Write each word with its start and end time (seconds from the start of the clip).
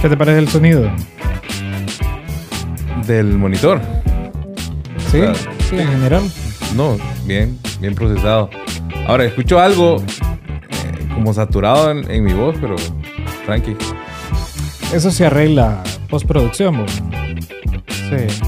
¿Qué 0.00 0.08
te 0.08 0.16
parece 0.16 0.38
el 0.38 0.48
sonido? 0.48 0.90
Del 3.06 3.36
monitor. 3.36 3.80
Sí, 5.10 5.20
sí, 5.68 5.76
en 5.78 5.88
general. 5.88 6.22
No, 6.74 6.96
bien, 7.26 7.58
bien 7.80 7.94
procesado. 7.94 8.48
Ahora, 9.06 9.24
escucho 9.24 9.60
algo 9.60 9.96
eh, 9.98 11.08
como 11.14 11.34
saturado 11.34 11.90
en, 11.90 12.10
en 12.10 12.24
mi 12.24 12.32
voz, 12.32 12.56
pero 12.60 12.76
tranqui. 13.44 13.76
Eso 14.94 15.10
se 15.10 15.26
arregla 15.26 15.82
postproducción. 16.08 16.78
bo. 16.78 16.86
Sí. 17.86 18.40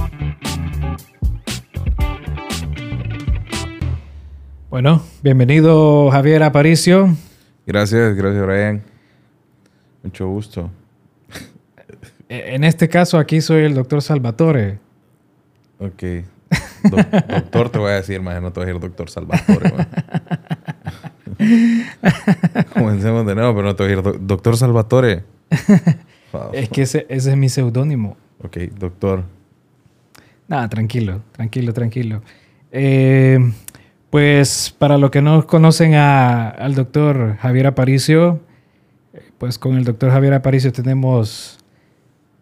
Bueno, 4.71 5.03
bienvenido 5.23 6.11
Javier 6.11 6.45
Aparicio. 6.45 7.15
Gracias, 7.67 8.15
gracias, 8.17 8.47
Brian. 8.47 8.83
Mucho 10.03 10.29
gusto. 10.29 10.71
E- 12.33 12.55
En 12.55 12.65
este 12.65 12.89
caso 12.89 13.19
aquí 13.19 13.41
soy 13.41 13.65
el 13.65 13.75
doctor 13.75 14.01
Salvatore. 14.03 14.79
Ok. 15.79 16.03
Doc- 16.91 17.27
doctor 17.29 17.71
te 17.71 17.79
voy 17.79 17.91
a 17.91 17.95
decir, 17.95 18.21
más 18.23 18.41
no 18.41 18.53
te 18.53 18.61
voy 18.61 18.65
a 18.65 18.73
decir 18.73 18.81
doctor 18.81 19.11
Salvatore. 19.11 19.73
Comencemos 22.75 23.27
de 23.27 23.35
nuevo, 23.35 23.55
pero 23.55 23.67
no 23.69 23.77
te 23.77 23.83
voy 23.83 23.93
a 23.93 23.97
decir 23.97 24.13
doc- 24.13 24.21
doctor 24.21 24.57
Salvatore. 24.57 25.25
Es 26.55 26.71
que 26.71 26.81
ese, 26.83 27.05
ese 27.11 27.31
es 27.33 27.37
mi 27.37 27.51
seudónimo. 27.51 28.17
Ok, 28.43 28.57
doctor. 28.79 29.25
Nada, 30.49 30.67
tranquilo, 30.71 31.21
tranquilo, 31.33 31.75
tranquilo. 31.75 32.23
Eh, 32.71 33.39
pues 34.09 34.75
para 34.79 34.97
los 34.97 35.11
que 35.11 35.21
no 35.21 35.47
conocen 35.47 35.93
a- 35.95 36.49
al 36.49 36.75
doctor 36.75 37.37
Javier 37.37 37.67
Aparicio, 37.67 38.41
eh, 39.13 39.21
pues 39.37 39.59
con 39.59 39.77
el 39.77 39.85
doctor 39.85 40.11
Javier 40.11 40.33
Aparicio 40.33 40.73
tenemos 40.73 41.59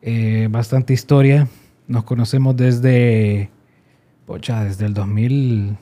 eh, 0.02 0.48
bastante 0.50 0.92
historia. 0.92 1.48
Nos 1.86 2.04
conocemos 2.04 2.56
desde, 2.56 3.50
pocha, 4.26 4.64
desde 4.64 4.86
el 4.86 4.94
2000. 4.94 5.76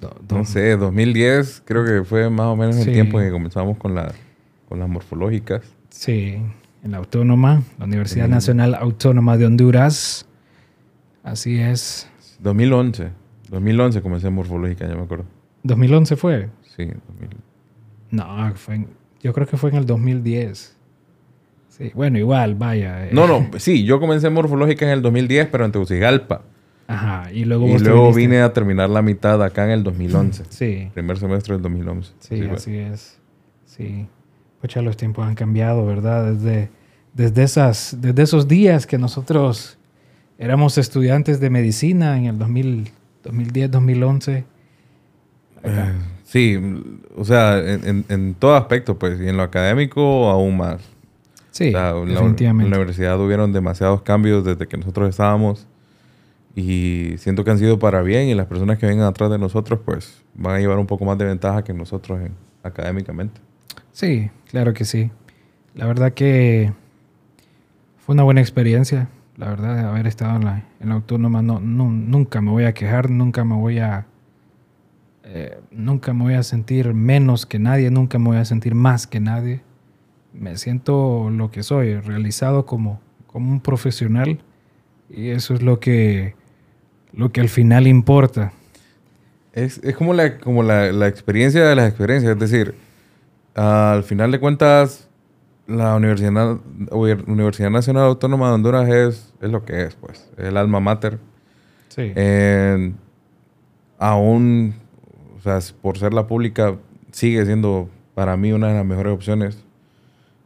do- 0.00 0.16
do- 0.26 0.38
No 0.38 0.44
sé, 0.44 0.76
2010 0.76 1.62
creo 1.64 1.84
que 1.84 2.04
fue 2.04 2.28
más 2.30 2.46
o 2.46 2.56
menos 2.56 2.76
Sí. 2.76 2.82
el 2.82 2.92
tiempo 2.94 3.20
en 3.20 3.26
que 3.28 3.32
comenzamos 3.32 3.78
con, 3.78 3.94
la, 3.94 4.12
con 4.68 4.78
las 4.78 4.88
morfológicas. 4.88 5.62
Sí, 5.90 6.36
en 6.82 6.90
la 6.90 6.98
Autónoma, 6.98 7.62
la 7.78 7.84
Universidad 7.86 8.26
Sí. 8.26 8.30
Nacional 8.30 8.74
Autónoma 8.74 9.36
de 9.36 9.46
Honduras. 9.46 10.26
Así 11.22 11.58
es. 11.58 12.08
2011. 12.40 13.10
2011 13.48 14.02
comencé 14.02 14.26
en 14.28 14.34
morfológica, 14.34 14.86
ya 14.88 14.94
me 14.96 15.02
acuerdo. 15.02 15.24
2011 15.62 16.16
fue. 16.16 16.50
Sí, 16.76 16.84
2000. 16.86 17.30
No, 18.10 18.54
fue 18.56 18.74
en- 18.74 18.88
yo 19.22 19.32
creo 19.32 19.46
que 19.46 19.56
fue 19.56 19.70
en 19.70 19.76
el 19.76 19.86
2010. 19.86 20.76
Sí, 21.76 21.90
bueno, 21.94 22.18
igual, 22.18 22.54
vaya. 22.54 23.06
eh. 23.06 23.10
No, 23.12 23.26
no, 23.26 23.48
sí, 23.58 23.84
yo 23.84 23.98
comencé 23.98 24.28
en 24.28 24.32
morfológica 24.34 24.84
en 24.86 24.92
el 24.92 25.02
2010, 25.02 25.48
pero 25.50 25.64
en 25.64 25.72
Tegucigalpa. 25.72 26.42
Ajá, 26.86 27.32
y 27.32 27.44
luego 27.46 27.66
Y 27.66 27.78
luego 27.78 28.12
vine 28.12 28.40
a 28.42 28.52
terminar 28.52 28.90
la 28.90 29.02
mitad 29.02 29.42
acá 29.42 29.64
en 29.64 29.70
el 29.70 29.82
2011. 29.82 30.44
Sí, 30.50 30.90
Primer 30.94 31.18
semestre 31.18 31.54
del 31.54 31.62
2011. 31.62 32.12
sí, 32.20 32.36
bueno. 32.36 32.54
así 32.54 32.76
es. 32.76 33.18
Sí. 33.64 34.06
Pues 34.60 34.72
ya 34.74 34.82
los 34.82 34.96
tiempos 34.96 35.26
han 35.26 35.34
cambiado, 35.34 35.84
¿verdad? 35.84 36.32
Desde, 36.32 36.68
desde, 37.12 37.42
esas, 37.42 37.96
desde 38.00 38.22
esos 38.22 38.46
días 38.46 38.86
que 38.86 38.96
nosotros 38.98 39.76
éramos 40.38 40.78
estudiantes 40.78 41.40
de 41.40 41.50
medicina 41.50 42.16
en 42.18 42.26
el 42.26 42.38
2000, 42.38 42.90
2010, 43.24 43.70
2011. 43.72 44.44
Acá. 45.58 45.88
Eh, 45.88 45.92
sí, 46.24 46.58
o 47.16 47.24
sea, 47.24 47.58
en, 47.58 47.86
en- 47.88 48.04
en 48.08 48.34
todo 48.34 48.54
aspecto, 48.54 48.98
pues, 48.98 49.20
y 49.20 49.28
en 49.28 49.36
lo 49.36 49.42
académico 49.42 50.28
aún 50.30 50.56
más. 50.58 50.80
Sí, 51.54 51.68
O 51.68 51.70
sea, 51.72 51.92
definitivamente. 52.04 52.64
En 52.64 52.70
la 52.72 52.76
universidad 52.78 53.20
hubieron 53.20 53.52
demasiados 53.52 54.02
cambios 54.02 54.44
desde 54.44 54.66
que 54.66 54.76
nosotros 54.76 55.08
estábamos 55.08 55.68
y 56.56 57.14
siento 57.18 57.44
que 57.44 57.52
han 57.52 57.58
sido 57.58 57.78
para 57.78 58.02
bien 58.02 58.28
y 58.28 58.34
las 58.34 58.46
personas 58.46 58.76
que 58.78 58.86
vengan 58.86 59.06
atrás 59.06 59.30
de 59.30 59.38
nosotros 59.38 59.78
pues 59.84 60.22
van 60.34 60.56
a 60.56 60.58
llevar 60.58 60.78
un 60.78 60.86
poco 60.86 61.04
más 61.04 61.16
de 61.16 61.24
ventaja 61.26 61.62
que 61.62 61.72
nosotros 61.72 62.20
en- 62.20 62.34
académicamente. 62.64 63.40
Sí, 63.92 64.30
claro 64.50 64.72
que 64.74 64.84
sí. 64.84 65.10
La 65.76 65.86
verdad 65.86 66.12
que 66.12 66.72
fue 67.98 68.14
una 68.14 68.24
buena 68.24 68.40
experiencia. 68.40 69.08
La 69.36 69.48
verdad, 69.48 69.76
de 69.76 69.82
haber 69.82 70.06
estado 70.08 70.36
en 70.36 70.44
la, 70.44 70.64
en 70.80 70.88
la 70.88 70.94
autónoma, 70.96 71.40
no, 71.42 71.60
nu- 71.60 71.90
nunca 71.90 72.40
me 72.40 72.50
voy 72.50 72.64
a 72.64 72.72
quejar, 72.74 73.10
nunca 73.10 73.44
me 73.44 73.54
voy 73.54 73.78
a. 73.78 74.06
eh, 75.24 75.58
nunca 75.70 76.12
me 76.12 76.22
voy 76.24 76.34
a 76.34 76.42
sentir 76.42 76.94
menos 76.94 77.46
que 77.46 77.58
nadie, 77.58 77.90
nunca 77.90 78.18
me 78.18 78.26
voy 78.26 78.36
a 78.38 78.44
sentir 78.44 78.74
más 78.74 79.06
que 79.06 79.20
nadie. 79.20 79.62
Me 80.34 80.56
siento 80.58 81.30
lo 81.30 81.50
que 81.50 81.62
soy, 81.62 81.98
realizado 82.00 82.66
como, 82.66 83.00
como 83.26 83.50
un 83.50 83.60
profesional. 83.60 84.40
Y 85.08 85.28
eso 85.30 85.54
es 85.54 85.62
lo 85.62 85.80
que, 85.80 86.34
lo 87.12 87.32
que 87.32 87.40
al 87.40 87.48
final 87.48 87.86
importa. 87.86 88.52
Es, 89.52 89.78
es 89.84 89.96
como, 89.96 90.12
la, 90.12 90.38
como 90.38 90.62
la, 90.62 90.92
la 90.92 91.06
experiencia 91.06 91.64
de 91.64 91.76
las 91.76 91.88
experiencias, 91.88 92.32
es 92.32 92.38
decir, 92.38 92.74
al 93.54 94.02
final 94.02 94.32
de 94.32 94.40
cuentas 94.40 95.08
la 95.66 95.94
Universidad, 95.96 96.58
Universidad 96.90 97.70
Nacional 97.70 98.04
Autónoma 98.04 98.48
de 98.48 98.54
Honduras 98.54 98.88
es, 98.88 99.32
es 99.40 99.50
lo 99.50 99.64
que 99.64 99.84
es, 99.84 99.94
pues, 99.94 100.30
es 100.36 100.44
el 100.44 100.56
alma 100.56 100.80
mater. 100.80 101.18
Sí. 101.88 102.12
Eh, 102.14 102.92
aún, 103.98 104.74
o 105.36 105.40
sea, 105.40 105.58
por 105.80 105.98
ser 105.98 106.12
la 106.12 106.26
pública, 106.26 106.76
sigue 107.12 107.44
siendo 107.46 107.88
para 108.14 108.36
mí 108.36 108.52
una 108.52 108.68
de 108.68 108.74
las 108.74 108.84
mejores 108.84 109.12
opciones. 109.12 109.64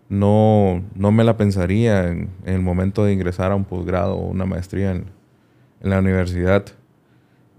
No, 0.08 0.82
no 0.94 1.12
me 1.12 1.24
la 1.24 1.36
pensaría 1.36 2.08
en, 2.08 2.30
el 2.46 2.60
momento 2.60 3.04
de 3.04 3.12
ingresar 3.12 3.52
a 3.52 3.54
un 3.54 3.64
posgrado 3.64 4.16
o 4.16 4.28
una 4.28 4.46
maestría 4.46 4.92
en, 4.92 5.06
la 5.80 6.00
universidad. 6.00 6.64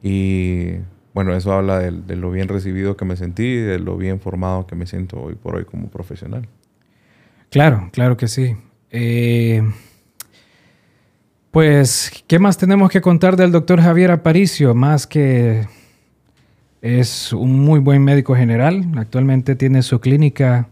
Y 0.04 0.74
bueno, 1.14 1.34
eso 1.34 1.54
habla 1.54 1.80
de, 1.80 2.16
lo 2.16 2.32
bien 2.32 2.48
recibido 2.48 2.98
que 2.98 3.06
me 3.06 3.16
sentí, 3.16 3.56
de 3.56 3.80
lo 3.80 3.98
bien 3.98 4.20
formado 4.20 4.68
que 4.68 4.76
me 4.76 4.86
siento 4.86 5.22
hoy 5.22 5.36
por 5.36 5.56
hoy 5.56 5.66
como 5.66 5.90
profesional. 5.90 6.48
Claro, 7.50 7.90
claro 7.94 8.18
que 8.18 8.28
sí. 8.28 8.56
Eh, 8.92 9.64
pues, 11.52 12.24
¿qué 12.28 12.40
más 12.40 12.58
tenemos 12.58 12.92
que 12.92 13.02
contar 13.02 13.36
del 13.36 13.52
doctor 13.52 13.82
Javier 13.82 14.12
Aparicio? 14.12 14.76
Más 14.76 15.08
que 15.08 15.66
es 16.82 17.34
un 17.34 17.60
muy 17.60 17.80
buen 17.80 18.04
médico 18.04 18.36
general. 18.36 18.86
Actualmente 18.98 19.56
tiene 19.56 19.82
su 19.82 20.00
clínica 20.00 20.70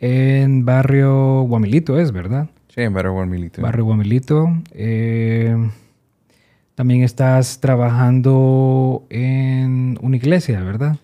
en 0.00 0.64
barrio 0.64 1.42
Guamilito, 1.42 1.98
es 1.98 2.12
verdad. 2.12 2.48
Sí, 2.68 2.80
en 2.82 2.92
Barrio 2.92 3.12
Guamilito. 3.12 3.62
Barrio 3.62 3.84
Guamilito. 3.84 4.48
Eh, 4.72 5.56
también 6.74 7.02
estás 7.04 7.60
trabajando 7.60 9.04
en 9.10 9.96
una 10.02 10.16
iglesia, 10.16 10.60
¿verdad? 10.62 10.96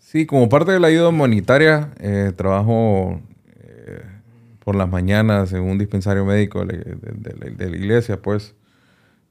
Sí, 0.00 0.26
como 0.26 0.48
parte 0.48 0.72
de 0.72 0.80
la 0.80 0.88
ayuda 0.88 1.08
humanitaria, 1.10 1.90
eh, 2.00 2.32
trabajo 2.34 3.20
eh, 3.60 4.02
por 4.64 4.74
las 4.74 4.88
mañanas 4.88 5.52
en 5.52 5.62
un 5.62 5.78
dispensario 5.78 6.24
médico 6.24 6.64
de, 6.64 6.78
de- 6.78 7.12
de 7.12 7.36
la, 7.38 7.56
de 7.56 7.70
la 7.70 7.76
iglesia, 7.76 8.20
pues, 8.20 8.54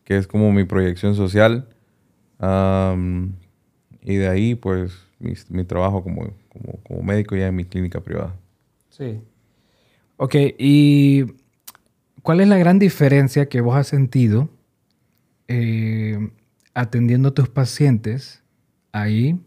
que 0.06 0.16
es 0.18 0.28
como 0.28 0.52
mi 0.54 0.64
proyección 0.64 1.16
social. 1.16 1.68
Y 4.02 4.16
de 4.16 4.28
ahí, 4.30 4.56
pues, 4.56 4.94
mi, 5.20 5.34
mi 5.50 5.64
trabajo 5.66 6.04
como, 6.04 6.30
como, 6.50 6.80
como 6.84 7.02
médico 7.04 7.36
ya 7.36 7.48
en 7.48 7.56
mi 7.56 7.66
clínica 7.66 8.00
privada. 8.02 8.36
Sí. 8.96 9.22
Ok, 10.16 10.36
¿y 10.58 11.26
cuál 12.22 12.40
es 12.40 12.48
la 12.48 12.58
gran 12.58 12.80
diferencia 12.80 13.50
que 13.50 13.60
vos 13.60 13.76
has 13.76 13.88
sentido 13.88 14.50
eh, 15.50 16.32
atendiendo 16.74 17.30
a 17.30 17.34
tus 17.34 17.50
pacientes 17.50 18.42
ahí, 18.94 19.38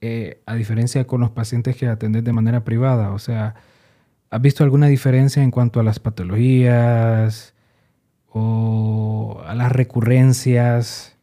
eh, 0.00 0.40
a 0.46 0.54
diferencia 0.54 1.08
con 1.08 1.22
los 1.22 1.32
pacientes 1.32 1.76
que 1.76 1.88
atendes 1.88 2.22
de 2.22 2.32
manera 2.32 2.62
privada? 2.62 3.10
O 3.10 3.18
sea, 3.18 3.56
¿has 4.30 4.40
visto 4.40 4.62
alguna 4.62 4.86
diferencia 4.86 5.42
en 5.42 5.50
cuanto 5.50 5.80
a 5.80 5.82
las 5.82 5.98
patologías 5.98 7.52
o 8.28 9.42
a 9.44 9.56
las 9.56 9.72
recurrencias 9.72 11.16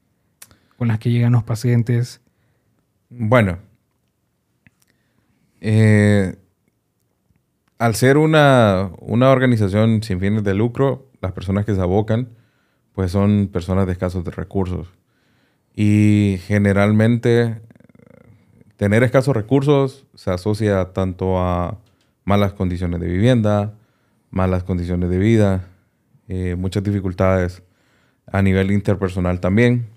con 0.75 0.89
las 0.89 0.99
que 0.99 1.09
llegan 1.09 1.31
los 1.31 1.43
pacientes? 1.45 2.19
Bueno, 3.09 3.59
eh, 5.61 6.35
al 7.79 7.95
ser 7.95 8.17
una, 8.17 8.91
una 8.99 9.31
organización 9.31 10.03
sin 10.03 10.19
fines 10.19 10.43
de 10.43 10.53
lucro, 10.53 11.07
las 11.21 11.31
personas 11.31 11.65
que 11.65 11.73
se 11.73 11.81
abocan, 11.81 12.29
pues 12.93 13.11
son 13.11 13.49
personas 13.51 13.87
de 13.87 13.93
escasos 13.93 14.25
de 14.25 14.31
recursos. 14.31 14.89
Y 15.73 16.39
generalmente 16.45 17.61
tener 18.75 19.01
escasos 19.03 19.33
recursos 19.33 20.05
se 20.13 20.29
asocia 20.29 20.91
tanto 20.91 21.39
a 21.39 21.79
malas 22.25 22.51
condiciones 22.51 22.99
de 22.99 23.07
vivienda, 23.07 23.73
malas 24.29 24.63
condiciones 24.63 25.09
de 25.09 25.17
vida, 25.17 25.69
eh, 26.27 26.55
muchas 26.55 26.83
dificultades 26.83 27.63
a 28.27 28.41
nivel 28.41 28.71
interpersonal 28.71 29.39
también. 29.39 29.87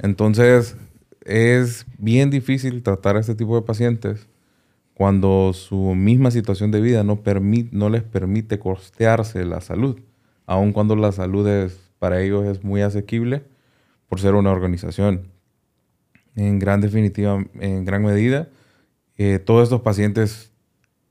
Entonces, 0.00 0.76
es 1.24 1.86
bien 1.98 2.30
difícil 2.30 2.82
tratar 2.82 3.16
a 3.16 3.20
este 3.20 3.36
tipo 3.36 3.54
de 3.54 3.62
pacientes 3.62 4.26
cuando 4.94 5.52
su 5.52 5.94
misma 5.94 6.30
situación 6.30 6.70
de 6.70 6.80
vida 6.80 7.02
no, 7.02 7.20
no 7.72 7.90
les 7.90 8.02
permite 8.04 8.58
costearse 8.58 9.44
la 9.44 9.60
salud, 9.60 9.98
aun 10.46 10.72
cuando 10.72 10.94
la 10.94 11.10
salud 11.10 11.46
es, 11.48 11.90
para 11.98 12.22
ellos 12.22 12.46
es 12.46 12.62
muy 12.62 12.80
asequible 12.80 13.42
por 14.08 14.20
ser 14.20 14.34
una 14.34 14.52
organización. 14.52 15.28
En 16.36 16.58
gran 16.58 16.80
definitiva, 16.80 17.44
en 17.60 17.84
gran 17.84 18.02
medida, 18.02 18.48
eh, 19.16 19.40
todos 19.40 19.64
estos 19.64 19.82
pacientes 19.82 20.52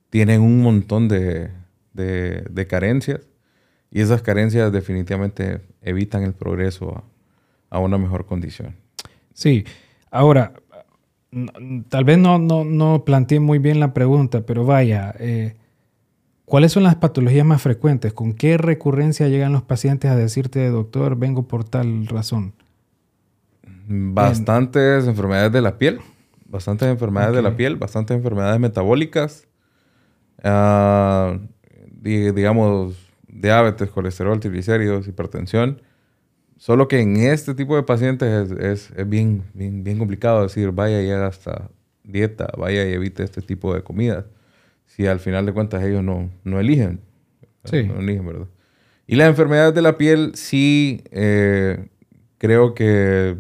tienen 0.10 0.42
un 0.42 0.62
montón 0.62 1.08
de, 1.08 1.52
de, 1.94 2.68
carencias 2.68 3.22
y 3.90 4.02
esas 4.02 4.22
carencias 4.22 4.72
definitivamente 4.72 5.62
evitan 5.82 6.24
el 6.24 6.34
progreso 6.34 7.04
a, 7.70 7.78
a 7.78 7.80
una 7.80 7.98
mejor 7.98 8.26
condición. 8.26 8.76
Sí, 9.34 9.66
ahora, 10.12 10.54
tal 11.90 12.04
vez 12.04 12.18
no, 12.18 12.38
no, 12.40 12.64
no 12.64 13.04
planteé 13.06 13.40
muy 13.40 13.60
bien 13.60 13.80
la 13.80 13.94
pregunta, 13.94 14.46
pero 14.46 14.66
vaya, 14.66 15.14
eh, 15.20 15.56
¿cuáles 16.46 16.72
son 16.72 16.84
las 16.84 16.96
patologías 16.96 17.46
más 17.46 17.62
frecuentes? 17.62 18.14
¿Con 18.14 18.34
qué 18.34 18.58
recurrencia 18.58 19.28
llegan 19.28 19.54
los 19.54 19.64
pacientes 19.64 20.12
a 20.12 20.16
decirte, 20.16 20.68
doctor, 20.70 21.18
vengo 21.18 21.48
por 21.48 21.64
tal 21.64 22.08
razón? 22.08 22.54
Bastantes 23.88 25.08
enfermedades 25.08 25.52
de 25.52 25.62
la 25.62 25.78
piel, 25.78 26.00
bastantes 26.46 26.88
enfermedades 26.88 27.36
de 27.36 27.42
la 27.42 27.56
piel, 27.56 27.76
bastantes 27.76 28.16
enfermedades 28.16 28.60
metabólicas, 28.60 29.48
uh, 30.44 31.38
digamos, 32.02 32.96
diabetes, 33.28 33.90
colesterol, 33.90 34.40
triglicéridos, 34.40 35.08
hipertensión. 35.08 35.82
Solo 36.64 36.88
que 36.88 37.02
en 37.02 37.18
este 37.18 37.56
tipo 37.56 37.76
de 37.76 37.84
pacientes 37.84 38.50
es, 38.52 38.90
es, 38.92 39.10
bien, 39.10 39.44
bien, 39.54 39.84
bien, 39.84 39.98
complicado 39.98 40.44
decir, 40.44 40.72
vaya 40.72 41.02
y 41.02 41.12
haga 41.12 41.28
esta 41.28 41.70
dieta, 42.06 42.48
vaya 42.58 42.88
y 42.88 42.94
evite 42.94 43.22
este 43.22 43.42
tipo 43.42 43.74
de 43.74 43.84
comidas. 43.84 44.24
Si 44.86 45.06
al 45.06 45.20
final 45.20 45.46
de 45.46 45.52
cuentas 45.52 45.84
ellos 45.84 46.02
no, 46.06 46.32
no 46.46 46.62
eligen. 46.62 47.02
Sí. 47.66 47.84
No 47.84 48.00
eligen, 48.00 48.26
¿verdad? 48.26 48.48
Y 49.06 49.18
las 49.18 49.28
enfermedades 49.28 49.76
de 49.76 49.82
la 49.82 49.98
piel, 49.98 50.36
sí, 50.36 51.04
eh, 51.12 51.90
creo 52.38 52.74
que 52.74 53.36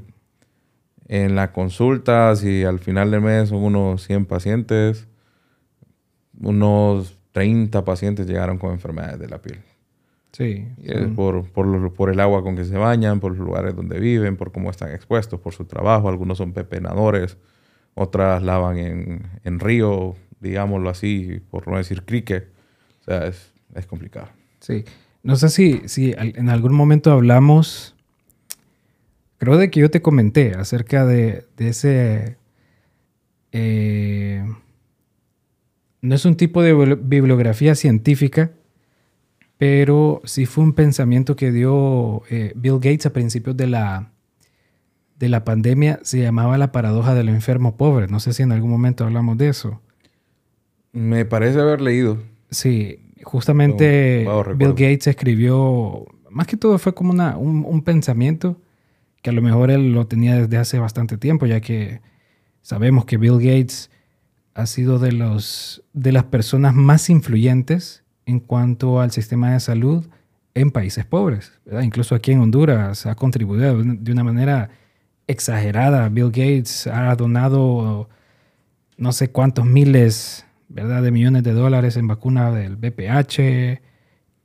en 1.08 1.36
la 1.36 1.54
consulta, 1.54 2.36
si 2.36 2.66
al 2.66 2.80
final 2.80 3.10
del 3.10 3.22
mes 3.22 3.48
son 3.48 3.64
unos 3.64 4.04
100 4.04 4.26
pacientes, 4.26 5.08
unos 6.42 7.18
30 7.32 7.86
pacientes 7.86 8.28
llegaron 8.28 8.58
con 8.58 8.74
enfermedades 8.74 9.18
de 9.18 9.30
la 9.30 9.42
piel. 9.42 9.60
Sí. 10.34 10.68
por, 11.16 11.48
por, 11.52 12.10
el 12.10 12.20
agua 12.20 12.42
con 12.42 12.56
que 12.56 12.66
se 12.66 12.76
bañan, 12.76 13.20
por 13.20 13.38
los 13.38 13.46
lugares 13.46 13.76
donde 13.76 14.00
viven, 14.00 14.36
por 14.36 14.52
cómo 14.52 14.72
están 14.72 14.92
expuestos, 14.92 15.40
por 15.40 15.54
su 15.54 15.66
trabajo. 15.66 16.10
Algunos 16.10 16.40
son 16.40 16.54
pepenadores, 16.54 17.38
otras 17.94 18.42
lavan 18.42 18.80
en, 18.80 19.28
en 19.44 19.60
río, 19.60 20.16
digámoslo 20.40 20.90
así, 20.90 21.40
por 21.52 21.68
no 21.68 21.78
decir 21.78 22.04
crique. 22.04 22.48
O 23.02 23.04
sea, 23.04 23.28
es, 23.28 23.54
es 23.76 23.86
complicado. 23.86 24.30
Sí. 24.60 24.84
No 25.22 25.36
sé 25.36 25.50
si, 25.50 25.82
si 25.86 26.16
en 26.18 26.50
algún 26.50 26.74
momento 26.74 27.12
hablamos, 27.12 27.96
creo 29.38 29.58
de 29.58 29.70
que 29.70 29.82
yo 29.82 29.92
te 29.92 30.02
comenté 30.02 30.54
acerca 30.56 31.06
de, 31.06 31.46
de 31.58 31.68
ese... 31.70 32.38
Eh, 33.52 34.44
no 36.02 36.16
es 36.16 36.26
un 36.26 36.36
tipo 36.36 36.64
de 36.64 36.96
bibliografía 36.96 37.76
científica, 37.76 38.52
pero 39.58 40.22
sí 40.26 40.46
fue 40.46 40.64
un 40.64 40.74
pensamiento 40.74 41.36
que 41.36 41.52
dio 41.52 42.24
eh, 42.30 42.54
Bill 42.56 42.76
Gates 42.76 43.06
a 43.06 43.14
principios 43.14 43.56
de 43.56 43.68
la, 43.68 44.12
de 45.18 45.30
la 45.30 45.44
pandemia, 45.44 46.00
se 46.04 46.22
llamaba 46.22 46.58
la 46.58 46.72
paradoja 46.72 47.14
del 47.14 47.30
enfermo 47.30 47.78
pobre. 47.78 48.08
No 48.08 48.20
sé 48.20 48.34
si 48.34 48.44
en 48.44 48.52
algún 48.52 48.72
momento 48.72 49.06
hablamos 49.06 49.38
de 49.38 49.50
eso. 49.50 49.82
Me 50.92 51.26
parece 51.26 51.60
haber 51.60 51.82
leído. 51.82 52.20
Sí, 52.50 53.00
justamente 53.24 54.28
Bill 54.56 54.72
Gates 54.72 55.08
escribió, 55.08 56.06
más 56.30 56.48
que 56.48 56.58
todo 56.58 56.78
fue 56.78 56.94
como 56.94 57.12
una, 57.12 57.38
un, 57.38 57.66
un, 57.66 57.82
pensamiento 57.84 58.62
que 59.22 59.30
a 59.30 59.34
lo 59.34 59.42
mejor 59.42 59.72
él 59.72 59.94
lo 59.94 60.06
tenía 60.08 60.36
desde 60.36 60.58
hace 60.58 60.78
bastante 60.78 61.18
tiempo, 61.18 61.46
ya 61.46 61.62
que 61.62 62.02
sabemos 62.62 63.06
que 63.06 63.18
Bill 63.18 63.38
Gates 63.38 63.90
ha 64.54 64.66
sido 64.66 65.00
de, 65.00 65.14
los, 65.14 65.84
de 65.94 66.12
las 66.12 66.26
personas 66.26 66.76
más 66.76 67.10
influyentes 67.10 68.03
en 68.26 68.40
cuanto 68.40 69.02
al 69.02 69.12
sistema 69.12 69.54
de 69.54 69.60
salud 69.60 70.06
en 70.54 70.72
países 70.72 71.06
pobres. 71.06 71.54
Incluso 71.82 72.16
aquí 72.16 72.32
en 72.32 72.40
Honduras 72.40 73.06
ha 73.06 73.16
contribuido 73.16 73.84
de 73.84 74.12
una 74.12 74.24
manera 74.24 74.70
exagerada. 75.28 76.10
Bill 76.10 76.28
Gates 76.28 76.88
ha 76.88 77.16
donado 77.16 78.10
no 78.98 79.12
sé 79.12 79.32
cuántos 79.32 79.66
miles 79.66 80.46
¿verdad? 80.70 81.02
de 81.02 81.12
millones 81.12 81.44
de 81.44 81.54
dólares 81.54 81.98
en 81.98 82.08
vacunas 82.08 82.54
del 82.54 82.76
BPH 82.76 83.82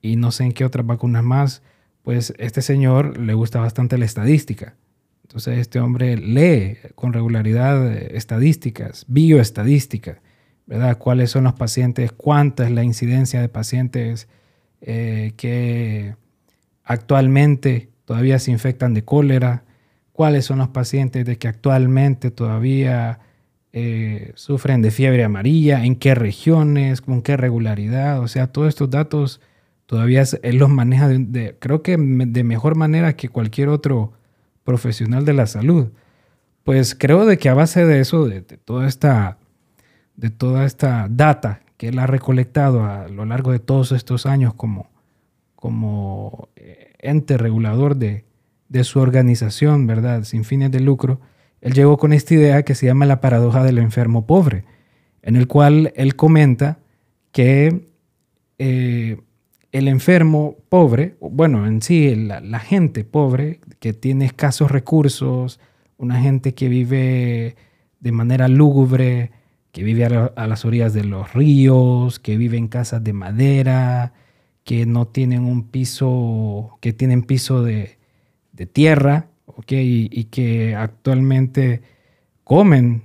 y 0.00 0.16
no 0.16 0.30
sé 0.30 0.44
en 0.44 0.52
qué 0.52 0.64
otras 0.64 0.86
vacunas 0.86 1.22
más. 1.22 1.62
Pues 2.02 2.32
este 2.38 2.62
señor 2.62 3.18
le 3.18 3.34
gusta 3.34 3.60
bastante 3.60 3.98
la 3.98 4.06
estadística. 4.06 4.74
Entonces 5.22 5.58
este 5.58 5.78
hombre 5.78 6.16
lee 6.16 6.78
con 6.94 7.12
regularidad 7.12 7.92
estadísticas, 7.92 9.04
bioestadística. 9.08 10.22
¿Verdad? 10.68 10.98
¿Cuáles 10.98 11.30
son 11.30 11.44
los 11.44 11.54
pacientes? 11.54 12.12
¿Cuánta 12.12 12.64
es 12.64 12.70
la 12.70 12.84
incidencia 12.84 13.40
de 13.40 13.48
pacientes 13.48 14.28
eh, 14.82 15.32
que 15.36 16.14
actualmente 16.84 17.88
todavía 18.04 18.38
se 18.38 18.50
infectan 18.50 18.92
de 18.92 19.02
cólera? 19.02 19.64
¿Cuáles 20.12 20.44
son 20.44 20.58
los 20.58 20.68
pacientes 20.68 21.24
de 21.24 21.38
que 21.38 21.48
actualmente 21.48 22.30
todavía 22.30 23.20
eh, 23.72 24.32
sufren 24.34 24.82
de 24.82 24.90
fiebre 24.90 25.24
amarilla? 25.24 25.84
¿En 25.84 25.96
qué 25.96 26.14
regiones? 26.14 27.00
¿Con 27.00 27.22
qué 27.22 27.38
regularidad? 27.38 28.20
O 28.20 28.28
sea, 28.28 28.48
todos 28.48 28.68
estos 28.68 28.90
datos 28.90 29.40
todavía 29.86 30.22
él 30.42 30.56
los 30.56 30.68
maneja, 30.68 31.08
de, 31.08 31.56
creo 31.58 31.82
que 31.82 31.96
de 31.96 32.44
mejor 32.44 32.74
manera 32.74 33.16
que 33.16 33.30
cualquier 33.30 33.70
otro 33.70 34.12
profesional 34.64 35.24
de 35.24 35.32
la 35.32 35.46
salud. 35.46 35.88
Pues 36.62 36.94
creo 36.94 37.24
de 37.24 37.38
que 37.38 37.48
a 37.48 37.54
base 37.54 37.86
de 37.86 38.00
eso, 38.00 38.26
de 38.26 38.42
toda 38.42 38.86
esta 38.86 39.38
de 40.18 40.30
toda 40.30 40.66
esta 40.66 41.06
data 41.08 41.60
que 41.76 41.88
él 41.88 41.98
ha 42.00 42.06
recolectado 42.06 42.84
a 42.84 43.08
lo 43.08 43.24
largo 43.24 43.52
de 43.52 43.60
todos 43.60 43.92
estos 43.92 44.26
años 44.26 44.52
como, 44.52 44.90
como 45.54 46.48
eh, 46.56 46.92
ente 46.98 47.38
regulador 47.38 47.96
de, 47.96 48.24
su 48.82 48.98
organización, 48.98 49.86
¿verdad? 49.86 50.24
Sin 50.24 50.44
fines 50.44 50.72
de 50.72 50.80
lucro, 50.80 51.20
él 51.60 51.72
llegó 51.72 51.96
con 51.96 52.12
esta 52.12 52.34
idea 52.34 52.64
que 52.64 52.74
se 52.74 52.86
llama 52.86 53.06
la 53.06 53.20
paradoja 53.20 53.62
del 53.62 53.78
enfermo 53.78 54.26
pobre, 54.26 54.64
en 55.22 55.36
el 55.36 55.46
cual 55.46 55.92
él 55.96 56.16
comenta 56.16 56.78
que 57.32 57.86
eh, 58.58 59.20
el 59.70 59.88
enfermo 59.88 60.56
pobre, 60.68 61.14
bueno, 61.20 61.66
en 61.66 61.80
sí, 61.80 62.14
la, 62.14 62.58
gente 62.58 63.04
pobre 63.04 63.60
que 63.78 63.92
tiene 63.92 64.24
escasos 64.24 64.70
recursos, 64.70 65.60
una 65.96 66.20
gente 66.20 66.54
que 66.54 66.68
vive 66.68 67.56
de 68.00 68.12
manera 68.12 68.48
lúgubre, 68.48 69.30
que 69.72 69.82
vive 69.82 70.04
a, 70.04 70.46
las 70.46 70.64
orillas 70.64 70.92
de 70.94 71.04
los 71.04 71.34
ríos, 71.34 72.18
que 72.18 72.36
vive 72.36 72.56
en 72.56 72.68
casas 72.68 73.04
de 73.04 73.12
madera, 73.12 74.12
que 74.64 74.86
no 74.86 75.06
tienen 75.06 75.44
un 75.44 75.68
piso, 75.68 76.78
que 76.80 76.92
tienen 76.92 77.22
piso 77.22 77.62
de, 77.62 77.98
tierra, 78.72 79.28
¿okay? 79.46 80.08
y, 80.10 80.24
que 80.24 80.74
actualmente 80.74 81.82
comen, 82.44 83.02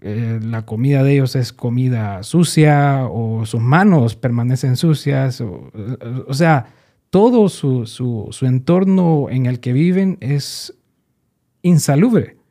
eh, 0.00 0.38
la 0.42 0.64
comida 0.64 1.02
de 1.02 1.14
ellos 1.14 1.34
es 1.34 1.52
comida 1.52 2.22
sucia 2.22 3.06
o 3.10 3.44
sus 3.46 3.60
manos 3.60 4.14
permanecen 4.14 4.76
sucias, 4.76 5.40
o, 5.40 5.70
o 6.26 6.34
sea, 6.34 6.66
todo 7.10 7.48
su, 7.48 7.86
su 7.86 8.46
entorno 8.46 9.28
en 9.28 9.46
el 9.46 9.60
que 9.60 9.72
viven 9.72 10.18
es 10.20 10.74
insalubre. 11.62 12.41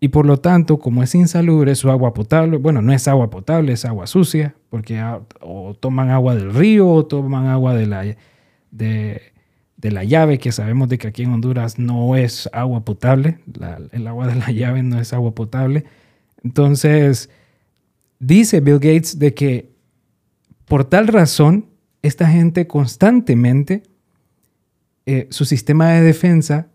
Y 0.00 0.08
por 0.08 0.26
lo 0.26 0.38
tanto, 0.38 0.78
como 0.78 1.02
es 1.02 1.14
insalubre 1.14 1.74
su 1.74 1.90
agua 1.90 2.14
potable, 2.14 2.56
bueno, 2.56 2.82
no 2.82 2.92
es 2.92 3.08
agua 3.08 3.30
potable, 3.30 3.72
es 3.72 3.84
agua 3.84 4.06
sucia, 4.06 4.54
porque 4.70 5.02
o 5.40 5.74
toman 5.74 6.10
agua 6.10 6.36
del 6.36 6.54
río 6.54 6.88
o 6.88 7.04
toman 7.06 7.46
agua 7.46 7.74
de 7.74 7.86
la, 7.86 8.04
de, 8.70 9.32
la 9.90 10.04
llave, 10.04 10.38
que 10.38 10.52
sabemos 10.52 10.88
de 10.88 10.98
que 10.98 11.08
aquí 11.08 11.24
en 11.24 11.32
Honduras 11.32 11.80
no 11.80 12.14
es 12.14 12.48
agua 12.52 12.84
potable, 12.84 13.38
el 13.90 14.06
agua 14.06 14.28
de 14.28 14.36
la 14.36 14.52
llave 14.52 14.84
no 14.84 15.00
es 15.00 15.12
agua 15.12 15.34
potable. 15.34 15.84
Entonces, 16.44 17.28
dice 18.20 18.60
Bill 18.60 18.78
Gates 18.78 19.18
de 19.18 19.34
que 19.34 19.78
por 20.68 20.84
tal 20.84 21.08
razón, 21.08 21.66
esta 22.02 22.28
gente 22.28 22.66
constantemente, 22.66 23.82
eh, 25.06 25.26
su 25.30 25.44
sistema 25.46 25.88
de 25.88 26.02
defensa 26.02 26.68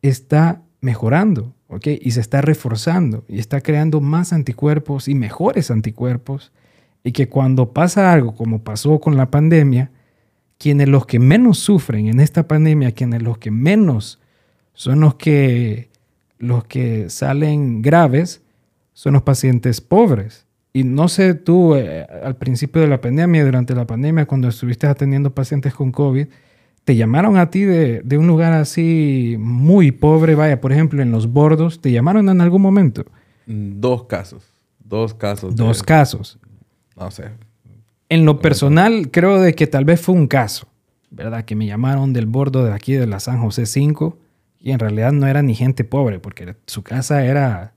está 0.00 0.62
mejorando 0.80 1.52
y 1.82 2.10
se 2.10 2.20
está 2.20 2.40
reforzando 2.40 3.24
y 3.28 3.38
está 3.38 3.60
creando 3.60 4.00
más 4.00 4.32
anticuerpos 4.32 5.08
y 5.08 5.14
mejores 5.14 5.70
anticuerpos. 5.70 6.52
Y 7.02 7.12
que 7.12 7.28
cuando 7.28 7.72
pasa 7.72 8.12
algo 8.12 8.34
como 8.34 8.62
pasó 8.62 8.98
con 8.98 9.16
la 9.16 9.30
pandemia, 9.30 9.90
quienes 10.58 10.88
los 10.88 11.06
que 11.06 11.18
menos 11.18 11.58
sufren 11.58 12.08
en 12.08 12.20
esta 12.20 12.48
pandemia, 12.48 12.92
quienes 12.92 13.22
los 13.22 13.38
que 13.38 13.50
menos 13.50 14.20
son 14.72 15.00
los 15.00 15.16
que, 15.16 15.90
los 16.38 16.64
que 16.64 17.10
salen 17.10 17.82
graves, 17.82 18.42
son 18.92 19.14
los 19.14 19.22
pacientes 19.22 19.80
pobres. 19.80 20.46
Y 20.72 20.84
no 20.84 21.08
sé 21.08 21.34
tú, 21.34 21.74
eh, 21.76 22.06
al 22.24 22.36
principio 22.36 22.80
de 22.80 22.88
la 22.88 23.00
pandemia, 23.00 23.44
durante 23.44 23.74
la 23.74 23.86
pandemia, 23.86 24.26
cuando 24.26 24.48
estuviste 24.48 24.86
atendiendo 24.86 25.34
pacientes 25.34 25.74
con 25.74 25.92
COVID, 25.92 26.26
te 26.84 26.96
llamaron 26.96 27.36
a 27.36 27.50
ti 27.50 27.62
de, 27.62 28.02
de, 28.02 28.18
un 28.18 28.26
lugar 28.26 28.52
así 28.52 29.36
muy 29.38 29.90
pobre, 29.90 30.34
vaya, 30.34 30.60
por 30.60 30.72
ejemplo, 30.72 31.02
en 31.02 31.10
los 31.10 31.32
bordos, 31.32 31.80
¿te 31.80 31.90
llamaron 31.90 32.28
en 32.28 32.40
algún 32.40 32.62
momento? 32.62 33.04
Dos 33.46 34.04
casos, 34.04 34.44
dos 34.78 35.14
casos. 35.14 35.56
Dos 35.56 35.82
casos. 35.82 36.38
No 36.96 37.10
sé. 37.10 37.30
En 38.08 38.24
lo 38.24 38.38
personal, 38.40 39.10
creo 39.10 39.40
de 39.40 39.54
que 39.54 39.66
tal 39.66 39.84
vez 39.84 40.00
fue 40.00 40.14
un 40.14 40.26
caso, 40.26 40.68
¿verdad? 41.10 41.44
Que 41.44 41.56
me 41.56 41.66
llamaron 41.66 42.12
del 42.12 42.26
bordo 42.26 42.64
de 42.64 42.72
aquí 42.72 42.92
de 42.92 43.06
la 43.06 43.18
San 43.18 43.40
José 43.40 43.66
5 43.66 44.18
y 44.60 44.72
en 44.72 44.78
realidad 44.78 45.12
no 45.12 45.26
era 45.26 45.42
ni 45.42 45.54
gente 45.54 45.84
pobre, 45.84 46.20
porque 46.20 46.54
su 46.66 46.82
casa 46.82 47.24
era 47.24 47.72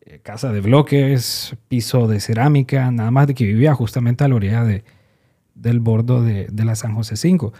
eh, 0.00 0.20
casa 0.22 0.52
de 0.52 0.60
bloques, 0.60 1.56
piso 1.68 2.06
de 2.06 2.20
cerámica, 2.20 2.90
nada 2.92 3.10
más 3.10 3.26
de 3.26 3.34
que 3.34 3.44
vivía 3.44 3.74
justamente 3.74 4.24
a 4.24 4.28
la 4.28 4.36
orilla 4.36 4.62
de, 4.64 4.84
del 5.54 5.80
bordo 5.80 6.22
de, 6.22 6.46
de 6.50 6.64
la 6.64 6.76
San 6.76 6.94
José 6.94 7.16
5. 7.16 7.52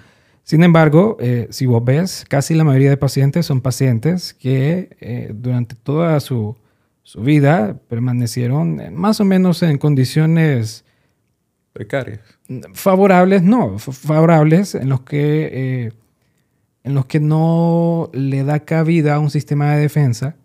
Sin 0.47 0.62
embargo, 0.62 1.17
eh, 1.19 1.49
si 1.50 1.67
vos 1.67 1.85
ves, 1.85 2.25
casi 2.29 2.55
la 2.55 2.62
mayoría 2.62 2.91
de 2.91 2.97
pacientes 2.97 3.47
son 3.47 3.61
pacientes 3.61 4.33
que 4.33 4.97
eh, 5.00 5.33
durante 5.35 5.75
toda 5.75 6.21
su, 6.21 6.57
su, 7.03 7.21
vida 7.23 7.81
permanecieron 7.88 8.81
más 8.95 9.19
o 9.19 9.25
menos 9.25 9.65
en 9.65 9.76
condiciones 9.76 10.85
precarias. 11.73 12.21
Favorables, 12.75 13.43
no, 13.43 13.81
favorables 13.81 14.76
en 14.76 14.88
los 14.88 15.00
que, 15.00 15.50
eh, 15.53 15.93
en 16.85 16.95
los 16.95 17.07
que 17.07 17.19
no 17.19 18.09
le 18.12 18.45
da 18.45 18.61
cabida 18.61 19.17
a 19.17 19.19
un 19.19 19.31
sistema 19.31 19.75
de 19.75 19.81
defensa 19.81 20.37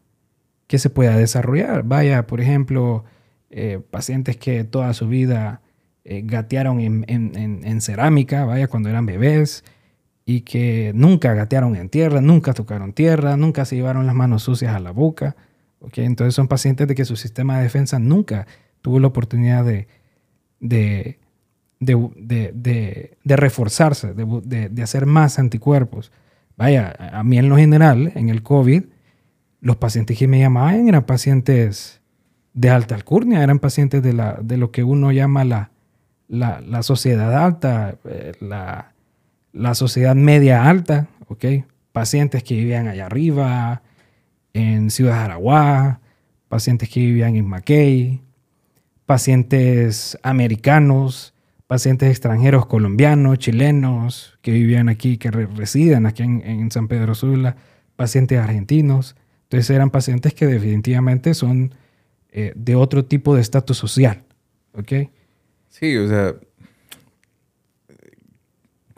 que 0.65 0.79
se 0.79 0.89
pueda 0.89 1.15
desarrollar. 1.15 1.83
Vaya, 1.83 2.25
por 2.25 2.41
ejemplo, 2.41 3.03
pacientes 3.91 4.35
que 4.35 4.63
toda 4.63 4.95
su 4.95 5.07
vida 5.07 5.61
gatearon 6.03 6.79
en, 6.79 7.05
en, 7.07 7.61
en 7.63 7.81
cerámica, 7.81 8.45
vaya, 8.45 8.67
cuando 8.67 8.89
eran 8.89 9.05
bebés 9.05 9.63
que 10.39 10.93
nunca 10.95 11.33
gatearon 11.33 11.75
en 11.75 11.89
tierra, 11.89 12.21
nunca 12.21 12.53
tocaron 12.53 12.93
tierra, 12.93 13.35
nunca 13.35 13.65
se 13.65 13.75
llevaron 13.75 14.05
las 14.05 14.15
manos 14.15 14.43
sucias 14.43 14.73
a 14.73 14.79
la 14.79 14.91
boca. 14.91 15.35
¿okay? 15.81 16.05
Entonces 16.05 16.33
son 16.33 16.47
pacientes 16.47 16.87
de 16.87 16.95
que 16.95 17.03
su 17.03 17.17
sistema 17.17 17.57
de 17.57 17.63
defensa 17.63 17.99
nunca 17.99 18.47
tuvo 18.81 18.99
la 18.99 19.07
oportunidad 19.07 19.65
de, 19.65 19.87
de, 20.61 21.19
de, 21.81 23.35
reforzarse, 23.35 24.13
de, 24.13 24.81
hacer 24.81 25.05
más 25.05 25.37
anticuerpos. 25.37 26.13
Vaya, 26.55 26.95
a 27.11 27.23
mí 27.23 27.37
en 27.37 27.49
lo 27.49 27.57
general, 27.57 28.13
en 28.15 28.29
el 28.29 28.43
COVID, 28.43 28.83
los 29.61 29.75
pacientes 29.75 30.17
que 30.17 30.27
me 30.27 30.39
llamaban 30.39 30.87
eran 30.87 31.03
pacientes 31.03 32.01
de 32.53 32.69
alta 32.69 32.95
alcurnia, 32.95 33.43
eran 33.43 33.59
pacientes 33.59 34.01
de, 34.01 34.13
la, 34.13 34.39
de 34.41 34.57
lo 34.57 34.71
que 34.71 34.83
uno 34.83 35.11
llama 35.11 35.43
la, 35.43 35.71
la, 36.27 36.61
la 36.61 36.83
sociedad 36.83 37.43
alta, 37.43 37.95
eh, 38.05 38.33
la 38.39 38.93
la 39.53 39.75
sociedad 39.75 40.15
media 40.15 40.69
alta, 40.69 41.07
¿ok? 41.27 41.45
Pacientes 41.91 42.43
que 42.43 42.55
vivían 42.55 42.87
allá 42.87 43.05
arriba, 43.05 43.81
en 44.53 44.91
Ciudad 44.91 45.15
Jaraguá, 45.15 46.01
pacientes 46.49 46.89
que 46.89 46.99
vivían 46.99 47.35
en 47.35 47.47
Mackay, 47.47 48.21
pacientes 49.05 50.17
americanos, 50.23 51.33
pacientes 51.67 52.09
extranjeros 52.09 52.65
colombianos, 52.65 53.39
chilenos, 53.39 54.37
que 54.41 54.51
vivían 54.51 54.89
aquí, 54.89 55.17
que 55.17 55.31
residen 55.31 56.05
aquí 56.05 56.23
en, 56.23 56.69
San 56.71 56.87
Pedro 56.87 57.15
Sula, 57.15 57.55
pacientes 57.95 58.39
argentinos. 58.39 59.15
Entonces 59.43 59.69
eran 59.69 59.89
pacientes 59.89 60.33
que 60.33 60.47
definitivamente 60.47 61.33
son 61.33 61.73
eh, 62.31 62.53
de 62.55 62.75
otro 62.75 63.05
tipo 63.05 63.35
de 63.35 63.41
estatus 63.41 63.77
social, 63.77 64.23
¿ok? 64.73 65.09
Sí, 65.69 65.95
o 65.95 66.07
sea, 66.07 66.35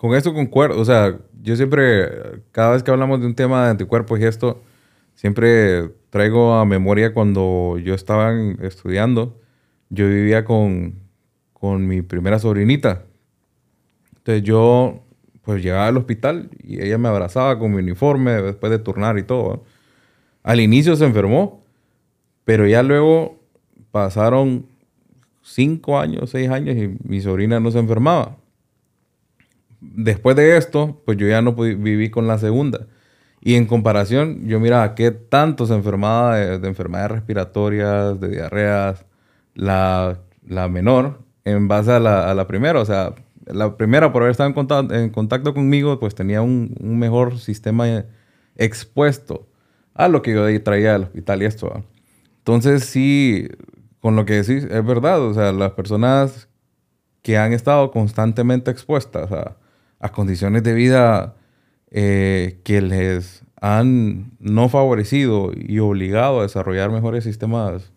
con 0.04 0.16
esto 0.16 0.34
concuerdo. 0.34 0.82
O 0.82 0.84
sea, 0.84 1.18
yo 1.42 1.56
siempre, 1.56 2.42
cada 2.52 2.74
vez 2.74 2.84
que 2.84 2.92
hablamos 2.92 3.22
de 3.22 3.26
un 3.26 3.36
tema 3.36 3.64
de 3.64 3.72
anticuerpos 3.72 4.20
y 4.20 4.26
esto, 4.26 4.62
siempre 5.16 5.92
traigo 6.10 6.56
a 6.56 6.66
memoria 6.66 7.14
cuando 7.14 7.78
yo 7.82 7.94
estaba 7.94 8.34
estudiando, 8.62 9.40
yo 9.90 10.10
vivía 10.10 10.44
con, 10.44 10.96
con 11.54 11.88
mi 11.88 12.02
primera 12.02 12.38
sobrinita. 12.38 13.06
Entonces 14.18 14.44
yo, 14.44 15.06
pues 15.42 15.64
llegaba 15.64 15.88
al 15.88 15.96
hospital 15.96 16.50
y 16.62 16.82
ella 16.82 16.98
me 16.98 17.08
abrazaba 17.08 17.58
con 17.58 17.72
mi 17.72 17.78
uniforme 17.78 18.34
después 18.42 18.72
de 18.72 18.80
turnar 18.80 19.18
y 19.18 19.24
todo. 19.24 19.64
Al 20.44 20.60
inicio 20.60 20.98
se 20.98 21.06
enfermó, 21.06 21.64
pero 22.44 22.68
ya 22.68 22.84
luego 22.84 23.40
pasaron 23.92 24.66
cinco 25.42 25.98
años, 25.98 26.30
seis 26.30 26.50
años 26.50 26.76
y 26.76 26.94
mi 27.08 27.22
sobrina 27.22 27.62
no 27.62 27.72
se 27.72 27.80
enfermaba 27.80 28.43
después 29.96 30.36
de 30.36 30.58
esto, 30.58 31.02
pues 31.06 31.18
yo 31.18 31.28
ya 31.28 31.42
no 31.42 31.54
viví 31.54 32.10
con 32.10 32.28
la 32.28 32.38
segunda. 32.38 32.88
Y 33.42 33.56
en 33.56 33.66
comparación, 33.66 34.48
yo 34.48 34.60
miraba 34.60 34.96
qué 34.96 35.12
tanto 35.12 35.66
se 35.66 35.74
enfermaba 35.74 36.38
de, 36.38 36.68
enfermedades 36.68 37.12
respiratorias, 37.12 38.20
de 38.20 38.30
diarreas, 38.30 39.06
la, 39.54 40.20
la, 40.48 40.70
menor, 40.70 41.20
en 41.44 41.68
base 41.68 41.92
a 41.92 42.00
la, 42.00 42.32
a 42.32 42.34
la, 42.34 42.48
primera. 42.48 42.80
O 42.80 42.86
sea, 42.86 43.14
la 43.46 43.76
primera, 43.76 44.14
por 44.14 44.22
haber 44.22 44.32
estado 44.32 44.48
en 44.48 44.54
contacto, 44.54 44.94
en 44.94 45.10
contacto 45.10 45.54
conmigo, 45.54 46.00
pues 46.00 46.16
tenía 46.16 46.42
un, 46.42 46.74
un, 46.80 46.98
mejor 46.98 47.38
sistema 47.38 48.06
expuesto 48.56 49.48
a 49.94 50.08
lo 50.08 50.22
que 50.22 50.34
yo 50.34 50.64
traía 50.64 50.94
del 50.94 51.04
hospital 51.04 51.42
y 51.44 51.46
esto. 51.46 51.84
Entonces, 52.38 52.86
sí, 52.86 53.50
con 54.00 54.16
lo 54.16 54.26
que 54.26 54.42
decís, 54.42 54.64
es 54.64 54.86
verdad. 54.86 55.22
O 55.22 55.34
sea, 55.34 55.52
las 55.52 55.72
personas 55.72 56.48
que 57.22 57.38
han 57.38 57.52
estado 57.52 57.92
constantemente 57.92 58.72
expuestas 58.72 59.32
a 59.34 59.58
a 60.04 60.10
condiciones 60.10 60.64
de 60.64 60.74
vida 60.74 61.36
eh, 61.90 62.60
que 62.66 62.82
les 62.82 63.46
han 63.62 64.34
no 64.40 64.68
favorecido 64.68 65.54
y 65.56 65.80
obligado 65.80 66.42
a 66.42 66.44
desarrollar 66.44 66.92
mejores 66.92 67.24
sistemas 67.24 67.94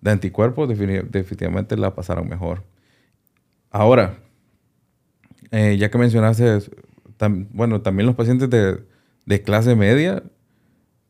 de 0.00 0.10
anticuerpos, 0.10 0.68
definitivamente 0.68 1.76
la 1.76 1.94
pasaron 1.94 2.28
mejor. 2.28 2.64
Ahora, 3.70 4.18
eh, 5.52 5.76
ya 5.78 5.92
que 5.92 5.98
mencionaste, 5.98 6.58
bueno, 7.52 7.82
también 7.82 8.06
los 8.08 8.16
pacientes 8.16 8.50
de, 8.50 8.82
de, 9.24 9.42
clase 9.42 9.76
media, 9.76 10.24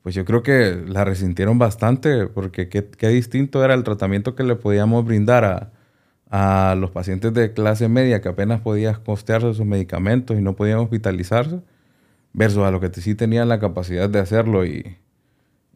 pues 0.02 0.14
yo 0.14 0.26
creo 0.26 0.42
que 0.42 0.84
la 0.86 1.06
resintieron 1.06 1.58
bastante, 1.58 2.26
porque 2.26 2.68
qué, 2.68 2.86
qué 2.86 3.08
distinto 3.08 3.64
era 3.64 3.72
el 3.72 3.82
tratamiento 3.82 4.34
que 4.34 4.42
le 4.42 4.56
podíamos 4.56 5.06
brindar 5.06 5.44
a, 5.46 5.72
a 6.36 6.74
los 6.74 6.90
pacientes 6.90 7.32
de 7.32 7.52
clase 7.52 7.88
media 7.88 8.20
que 8.20 8.28
apenas 8.28 8.60
podían 8.60 8.96
costearse 9.04 9.54
sus 9.54 9.64
medicamentos 9.64 10.36
y 10.36 10.42
no 10.42 10.56
podían 10.56 10.78
hospitalizarse, 10.80 11.60
versus 12.32 12.64
a 12.64 12.72
los 12.72 12.80
que 12.80 12.92
sí 13.00 13.14
tenían 13.14 13.48
la 13.48 13.60
capacidad 13.60 14.10
de 14.10 14.18
hacerlo 14.18 14.66
y, 14.66 14.96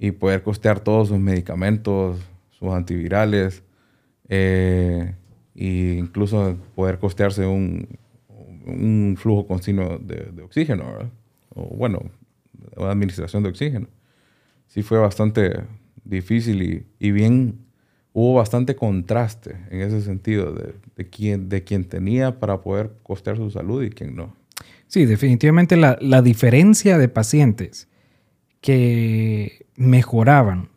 y 0.00 0.10
poder 0.10 0.42
costear 0.42 0.80
todos 0.80 1.08
sus 1.10 1.18
medicamentos, 1.20 2.18
sus 2.50 2.70
antivirales, 2.70 3.62
e 4.28 5.14
incluso 5.54 6.56
poder 6.74 6.98
costearse 6.98 7.46
un, 7.46 7.96
un 8.66 9.14
flujo 9.16 9.46
continuo 9.46 9.98
de, 9.98 10.32
de 10.32 10.42
oxígeno, 10.42 10.86
o 11.54 11.76
bueno, 11.76 12.00
una 12.76 12.90
administración 12.90 13.44
de 13.44 13.50
oxígeno. 13.50 13.86
Sí 14.66 14.82
fue 14.82 14.98
bastante 14.98 15.62
difícil 16.02 16.62
y, 16.62 16.86
y 16.98 17.12
bien 17.12 17.67
hubo 18.12 18.34
bastante 18.34 18.74
contraste 18.76 19.56
en 19.70 19.80
ese 19.80 20.02
sentido 20.02 20.52
de, 20.52 20.74
de, 20.96 21.08
quién, 21.08 21.48
de 21.48 21.64
quién 21.64 21.84
tenía 21.84 22.38
para 22.38 22.60
poder 22.60 22.92
costear 23.02 23.36
su 23.36 23.50
salud 23.50 23.82
y 23.82 23.90
quién 23.90 24.16
no. 24.16 24.34
Sí, 24.86 25.04
definitivamente 25.04 25.76
la, 25.76 25.98
la 26.00 26.22
diferencia 26.22 26.98
de 26.98 27.08
pacientes 27.08 27.88
que 28.60 29.66
mejoraban 29.76 30.70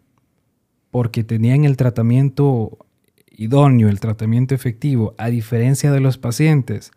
porque 0.92 1.24
tenían 1.24 1.64
el 1.64 1.78
tratamiento 1.78 2.78
idóneo, 3.32 3.90
el 3.90 4.00
tratamiento 4.00 4.54
efectivo, 4.54 5.16
a 5.18 5.30
diferencia 5.30 5.92
de 5.92 6.02
los 6.02 6.18
pacientes 6.18 6.92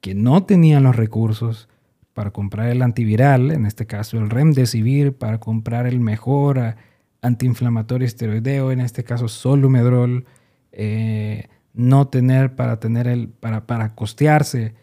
que 0.00 0.14
no 0.14 0.44
tenían 0.44 0.82
los 0.82 0.94
recursos 0.94 1.68
para 2.12 2.30
comprar 2.30 2.68
el 2.68 2.82
antiviral, 2.82 3.50
en 3.50 3.64
este 3.64 3.86
caso 3.86 4.18
el 4.18 4.30
Remdesivir, 4.30 5.14
para 5.14 5.38
comprar 5.38 5.86
el 5.86 5.98
mejor 5.98 6.76
antiinflamatorio 7.22 8.06
esteroideo, 8.06 8.72
en 8.72 8.80
este 8.80 9.04
caso 9.04 9.28
solo 9.28 9.70
medrol, 9.70 10.26
eh, 10.72 11.48
no 11.72 12.08
tener 12.08 12.54
para 12.54 12.78
tener 12.80 13.06
el, 13.06 13.28
para, 13.28 13.66
para 13.66 13.94
costearse 13.94 14.74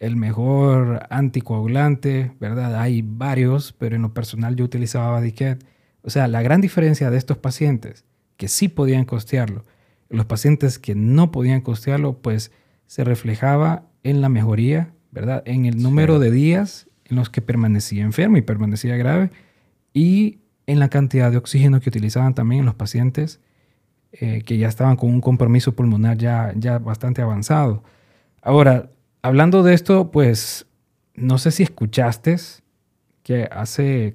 el 0.00 0.16
mejor 0.16 1.06
anticoagulante, 1.08 2.32
¿verdad? 2.40 2.78
Hay 2.80 3.02
varios, 3.02 3.72
pero 3.72 3.96
en 3.96 4.02
lo 4.02 4.12
personal 4.12 4.56
yo 4.56 4.64
utilizaba 4.64 5.10
Badiquet. 5.12 5.64
O 6.02 6.10
sea, 6.10 6.28
la 6.28 6.42
gran 6.42 6.60
diferencia 6.60 7.10
de 7.10 7.16
estos 7.16 7.38
pacientes 7.38 8.04
que 8.36 8.48
sí 8.48 8.68
podían 8.68 9.04
costearlo, 9.04 9.64
los 10.10 10.26
pacientes 10.26 10.78
que 10.78 10.94
no 10.94 11.30
podían 11.30 11.62
costearlo, 11.62 12.18
pues 12.18 12.52
se 12.86 13.04
reflejaba 13.04 13.86
en 14.02 14.20
la 14.20 14.28
mejoría, 14.28 14.92
¿verdad? 15.10 15.42
En 15.46 15.64
el 15.64 15.82
número 15.82 16.18
de 16.18 16.30
días 16.30 16.88
en 17.06 17.16
los 17.16 17.30
que 17.30 17.40
permanecía 17.40 18.02
enfermo 18.02 18.36
y 18.36 18.42
permanecía 18.42 18.96
grave 18.96 19.30
y 19.92 20.40
en 20.66 20.78
la 20.78 20.88
cantidad 20.88 21.30
de 21.30 21.36
oxígeno 21.36 21.80
que 21.80 21.88
utilizaban 21.88 22.34
también 22.34 22.60
en 22.60 22.66
los 22.66 22.74
pacientes 22.74 23.40
eh, 24.12 24.42
que 24.46 24.58
ya 24.58 24.68
estaban 24.68 24.94
con 24.94 25.10
un 25.10 25.20
compromiso 25.20 25.72
pulmonar 25.72 26.16
ya, 26.16 26.52
ya 26.56 26.78
bastante 26.78 27.20
avanzado. 27.20 27.82
Ahora, 28.42 28.88
hablando 29.22 29.64
de 29.64 29.74
esto, 29.74 30.12
pues 30.12 30.66
no 31.14 31.38
sé 31.38 31.50
si 31.50 31.64
escuchaste 31.64 32.36
que 33.24 33.48
hace, 33.50 34.14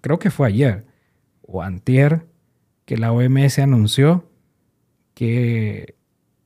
creo 0.00 0.20
que 0.20 0.30
fue 0.30 0.46
ayer 0.46 0.84
o 1.42 1.62
antier, 1.62 2.26
que 2.84 2.96
la 2.96 3.10
OMS 3.10 3.58
anunció 3.58 4.24
que 5.14 5.96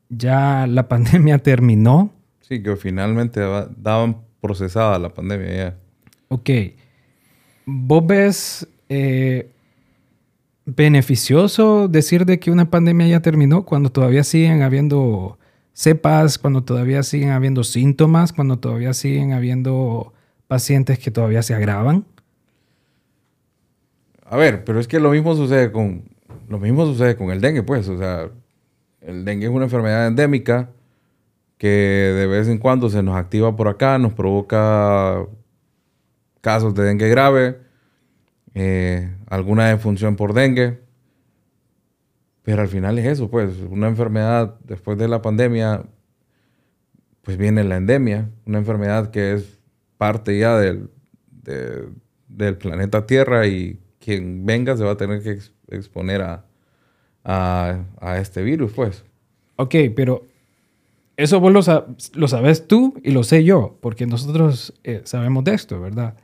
ya 0.08 0.66
la 0.66 0.88
pandemia 0.88 1.38
terminó. 1.38 2.10
Sí, 2.40 2.62
que 2.62 2.74
finalmente 2.76 3.42
daban 3.76 4.22
procesada 4.40 4.98
la 4.98 5.12
pandemia 5.12 5.54
ya. 5.54 5.76
Ok. 6.28 6.50
¿Vos 7.66 8.06
ves 8.06 8.68
eh, 8.88 9.50
beneficioso 10.64 11.88
decir 11.88 12.26
de 12.26 12.38
que 12.38 12.50
una 12.50 12.70
pandemia 12.70 13.06
ya 13.06 13.20
terminó 13.20 13.64
cuando 13.64 13.90
todavía 13.90 14.24
siguen 14.24 14.62
habiendo 14.62 15.38
cepas, 15.72 16.38
cuando 16.38 16.62
todavía 16.64 17.02
siguen 17.02 17.30
habiendo 17.30 17.64
síntomas, 17.64 18.32
cuando 18.32 18.58
todavía 18.58 18.92
siguen 18.92 19.32
habiendo 19.32 20.12
pacientes 20.46 20.98
que 20.98 21.10
todavía 21.10 21.42
se 21.42 21.54
agravan? 21.54 22.04
A 24.24 24.36
ver, 24.36 24.64
pero 24.64 24.80
es 24.80 24.88
que 24.88 25.00
lo 25.00 25.10
mismo 25.10 25.34
sucede 25.34 25.72
con 25.72 26.02
lo 26.48 26.58
mismo 26.58 26.86
sucede 26.86 27.14
con 27.16 27.30
el 27.30 27.40
dengue, 27.40 27.62
pues, 27.62 27.88
o 27.88 27.98
sea, 27.98 28.30
el 29.02 29.24
dengue 29.24 29.46
es 29.46 29.52
una 29.52 29.64
enfermedad 29.64 30.06
endémica 30.06 30.70
que 31.58 31.68
de 31.68 32.26
vez 32.26 32.48
en 32.48 32.58
cuando 32.58 32.88
se 32.88 33.02
nos 33.02 33.16
activa 33.16 33.54
por 33.54 33.68
acá, 33.68 33.98
nos 33.98 34.14
provoca 34.14 35.26
casos 36.40 36.74
de 36.74 36.84
dengue 36.84 37.08
grave, 37.08 37.58
eh, 38.54 39.14
alguna 39.26 39.68
defunción 39.68 40.16
por 40.16 40.34
dengue. 40.34 40.80
Pero 42.42 42.62
al 42.62 42.68
final 42.68 42.98
es 42.98 43.06
eso, 43.06 43.30
pues, 43.30 43.56
una 43.68 43.88
enfermedad 43.88 44.58
después 44.64 44.96
de 44.96 45.08
la 45.08 45.20
pandemia, 45.20 45.84
pues 47.22 47.36
viene 47.36 47.62
la 47.62 47.76
endemia, 47.76 48.30
una 48.46 48.58
enfermedad 48.58 49.10
que 49.10 49.34
es 49.34 49.58
parte 49.98 50.38
ya 50.38 50.56
del, 50.56 50.88
del 52.28 52.56
planeta 52.56 53.06
Tierra 53.06 53.46
y 53.46 53.78
quien 53.98 54.46
venga 54.46 54.76
se 54.76 54.84
va 54.84 54.92
a 54.92 54.96
tener 54.96 55.22
que 55.22 55.38
exponer 55.70 56.22
a, 56.22 56.44
a, 57.24 58.18
este 58.18 58.42
virus, 58.42 58.72
pues. 58.72 59.04
Ok, 59.56 59.74
pero 59.94 60.24
eso 61.16 61.40
vos 61.40 61.52
lo, 61.52 61.60
lo, 62.14 62.28
sabes 62.28 62.66
tú 62.66 62.94
y 63.02 63.10
lo 63.10 63.24
sé 63.24 63.44
yo, 63.44 63.76
porque 63.80 64.06
nosotros 64.06 64.72
eh, 64.84 65.02
sabemos 65.04 65.44
de 65.44 65.54
esto, 65.54 65.80
¿verdad? 65.80 66.16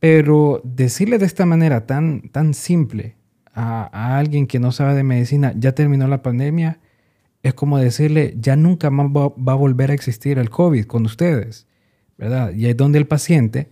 Pero 0.00 0.62
decirle 0.64 1.18
de 1.18 1.26
esta 1.26 1.44
manera 1.46 1.86
tan, 1.86 2.30
tan 2.30 2.54
simple 2.54 3.16
a, 3.52 4.18
alguien 4.18 4.46
que 4.46 4.58
no 4.58 4.72
sabe 4.72 4.94
de 4.94 5.02
medicina, 5.02 5.52
ya 5.56 5.72
terminó 5.72 6.08
la 6.08 6.22
pandemia, 6.22 6.80
es 7.42 7.54
como 7.54 7.78
decirle, 7.78 8.34
ya 8.38 8.56
nunca 8.56 8.90
más 8.90 9.06
va, 9.08 9.52
a 9.52 9.56
volver 9.56 9.90
a 9.90 9.94
existir 9.94 10.38
el 10.38 10.50
COVID 10.50 10.86
con 10.86 11.04
ustedes, 11.04 11.66
¿verdad? 12.16 12.52
Y 12.54 12.66
es 12.66 12.76
donde 12.76 12.98
el 12.98 13.06
paciente 13.06 13.70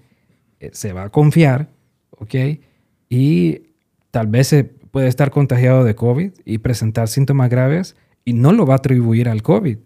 eh, 0.60 0.70
se 0.72 0.92
va 0.92 1.04
a 1.04 1.10
confiar, 1.10 1.70
¿ok? 2.10 2.34
Y 3.08 3.62
tal 4.10 4.26
vez 4.26 4.48
se 4.48 4.64
puede 4.64 5.08
estar 5.08 5.30
contagiado 5.30 5.84
de 5.84 5.94
COVID 5.94 6.32
y 6.44 6.58
presentar 6.58 7.08
síntomas 7.08 7.50
graves 7.50 7.96
y 8.24 8.34
no 8.34 8.52
lo 8.52 8.66
va 8.66 8.74
a 8.74 8.78
atribuir 8.78 9.28
al 9.28 9.42
COVID. 9.42 9.78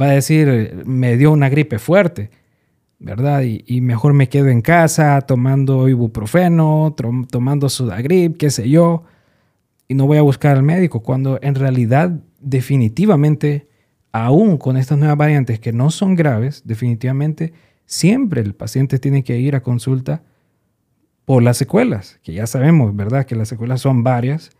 Va 0.00 0.06
a 0.06 0.12
decir, 0.12 0.82
me 0.86 1.16
dio 1.16 1.32
una 1.32 1.48
gripe 1.48 1.78
fuerte, 1.78 2.30
¿verdad? 3.04 3.42
Y, 3.42 3.80
mejor 3.82 4.14
me 4.14 4.30
quedo 4.30 4.48
en 4.48 4.62
casa 4.62 5.20
tomando 5.20 5.88
ibuprofeno, 5.88 6.96
tomando 7.30 7.68
sudagrip, 7.68 8.38
qué 8.38 8.48
sé 8.48 8.70
yo, 8.70 9.04
y 9.86 9.94
no 9.94 10.06
voy 10.06 10.16
a 10.16 10.22
buscar 10.22 10.56
al 10.56 10.62
médico, 10.62 11.02
cuando 11.02 11.38
en 11.42 11.54
realidad 11.54 12.18
definitivamente, 12.40 13.68
aún 14.10 14.56
con 14.56 14.78
estas 14.78 14.96
nuevas 14.96 15.18
variantes 15.18 15.60
que 15.60 15.72
no 15.72 15.90
son 15.90 16.14
graves, 16.14 16.62
definitivamente 16.64 17.52
siempre 17.84 18.40
el 18.40 18.54
paciente 18.54 18.98
tiene 18.98 19.22
que 19.22 19.38
ir 19.38 19.54
a 19.54 19.62
consulta 19.62 20.22
por 21.26 21.42
las 21.42 21.58
secuelas, 21.58 22.18
que 22.22 22.32
ya 22.32 22.46
sabemos, 22.46 22.96
¿verdad? 22.96 23.26
Que 23.26 23.36
las 23.36 23.48
secuelas 23.48 23.82
son 23.82 24.02
varias 24.02 24.50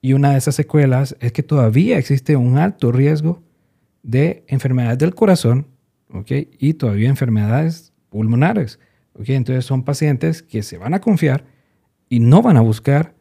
y 0.00 0.14
una 0.14 0.32
de 0.32 0.38
esas 0.38 0.54
secuelas 0.54 1.16
es 1.20 1.32
que 1.32 1.42
todavía 1.42 1.98
existe 1.98 2.34
un 2.36 2.56
alto 2.56 2.92
riesgo 2.92 3.42
de 4.02 4.42
enfermedades 4.48 4.98
del 4.98 5.14
corazón, 5.14 5.66
¿ok? 6.14 6.32
Y 6.58 6.74
todavía 6.74 7.10
enfermedades 7.10 7.89
pulmonares, 8.10 8.78
¿ok? 9.14 9.30
Entonces 9.30 9.64
son 9.64 9.84
pacientes 9.84 10.42
que 10.42 10.62
se 10.62 10.78
van 10.78 10.94
a 10.94 11.00
confiar 11.00 11.44
y 12.08 12.20
no 12.20 12.42
van 12.42 12.56
a 12.56 12.60
buscar 12.60 13.14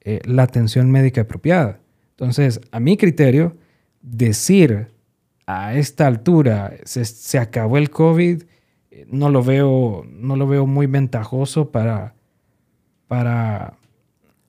eh, 0.00 0.20
la 0.24 0.42
atención 0.42 0.90
médica 0.90 1.22
apropiada. 1.22 1.80
Entonces, 2.10 2.60
a 2.72 2.80
mi 2.80 2.96
criterio, 2.96 3.56
decir 4.02 4.88
a 5.46 5.74
esta 5.74 6.06
altura 6.06 6.74
se, 6.84 7.04
se 7.04 7.38
acabó 7.38 7.78
el 7.78 7.90
COVID, 7.90 8.42
eh, 8.90 9.06
no 9.08 9.30
lo 9.30 9.42
veo, 9.42 10.04
no 10.08 10.36
lo 10.36 10.46
veo 10.46 10.66
muy 10.66 10.86
ventajoso 10.86 11.70
para 11.70 12.14
para... 13.10 13.76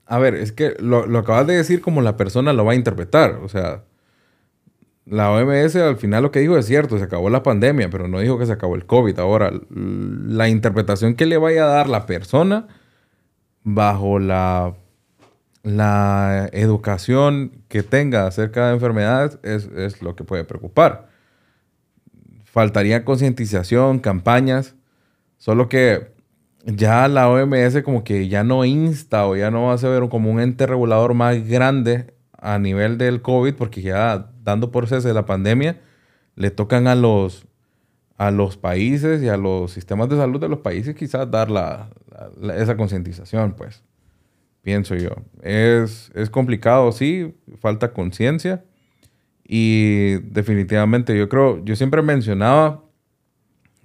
A 0.06 0.19
ver, 0.19 0.36
es 0.36 0.51
que 0.51 0.75
lo, 0.77 1.08
lo, 1.08 1.17
acabas 1.17 1.47
de 1.47 1.56
decir 1.56 1.82
como 1.82 2.04
la 2.04 2.15
persona 2.15 2.54
lo 2.54 2.63
va 2.63 2.73
a 2.73 2.75
interpretar. 2.75 3.39
O 3.43 3.49
sea, 3.49 3.86
la 5.06 5.32
OMS 5.32 5.76
al 5.76 5.98
final 5.98 6.24
lo 6.24 6.32
que 6.32 6.40
dijo 6.40 6.58
es 6.58 6.66
cierto, 6.66 6.98
se 6.98 7.04
acabó 7.04 7.30
la 7.30 7.44
pandemia, 7.44 7.90
pero 7.90 8.08
no 8.08 8.20
dijo 8.20 8.38
que 8.38 8.46
se 8.46 8.54
acabó 8.54 8.76
el 8.76 8.86
COVID. 8.86 9.20
Ahora, 9.20 9.52
la 9.70 10.48
interpretación 10.48 11.16
que 11.16 11.26
le 11.26 11.38
vaya 11.38 11.64
a 11.64 11.68
dar 11.68 11.90
la 11.90 12.06
persona 12.06 12.68
bajo 13.64 14.20
la, 14.20 14.76
la 15.64 16.50
educación 16.54 17.64
que 17.68 17.84
tenga 17.84 18.28
acerca 18.28 18.68
de 18.68 18.74
enfermedades 18.76 19.40
es, 19.44 19.70
es 19.76 20.02
lo 20.02 20.16
que 20.16 20.24
puede 20.24 20.44
preocupar. 20.44 21.10
Faltaría 22.46 23.06
concientización, 23.06 24.00
campañas, 24.00 24.76
solo 25.38 25.68
que 25.68 26.12
ya 26.66 27.08
la 27.08 27.30
OMS 27.30 27.82
como 27.84 28.04
que 28.04 28.28
ya 28.28 28.44
no 28.44 28.66
insta 28.66 29.26
o 29.26 29.36
ya 29.36 29.50
no 29.50 29.64
va 29.64 29.74
a 29.74 29.78
ser 29.78 30.08
como 30.10 30.30
un 30.32 30.40
ente 30.40 30.68
regulador 30.68 31.16
más 31.16 31.48
grande 31.48 32.14
a 32.41 32.60
nivel 32.60 32.97
del 32.97 33.21
COVID, 33.21 33.54
porque 33.54 33.82
ya 33.82 34.30
dando 34.43 34.71
por 34.71 34.88
cese 34.88 35.13
la 35.13 35.25
pandemia, 35.25 35.80
le 36.36 36.51
tocan 36.51 36.88
a 36.88 36.95
los, 36.95 37.47
a 38.17 38.32
los 38.32 38.58
países 38.58 39.21
y 39.21 39.30
a 39.30 39.38
los 39.38 39.71
sistemas 39.71 40.10
de 40.10 40.17
salud 40.17 40.41
de 40.41 40.49
los 40.49 40.60
países 40.60 40.95
quizás 40.95 41.30
dar 41.30 41.49
la, 41.49 41.89
esa 42.58 42.75
concientización, 42.75 43.54
pues, 43.54 43.84
pienso 44.63 44.95
yo. 44.95 45.12
Es, 45.41 46.12
es 46.15 46.30
complicado, 46.30 46.91
sí, 46.91 47.36
falta 47.60 47.93
conciencia 47.93 48.63
y 49.43 50.13
definitivamente 50.32 51.17
yo 51.17 51.30
creo, 51.30 51.63
yo 51.63 51.75
siempre 51.75 52.01
mencionaba 52.01 52.84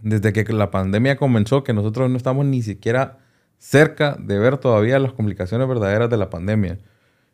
desde 0.01 0.33
que 0.33 0.45
la 0.53 0.71
pandemia 0.71 1.17
comenzó, 1.17 1.65
que 1.65 1.73
nosotros 1.73 2.09
no 2.11 2.17
estamos 2.17 2.47
ni 2.47 2.63
siquiera 2.63 3.19
cerca 3.59 4.17
de 4.19 4.39
ver 4.39 4.59
todavía 4.59 4.99
las 4.99 5.13
complicaciones 5.13 5.67
verdaderas 5.67 6.09
de 6.09 6.17
la 6.17 6.31
pandemia. 6.31 6.79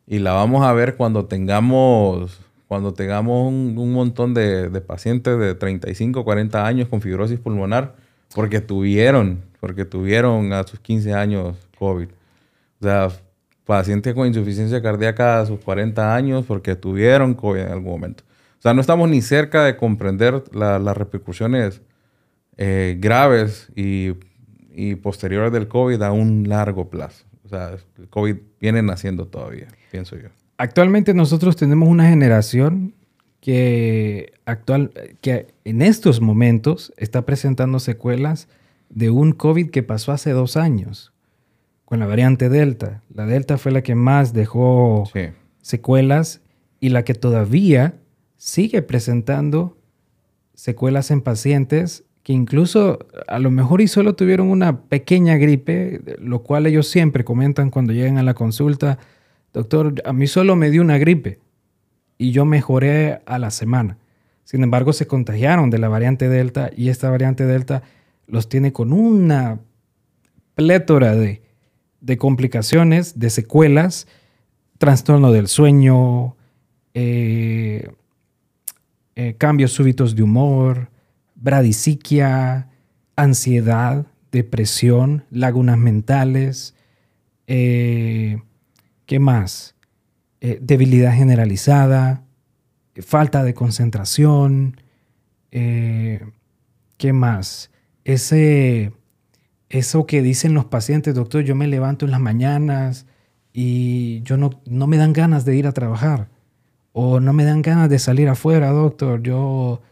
Y 0.06 0.18
la 0.18 0.32
vamos 0.32 0.64
a 0.64 0.72
ver 0.72 0.96
cuando 0.96 1.26
tengamos, 1.26 2.40
cuando 2.68 2.92
tengamos 2.92 3.48
un, 3.48 3.92
montón 3.92 4.34
de, 4.34 4.68
pacientes 4.80 5.38
de 5.38 5.54
35, 5.54 6.24
40 6.24 6.66
años 6.66 6.88
con 6.88 7.00
fibrosis 7.00 7.38
pulmonar, 7.38 7.94
porque 8.34 8.60
tuvieron, 8.60 9.42
porque 9.60 9.84
tuvieron 9.84 10.52
a 10.52 10.64
sus 10.64 10.80
15 10.80 11.14
años 11.14 11.56
COVID. 11.78 12.08
O 12.08 12.84
sea, 12.84 13.08
pacientes 13.64 14.14
con 14.14 14.26
insuficiencia 14.26 14.82
cardíaca 14.82 15.40
a 15.40 15.46
sus 15.46 15.60
40 15.60 16.14
años 16.14 16.44
porque 16.46 16.74
tuvieron 16.74 17.34
COVID 17.34 17.60
en 17.60 17.68
algún 17.68 17.92
momento. 17.92 18.24
O 18.58 18.62
sea, 18.62 18.74
no 18.74 18.80
estamos 18.80 19.08
ni 19.08 19.22
cerca 19.22 19.64
de 19.64 19.76
comprender 19.76 20.44
las 20.52 20.96
repercusiones 20.96 21.82
eh, 22.56 22.96
graves 22.98 23.68
y, 23.74 24.14
posteriores 25.02 25.52
del 25.52 25.68
COVID 25.68 26.00
a 26.02 26.12
un 26.12 26.48
largo 26.48 26.88
plazo. 26.88 27.24
O 27.44 27.48
sea, 27.48 27.76
el 27.98 28.08
COVID 28.08 28.36
viene 28.60 28.82
naciendo 28.82 29.26
todavía, 29.26 29.68
pienso 29.92 30.16
yo. 30.16 30.30
Actualmente 30.56 31.12
nosotros 31.12 31.54
tenemos 31.54 31.86
una 31.86 32.08
generación 32.08 32.94
que, 33.40 34.32
actual, 34.46 34.90
que 35.20 35.48
en 35.64 35.82
estos 35.82 36.22
momentos 36.22 36.94
está 36.96 37.26
presentando 37.26 37.78
secuelas 37.78 38.48
de 38.88 39.10
un 39.10 39.32
COVID 39.32 39.70
que 39.70 39.82
pasó 39.82 40.12
hace 40.12 40.30
dos 40.30 40.56
años 40.56 41.12
con 41.84 41.98
la 41.98 42.06
variante 42.06 42.48
Delta. 42.48 43.02
La 43.12 43.26
Delta 43.26 43.58
fue 43.58 43.70
la 43.70 43.82
que 43.82 43.94
más 43.94 44.32
dejó 44.32 45.04
secuelas 45.60 46.40
y 46.80 46.88
la 46.88 47.04
que 47.04 47.12
todavía 47.12 47.96
sigue 48.38 48.80
presentando 48.80 49.76
secuelas 50.54 51.10
en 51.10 51.20
pacientes 51.20 52.04
que 52.22 52.32
incluso 52.32 53.00
a 53.26 53.38
lo 53.38 53.50
mejor 53.50 53.82
y 53.82 53.88
solo 53.88 54.14
tuvieron 54.14 54.48
una 54.48 54.82
pequeña 54.82 55.36
gripe, 55.36 56.00
lo 56.18 56.42
cual 56.42 56.66
ellos 56.66 56.88
siempre 56.88 57.24
comentan 57.24 57.70
cuando 57.70 57.92
llegan 57.92 58.16
a 58.16 58.22
la 58.22 58.34
consulta, 58.34 58.98
doctor, 59.52 59.94
a 60.04 60.12
mí 60.12 60.26
solo 60.26 60.56
me 60.56 60.70
dio 60.70 60.82
una 60.82 60.98
gripe 60.98 61.38
y 62.18 62.32
yo 62.32 62.44
mejoré 62.44 63.20
a 63.26 63.38
la 63.38 63.50
semana. 63.50 63.98
Sin 64.44 64.62
embargo, 64.62 64.92
se 64.92 65.06
contagiaron 65.06 65.70
de 65.70 65.78
la 65.78 65.88
variante 65.88 66.28
Delta 66.28 66.70
y 66.76 66.88
esta 66.88 67.10
variante 67.10 67.46
Delta 67.46 67.82
los 68.26 68.48
tiene 68.48 68.72
con 68.72 68.92
una 68.92 69.60
plétora 70.54 71.14
de, 71.14 71.42
complicaciones, 72.18 73.18
de 73.18 73.30
secuelas, 73.30 74.06
trastorno 74.78 75.32
del 75.32 75.48
sueño, 75.48 76.36
eh, 76.94 77.88
cambios 79.38 79.72
súbitos 79.72 80.16
de 80.16 80.22
humor, 80.22 80.90
bradisiquia, 81.34 82.68
ansiedad, 83.16 84.06
depresión, 84.30 85.24
lagunas 85.30 85.78
mentales, 85.78 86.74
eh, 87.46 88.40
¿qué 89.12 89.18
más? 89.18 89.74
Eh, 90.40 90.58
debilidad 90.62 91.12
generalizada, 91.12 92.24
falta 93.02 93.44
de 93.44 93.52
concentración, 93.52 94.80
eh, 95.50 96.24
¿qué 96.96 97.12
más? 97.12 97.70
Ese, 98.04 98.94
eso 99.68 100.06
que 100.06 100.22
dicen 100.22 100.54
los 100.54 100.64
pacientes, 100.64 101.14
doctor, 101.14 101.44
yo 101.44 101.54
me 101.54 101.66
levanto 101.66 102.06
en 102.06 102.10
las 102.10 102.22
mañanas 102.22 103.04
y 103.52 104.22
yo 104.22 104.38
no, 104.38 104.62
no 104.64 104.86
me 104.86 104.96
dan 104.96 105.12
ganas 105.12 105.44
de 105.44 105.56
ir 105.56 105.66
a 105.66 105.72
trabajar 105.72 106.30
o 106.92 107.20
no 107.20 107.34
me 107.34 107.44
dan 107.44 107.60
ganas 107.60 107.90
de 107.90 107.98
salir 107.98 108.30
afuera, 108.30 108.70
doctor, 108.70 109.22
yo 109.22 109.82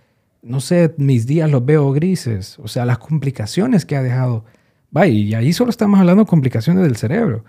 no 0.41 0.61
sé, 0.61 0.95
mis 0.97 1.27
días 1.27 1.51
los 1.51 1.63
veo 1.63 1.93
grises, 1.93 2.59
o 2.59 2.69
sea, 2.69 2.87
las 2.87 2.97
complicaciones 2.97 3.85
que 3.85 3.97
ha 3.97 4.03
dejado. 4.03 4.47
Vaya, 4.91 5.13
y 5.13 5.35
ahí 5.35 5.53
solo 5.53 5.69
estamos 5.69 6.01
hablando 6.01 6.25
de 6.25 6.31
complicaciones 6.31 6.85
del 6.85 6.97
cerebro. 6.97 7.45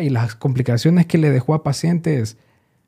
Y 0.00 0.10
las 0.10 0.34
complicaciones 0.34 1.06
que 1.06 1.18
le 1.18 1.30
dejó 1.30 1.54
a 1.54 1.62
pacientes 1.62 2.36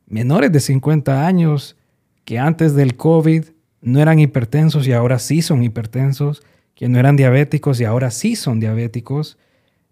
menores 0.07 0.53
de 0.53 0.61
50 0.61 1.27
años 1.27 1.77
que 2.25 2.39
antes 2.39 2.75
del 2.75 2.97
COVID 2.97 3.45
no 3.81 4.01
eran 4.01 4.19
hipertensos 4.19 4.87
y 4.87 4.93
ahora 4.93 5.19
sí 5.19 5.43
son 5.43 5.63
hipertensos, 5.63 6.43
que 6.75 6.89
no 6.89 6.99
eran 6.99 7.17
diabéticos 7.17 7.81
y 7.81 7.85
ahora 7.85 8.11
sí 8.11 8.37
son 8.37 8.61
diabéticos, 8.61 9.39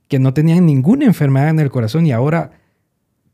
que 0.08 0.18
no 0.18 0.34
tenían 0.34 0.66
ninguna 0.66 1.04
enfermedad 1.04 1.50
en 1.50 1.60
el 1.60 1.70
corazón 1.70 2.06
y 2.06 2.12
ahora 2.12 2.52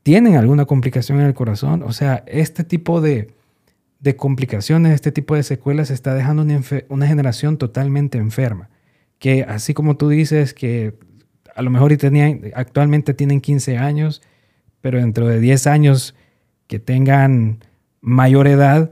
tienen 0.03 0.35
alguna 0.35 0.65
complicación 0.65 1.19
en 1.19 1.25
el 1.25 1.33
corazón. 1.33 1.83
O 1.83 1.91
sea, 1.91 2.23
este 2.27 2.63
tipo 2.63 3.01
de, 3.01 3.33
de 3.99 4.15
complicaciones, 4.15 4.93
este 4.93 5.11
tipo 5.11 5.35
de 5.35 5.43
secuelas 5.43 5.89
está 5.89 6.13
dejando 6.13 6.45
una, 6.89 7.07
generación 7.07 7.57
totalmente 7.57 8.17
enferma. 8.17 8.69
Que 9.17 9.43
así 9.43 9.73
como 9.73 9.97
tú 9.97 10.09
dices 10.09 10.53
que 10.53 10.93
a 11.55 11.61
lo 11.61 11.69
mejor 11.71 11.91
y 11.91 11.97
tenían, 11.97 12.41
actualmente 12.53 13.13
tienen 13.13 13.41
15 13.41 13.77
años, 13.77 14.21
pero 14.81 14.99
dentro 14.99 15.27
de 15.27 15.39
10 15.39 15.67
años 15.67 16.15
que 16.67 16.79
tengan 16.79 17.59
mayor 18.01 18.47
edad, 18.47 18.91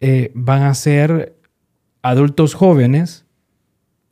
eh, 0.00 0.32
van 0.34 0.62
a 0.62 0.74
ser 0.74 1.36
adultos 2.02 2.54
jóvenes. 2.54 3.24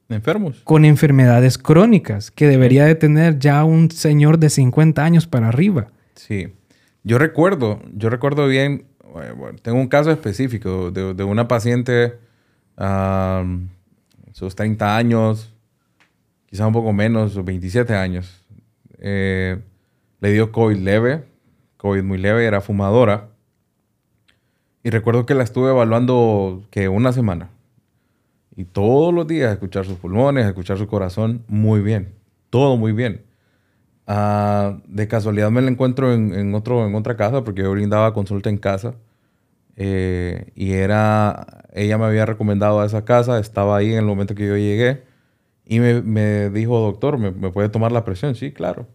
Enfermos. 0.09 0.61
Con 0.65 0.85
enfermedades 0.85 1.59
crónicas, 1.59 2.31
que 2.31 2.47
debería 2.47 2.85
de 2.85 2.95
tener 2.95 3.39
ya 3.39 3.65
un 3.65 3.91
señor 3.91 4.39
de 4.39 4.51
50 4.51 5.05
años 5.05 5.27
para 5.27 5.49
arriba. 5.49 5.89
Sí. 6.15 6.49
Yo 7.03 7.19
recuerdo, 7.19 7.81
yo 7.95 8.11
recuerdo 8.11 8.47
bien 8.47 8.85
tengo 9.63 9.79
un 9.79 9.89
caso 9.89 10.11
específico 10.11 10.91
de, 10.91 11.25
una 11.25 11.49
paciente, 11.49 12.19
sus 14.33 14.55
30 14.55 14.97
años, 14.97 15.55
quizá 16.49 16.67
un 16.67 16.73
poco 16.73 16.93
menos, 16.93 17.33
sus 17.33 17.45
27 17.45 17.95
años. 17.95 18.45
Eh, 18.99 19.61
le 20.21 20.33
dio 20.33 20.51
COVID 20.51 20.77
leve, 20.77 21.25
COVID 21.77 22.03
muy 22.03 22.19
leve, 22.19 22.47
era 22.47 22.61
fumadora. 22.61 23.29
Y 24.83 24.91
recuerdo 24.91 25.27
que 25.27 25.35
la 25.35 25.45
estuve 25.45 25.71
evaluando 25.71 26.65
que 26.71 26.89
una 26.89 27.13
semana. 27.13 27.51
Y 28.57 28.65
todos 28.65 29.15
los 29.15 29.27
días 29.27 29.53
escuchar 29.53 29.85
sus 29.85 29.99
pulmones, 29.99 30.47
escuchar 30.47 30.79
su 30.79 30.89
corazón, 30.89 31.45
muy 31.47 31.81
bien. 31.81 32.15
Todo 32.51 32.77
muy 32.77 32.93
bien. 32.93 33.23
Ah, 34.07 34.79
de 34.87 35.07
casualidad 35.07 35.51
me 35.51 35.61
la 35.61 35.71
encuentro 35.71 36.15
en, 36.15 36.55
otro, 36.55 36.87
en 36.87 36.95
otra 36.95 37.15
casa 37.17 37.45
porque 37.45 37.63
yo 37.63 37.71
brindaba 37.71 38.15
consulta 38.15 38.49
en 38.49 38.57
casa. 38.57 38.95
Eh, 39.77 40.51
y 40.57 40.73
era, 40.73 41.65
ella 41.73 41.99
me 41.99 42.07
había 42.07 42.27
recomendado 42.27 42.81
a 42.81 42.87
esa 42.87 43.05
casa, 43.05 43.39
estaba 43.39 43.77
ahí 43.77 43.93
en 43.93 43.99
el 43.99 44.07
momento 44.07 44.35
que 44.35 44.47
yo 44.47 44.57
llegué. 44.57 45.05
Y 45.69 45.81
me, 45.81 46.51
dijo, 46.51 46.81
doctor, 46.81 47.19
¿me, 47.19 47.31
puede 47.51 47.69
tomar 47.69 47.93
la 47.93 48.05
presión? 48.05 48.35
Sí, 48.35 48.53
claro. 48.53 48.89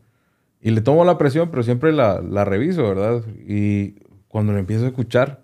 Y 0.60 0.72
le 0.72 0.82
tomo 0.82 1.06
la 1.06 1.18
presión, 1.18 1.50
pero 1.52 1.64
siempre 1.64 1.94
la, 1.94 2.22
la 2.22 2.44
reviso, 2.44 2.84
¿verdad? 2.84 3.24
Y 3.48 4.00
cuando 4.28 4.54
le 4.54 4.60
empiezo 4.60 4.86
a 4.86 4.88
escuchar, 4.88 5.44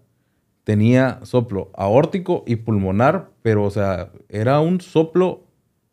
tenía 0.64 1.20
soplo 1.24 1.70
aórtico 1.76 2.44
y 2.48 2.58
pulmonar, 2.58 3.30
pero 3.44 3.64
o 3.64 3.70
sea, 3.70 4.12
era 4.28 4.60
un 4.60 4.82
soplo 4.82 5.44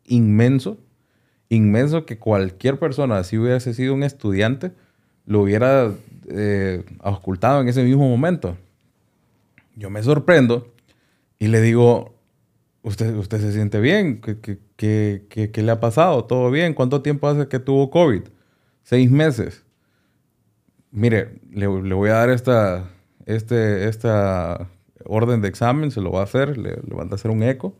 inmenso 0.05 0.77
inmenso 1.49 2.05
que 2.05 2.17
cualquier 2.17 2.79
persona, 2.79 3.23
si 3.23 3.37
hubiese 3.37 3.73
sido 3.73 3.93
un 3.93 4.03
estudiante, 4.03 4.71
lo 5.25 5.41
hubiera 5.41 5.91
eh, 6.29 6.83
ocultado 7.01 7.61
en 7.61 7.69
ese 7.69 7.83
mismo 7.83 8.07
momento. 8.07 8.57
Yo 9.75 9.89
me 9.89 10.01
sorprendo 10.03 10.73
y 11.39 11.47
le 11.47 11.61
digo, 11.61 12.15
¿usted, 12.81 13.15
usted 13.15 13.39
se 13.39 13.53
siente 13.53 13.79
bien? 13.79 14.21
¿Qué, 14.21 14.39
qué, 14.39 14.57
le 14.77 15.71
ha 15.71 15.79
pasado? 15.79 16.25
¿Todo 16.25 16.51
bien? 16.51 16.73
¿Cuánto 16.73 17.01
tiempo 17.01 17.27
hace 17.27 17.47
que 17.47 17.59
tuvo 17.59 17.89
COVID? 17.89 18.23
Seis 18.83 19.09
meses. 19.11 19.65
Mire, 20.91 21.39
le, 21.51 21.67
voy 21.67 22.09
a 22.09 22.13
dar 22.13 22.29
esta, 22.29 22.89
este, 23.25 23.87
esta 23.87 24.69
orden 25.05 25.41
de 25.41 25.47
examen, 25.47 25.91
se 25.91 26.01
lo 26.01 26.11
va 26.11 26.21
a 26.21 26.23
hacer, 26.23 26.57
le, 26.57 26.71
le 26.71 26.95
van 26.95 27.11
a 27.11 27.15
hacer 27.15 27.31
un 27.31 27.43
eco. 27.43 27.75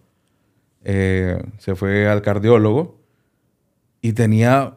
Eh, 0.83 1.41
se 1.57 1.75
fue 1.75 2.07
al 2.07 2.21
cardiólogo 2.21 2.99
y 4.01 4.13
tenía 4.13 4.75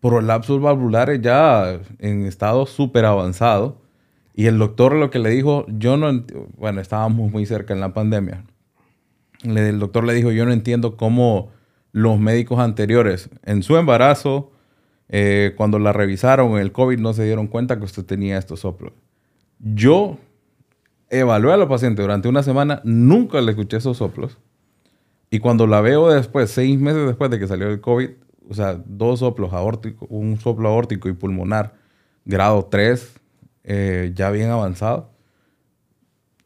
prolapsos 0.00 0.60
valvulares 0.60 1.22
ya 1.22 1.80
en 1.98 2.26
estado 2.26 2.66
súper 2.66 3.06
avanzado. 3.06 3.80
Y 4.34 4.46
el 4.46 4.58
doctor 4.58 4.94
lo 4.94 5.10
que 5.10 5.18
le 5.18 5.30
dijo, 5.30 5.64
yo 5.68 5.96
no, 5.96 6.24
bueno, 6.58 6.80
estábamos 6.80 7.30
muy 7.30 7.46
cerca 7.46 7.72
en 7.72 7.80
la 7.80 7.94
pandemia. 7.94 8.44
El 9.44 9.78
doctor 9.78 10.04
le 10.04 10.14
dijo, 10.14 10.32
yo 10.32 10.44
no 10.44 10.52
entiendo 10.52 10.96
cómo 10.96 11.50
los 11.92 12.18
médicos 12.18 12.58
anteriores 12.58 13.30
en 13.44 13.62
su 13.62 13.76
embarazo, 13.76 14.50
eh, 15.08 15.54
cuando 15.56 15.78
la 15.78 15.92
revisaron 15.92 16.58
el 16.58 16.72
COVID, 16.72 16.98
no 16.98 17.12
se 17.12 17.24
dieron 17.24 17.46
cuenta 17.46 17.78
que 17.78 17.84
usted 17.84 18.04
tenía 18.04 18.38
estos 18.38 18.60
soplos. 18.60 18.92
Yo 19.60 20.18
evalué 21.08 21.52
a 21.52 21.56
los 21.56 21.68
pacientes 21.68 22.02
durante 22.02 22.28
una 22.28 22.42
semana, 22.42 22.80
nunca 22.84 23.40
le 23.40 23.52
escuché 23.52 23.76
esos 23.76 23.98
soplos. 23.98 24.38
Y 25.30 25.38
cuando 25.38 25.66
la 25.66 25.80
veo 25.80 26.10
después, 26.10 26.50
seis 26.50 26.78
meses 26.78 27.06
después 27.06 27.30
de 27.30 27.38
que 27.38 27.46
salió 27.46 27.68
el 27.68 27.80
COVID, 27.80 28.10
o 28.48 28.54
sea, 28.54 28.80
dos 28.84 29.20
soplos 29.20 29.52
aórticos, 29.52 30.08
un 30.10 30.38
soplo 30.38 30.68
aórtico 30.68 31.08
y 31.08 31.12
pulmonar, 31.12 31.74
grado 32.24 32.66
3, 32.66 33.20
eh, 33.64 34.12
ya 34.14 34.30
bien 34.30 34.50
avanzado. 34.50 35.10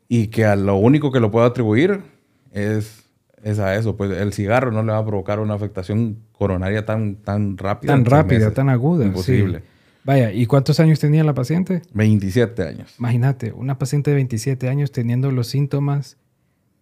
Y 0.09 0.29
que 0.29 0.45
a 0.45 0.57
lo 0.57 0.77
único 0.77 1.13
que 1.13 1.21
lo 1.21 1.31
puedo 1.31 1.45
atribuir 1.45 2.03
es, 2.53 3.05
es 3.43 3.59
a 3.59 3.75
eso. 3.77 3.97
Pues 3.97 4.11
el 4.11 4.33
cigarro 4.33 4.73
no 4.73 4.83
le 4.83 4.93
va 4.93 4.99
a 4.99 5.07
provocar 5.07 5.41
una 5.41 5.55
afectación 5.55 6.19
coronaria 6.33 6.85
tan, 6.85 7.17
tan 7.17 7.57
rápida. 7.57 7.93
Tan 7.93 8.05
rápida, 8.05 8.53
tan 8.53 8.69
aguda. 8.69 9.05
Imposible. 9.05 9.63
Vaya, 10.05 10.33
¿y 10.33 10.47
cuántos 10.47 10.81
años 10.81 11.01
tenía 11.01 11.23
la 11.23 11.35
paciente? 11.35 11.83
27 11.93 12.63
años. 12.63 12.95
Imagínate, 12.99 13.53
una 13.53 13.79
paciente 13.79 14.11
de 14.11 14.15
27 14.15 14.69
años 14.69 14.91
teniendo 14.91 15.31
los 15.31 15.49
síntomas 15.49 16.17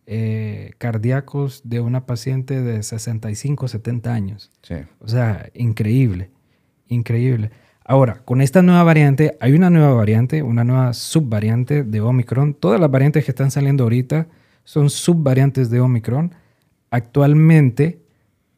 eh, 0.07 0.71
cardíacos 0.79 1.63
de 1.65 1.81
una 1.81 2.07
paciente 2.07 2.63
de 2.63 2.83
65, 2.85 3.67
70 3.67 4.15
años. 4.15 4.53
Sí. 4.63 4.77
O 5.01 5.09
sea, 5.09 5.51
increíble, 5.55 6.31
increíble. 6.87 7.51
Ahora, 7.85 8.23
con 8.25 8.41
esta 8.41 8.63
nueva 8.63 8.85
variante, 8.85 9.37
hay 9.41 9.55
una 9.55 9.71
nueva 9.71 9.95
variante, 9.95 10.43
una 10.43 10.63
nueva 10.63 10.93
subvariante 10.93 11.83
de 11.83 12.01
Omicron. 12.01 12.55
Todas 12.55 12.81
las 12.81 12.91
variantes 12.91 13.25
que 13.25 13.33
están 13.33 13.51
saliendo 13.51 13.85
ahorita 13.85 14.29
son 14.67 14.91
subvariantes 14.91 15.71
de 15.71 15.81
Omicron. 15.81 16.35
Actualmente 16.91 18.03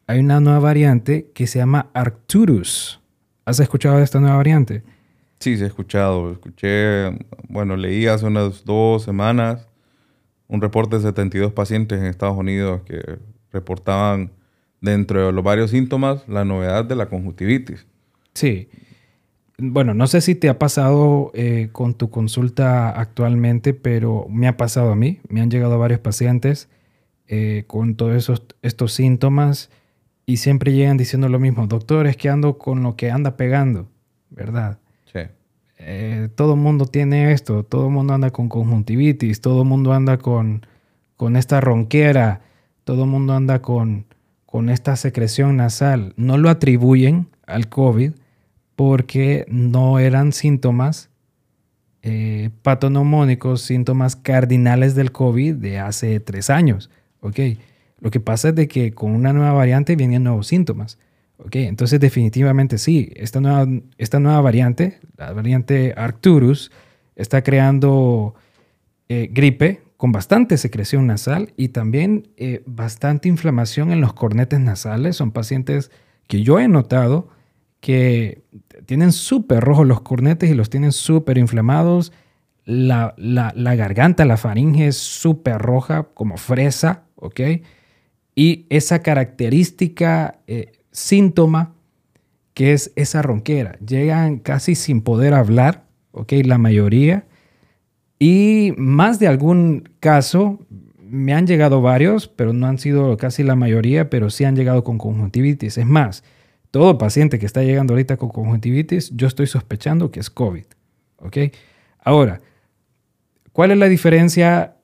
hay 0.08 0.18
una 0.18 0.40
nueva 0.40 0.58
variante 0.58 1.30
que 1.34 1.46
se 1.46 1.60
llama 1.60 1.90
Arcturus. 1.92 3.00
¿Has 3.44 3.60
escuchado 3.60 3.98
de 3.98 4.04
esta 4.04 4.18
nueva 4.18 4.36
variante? 4.36 4.82
Sí, 5.38 5.56
sí 5.56 5.62
he 5.62 5.66
escuchado. 5.66 6.32
Escuché, 6.32 7.16
bueno, 7.48 7.76
leí 7.76 8.06
hace 8.06 8.26
unas 8.26 8.64
dos 8.64 9.04
semanas 9.04 9.68
un 10.48 10.62
reporte 10.62 10.96
de 10.96 11.02
72 11.02 11.52
pacientes 11.52 12.00
en 12.00 12.06
Estados 12.06 12.36
Unidos 12.36 12.80
que 12.86 13.18
reportaban 13.52 14.32
dentro 14.80 15.26
de 15.26 15.32
los 15.32 15.44
varios 15.44 15.70
síntomas 15.70 16.26
la 16.26 16.44
novedad 16.44 16.86
de 16.86 16.96
la 16.96 17.06
conjuntivitis. 17.06 17.86
Sí. 18.32 18.70
Bueno, 19.60 19.92
no 19.92 20.06
sé 20.06 20.20
si 20.20 20.36
te 20.36 20.48
ha 20.48 20.56
pasado 20.56 21.32
eh, 21.34 21.70
con 21.72 21.94
tu 21.94 22.10
consulta 22.10 22.90
actualmente, 22.90 23.74
pero 23.74 24.26
me 24.30 24.46
ha 24.46 24.56
pasado 24.56 24.92
a 24.92 24.94
mí. 24.94 25.18
Me 25.28 25.40
han 25.40 25.50
llegado 25.50 25.76
varios 25.80 25.98
pacientes 25.98 26.68
eh, 27.26 27.64
con 27.66 27.96
todos 27.96 28.14
esos, 28.14 28.44
estos 28.62 28.92
síntomas 28.92 29.70
y 30.26 30.36
siempre 30.36 30.72
llegan 30.72 30.96
diciendo 30.96 31.28
lo 31.28 31.40
mismo. 31.40 31.66
Doctor, 31.66 32.06
es 32.06 32.16
que 32.16 32.28
ando 32.28 32.56
con 32.56 32.84
lo 32.84 32.94
que 32.94 33.10
anda 33.10 33.36
pegando, 33.36 33.88
¿verdad? 34.30 34.78
Sí. 35.12 35.20
Eh, 35.78 36.28
todo 36.36 36.54
el 36.54 36.60
mundo 36.60 36.86
tiene 36.86 37.32
esto, 37.32 37.64
todo 37.64 37.86
el 37.86 37.92
mundo 37.92 38.14
anda 38.14 38.30
con 38.30 38.48
conjuntivitis, 38.48 39.40
todo 39.40 39.62
el 39.62 39.68
mundo 39.68 39.92
anda 39.92 40.18
con, 40.18 40.66
con 41.16 41.34
esta 41.34 41.60
ronquera, 41.60 42.42
todo 42.84 43.04
el 43.04 43.10
mundo 43.10 43.32
anda 43.32 43.60
con, 43.60 44.06
con 44.46 44.68
esta 44.68 44.94
secreción 44.94 45.56
nasal. 45.56 46.14
No 46.16 46.38
lo 46.38 46.48
atribuyen 46.48 47.26
al 47.44 47.68
COVID 47.68 48.12
porque 48.78 49.44
no 49.48 49.98
eran 49.98 50.32
síntomas 50.32 51.10
eh, 52.02 52.50
patoneumónicos, 52.62 53.62
síntomas 53.62 54.14
cardinales 54.14 54.94
del 54.94 55.10
COVID 55.10 55.56
de 55.56 55.80
hace 55.80 56.20
tres 56.20 56.48
años. 56.48 56.88
¿ok? 57.18 57.40
Lo 57.98 58.12
que 58.12 58.20
pasa 58.20 58.50
es 58.50 58.54
de 58.54 58.68
que 58.68 58.92
con 58.92 59.10
una 59.16 59.32
nueva 59.32 59.50
variante 59.50 59.96
vienen 59.96 60.22
nuevos 60.22 60.46
síntomas. 60.46 60.96
¿ok? 61.38 61.56
Entonces 61.56 61.98
definitivamente 61.98 62.78
sí, 62.78 63.10
esta 63.16 63.40
nueva, 63.40 63.66
esta 63.98 64.20
nueva 64.20 64.40
variante, 64.42 65.00
la 65.16 65.32
variante 65.32 65.92
Arcturus, 65.96 66.70
está 67.16 67.42
creando 67.42 68.36
eh, 69.08 69.28
gripe 69.32 69.82
con 69.96 70.12
bastante 70.12 70.56
secreción 70.56 71.08
nasal 71.08 71.52
y 71.56 71.70
también 71.70 72.28
eh, 72.36 72.62
bastante 72.64 73.28
inflamación 73.28 73.90
en 73.90 74.00
los 74.00 74.12
cornetes 74.12 74.60
nasales. 74.60 75.16
Son 75.16 75.32
pacientes 75.32 75.90
que 76.28 76.44
yo 76.44 76.60
he 76.60 76.68
notado 76.68 77.28
que 77.80 78.42
tienen 78.86 79.12
súper 79.12 79.60
rojos 79.62 79.86
los 79.86 80.00
cornetes 80.00 80.50
y 80.50 80.54
los 80.54 80.70
tienen 80.70 80.92
súper 80.92 81.38
inflamados. 81.38 82.12
La, 82.64 83.14
garganta, 83.16 84.24
la 84.24 84.36
faringe 84.36 84.88
es 84.88 84.96
súper 84.96 85.58
roja, 85.58 86.08
como 86.14 86.36
fresa, 86.36 87.04
¿ok? 87.16 87.40
Y 88.34 88.66
esa 88.68 89.02
característica 89.02 90.40
eh, 90.46 90.72
síntoma 90.92 91.74
que 92.54 92.72
es 92.72 92.92
esa 92.96 93.22
ronquera. 93.22 93.78
Llegan 93.78 94.38
casi 94.38 94.74
sin 94.74 95.02
poder 95.02 95.32
hablar, 95.32 95.84
¿ok? 96.12 96.32
La 96.44 96.58
mayoría. 96.58 97.24
Y 98.18 98.74
más 98.76 99.18
de 99.18 99.28
algún 99.28 99.88
caso, 100.00 100.58
me 101.08 101.34
han 101.34 101.46
llegado 101.46 101.80
varios, 101.80 102.28
pero 102.28 102.52
no 102.52 102.66
han 102.66 102.78
sido 102.78 103.16
casi 103.16 103.42
la 103.42 103.56
mayoría, 103.56 104.10
pero 104.10 104.28
sí 104.28 104.44
han 104.44 104.56
llegado 104.56 104.84
con 104.84 104.98
conjuntivitis. 104.98 105.78
Es 105.78 105.86
más, 105.86 106.24
todo 106.70 106.98
paciente 106.98 107.38
que 107.38 107.46
está 107.46 107.62
llegando 107.62 107.94
ahorita 107.94 108.16
con 108.16 108.28
conjuntivitis, 108.28 109.10
yo 109.14 109.26
estoy 109.26 109.46
sospechando 109.46 110.10
que 110.10 110.20
es 110.20 110.30
COVID. 110.30 110.64
¿Ok? 111.16 111.36
Ahora, 112.00 112.40
¿cuál 113.52 113.70
es 113.70 113.78
la 113.78 113.88
diferencia 113.88 114.76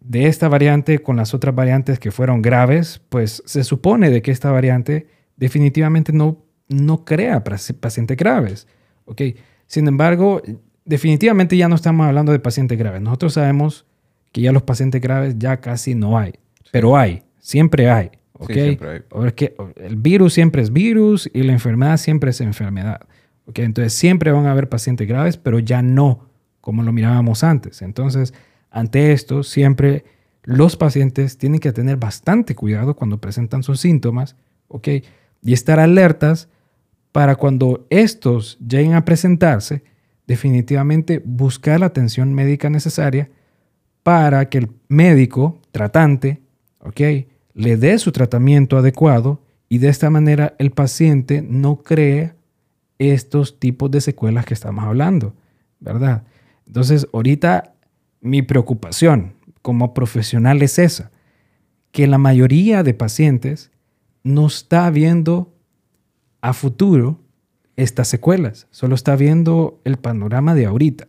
de 0.00 0.26
esta 0.26 0.48
variante 0.48 1.00
con 1.00 1.16
las 1.16 1.34
otras 1.34 1.54
variantes 1.54 1.98
que 1.98 2.10
fueron 2.10 2.42
graves? 2.42 3.00
Pues 3.08 3.42
se 3.46 3.64
supone 3.64 4.10
de 4.10 4.22
que 4.22 4.30
esta 4.30 4.50
variante 4.50 5.08
definitivamente 5.36 6.12
no, 6.12 6.44
no 6.68 7.04
crea 7.04 7.42
pacientes 7.42 8.16
graves. 8.16 8.66
¿Ok? 9.06 9.22
Sin 9.66 9.88
embargo, 9.88 10.42
definitivamente 10.84 11.56
ya 11.56 11.68
no 11.68 11.74
estamos 11.74 12.06
hablando 12.06 12.32
de 12.32 12.38
pacientes 12.38 12.78
graves. 12.78 13.00
Nosotros 13.00 13.34
sabemos 13.34 13.86
que 14.32 14.42
ya 14.42 14.52
los 14.52 14.62
pacientes 14.62 15.00
graves 15.00 15.36
ya 15.38 15.60
casi 15.60 15.94
no 15.94 16.18
hay, 16.18 16.34
pero 16.70 16.96
hay, 16.96 17.22
siempre 17.38 17.90
hay. 17.90 18.10
¿Ok? 18.34 18.52
Porque 19.08 19.54
el 19.76 19.96
virus 19.96 20.34
siempre 20.34 20.62
es 20.62 20.72
virus 20.72 21.30
y 21.32 21.42
la 21.42 21.52
enfermedad 21.52 21.96
siempre 21.96 22.30
es 22.30 22.40
enfermedad. 22.40 23.00
¿ok? 23.46 23.60
Entonces 23.60 23.92
siempre 23.92 24.32
van 24.32 24.46
a 24.46 24.52
haber 24.52 24.68
pacientes 24.68 25.08
graves, 25.08 25.36
pero 25.36 25.58
ya 25.58 25.82
no 25.82 26.28
como 26.60 26.82
lo 26.82 26.92
mirábamos 26.92 27.44
antes. 27.44 27.82
Entonces, 27.82 28.32
ante 28.70 29.12
esto, 29.12 29.42
siempre 29.42 30.04
los 30.44 30.76
pacientes 30.76 31.36
tienen 31.36 31.60
que 31.60 31.72
tener 31.72 31.98
bastante 31.98 32.54
cuidado 32.54 32.96
cuando 32.96 33.20
presentan 33.20 33.62
sus 33.62 33.80
síntomas, 33.80 34.36
¿ok? 34.68 34.88
Y 35.42 35.52
estar 35.52 35.78
alertas 35.78 36.48
para 37.12 37.36
cuando 37.36 37.86
estos 37.90 38.58
lleguen 38.66 38.94
a 38.94 39.04
presentarse, 39.04 39.84
definitivamente 40.26 41.20
buscar 41.22 41.80
la 41.80 41.86
atención 41.86 42.32
médica 42.32 42.70
necesaria 42.70 43.30
para 44.02 44.48
que 44.48 44.58
el 44.58 44.70
médico 44.88 45.60
tratante, 45.70 46.40
¿ok? 46.80 47.00
Le 47.54 47.76
dé 47.76 47.98
su 47.98 48.12
tratamiento 48.12 48.76
adecuado 48.76 49.40
y 49.68 49.78
de 49.78 49.88
esta 49.88 50.10
manera 50.10 50.54
el 50.58 50.72
paciente 50.72 51.42
no 51.42 51.78
cree 51.82 52.34
estos 52.98 53.58
tipos 53.58 53.90
de 53.90 54.00
secuelas 54.00 54.44
que 54.44 54.54
estamos 54.54 54.84
hablando, 54.84 55.34
¿verdad? 55.80 56.24
Entonces, 56.66 57.06
ahorita 57.12 57.74
mi 58.20 58.42
preocupación 58.42 59.34
como 59.62 59.94
profesional 59.94 60.62
es 60.62 60.78
esa, 60.78 61.10
que 61.90 62.06
la 62.06 62.18
mayoría 62.18 62.82
de 62.82 62.94
pacientes 62.94 63.70
no 64.22 64.46
está 64.46 64.90
viendo 64.90 65.54
a 66.40 66.52
futuro 66.52 67.20
estas 67.76 68.08
secuelas, 68.08 68.66
solo 68.70 68.94
está 68.94 69.16
viendo 69.16 69.80
el 69.84 69.96
panorama 69.96 70.54
de 70.54 70.66
ahorita. 70.66 71.08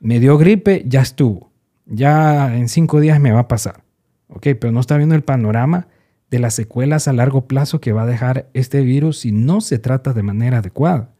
Me 0.00 0.20
dio 0.20 0.36
gripe, 0.38 0.84
ya 0.86 1.00
estuvo, 1.00 1.50
ya 1.86 2.56
en 2.56 2.68
cinco 2.68 3.00
días 3.00 3.20
me 3.20 3.32
va 3.32 3.40
a 3.40 3.48
pasar. 3.48 3.85
¿Ok? 4.28 4.48
Pero 4.60 4.72
no 4.72 4.80
está 4.80 4.96
viendo 4.96 5.14
el 5.14 5.22
panorama 5.22 5.88
de 6.30 6.38
las 6.38 6.54
secuelas 6.54 7.08
a 7.08 7.12
largo 7.12 7.46
plazo 7.46 7.80
que 7.80 7.92
va 7.92 8.02
a 8.02 8.06
dejar 8.06 8.48
este 8.52 8.80
virus 8.80 9.18
si 9.20 9.32
no 9.32 9.60
se 9.60 9.78
trata 9.78 10.12
de 10.12 10.22
manera 10.22 10.58
adecuada. 10.58 11.10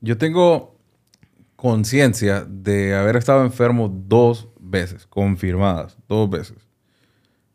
Yo 0.00 0.16
tengo 0.16 0.76
conciencia 1.56 2.44
de 2.48 2.94
haber 2.94 3.16
estado 3.16 3.44
enfermo 3.44 3.88
dos 3.88 4.48
veces, 4.58 5.06
confirmadas, 5.06 5.98
dos 6.08 6.30
veces. 6.30 6.56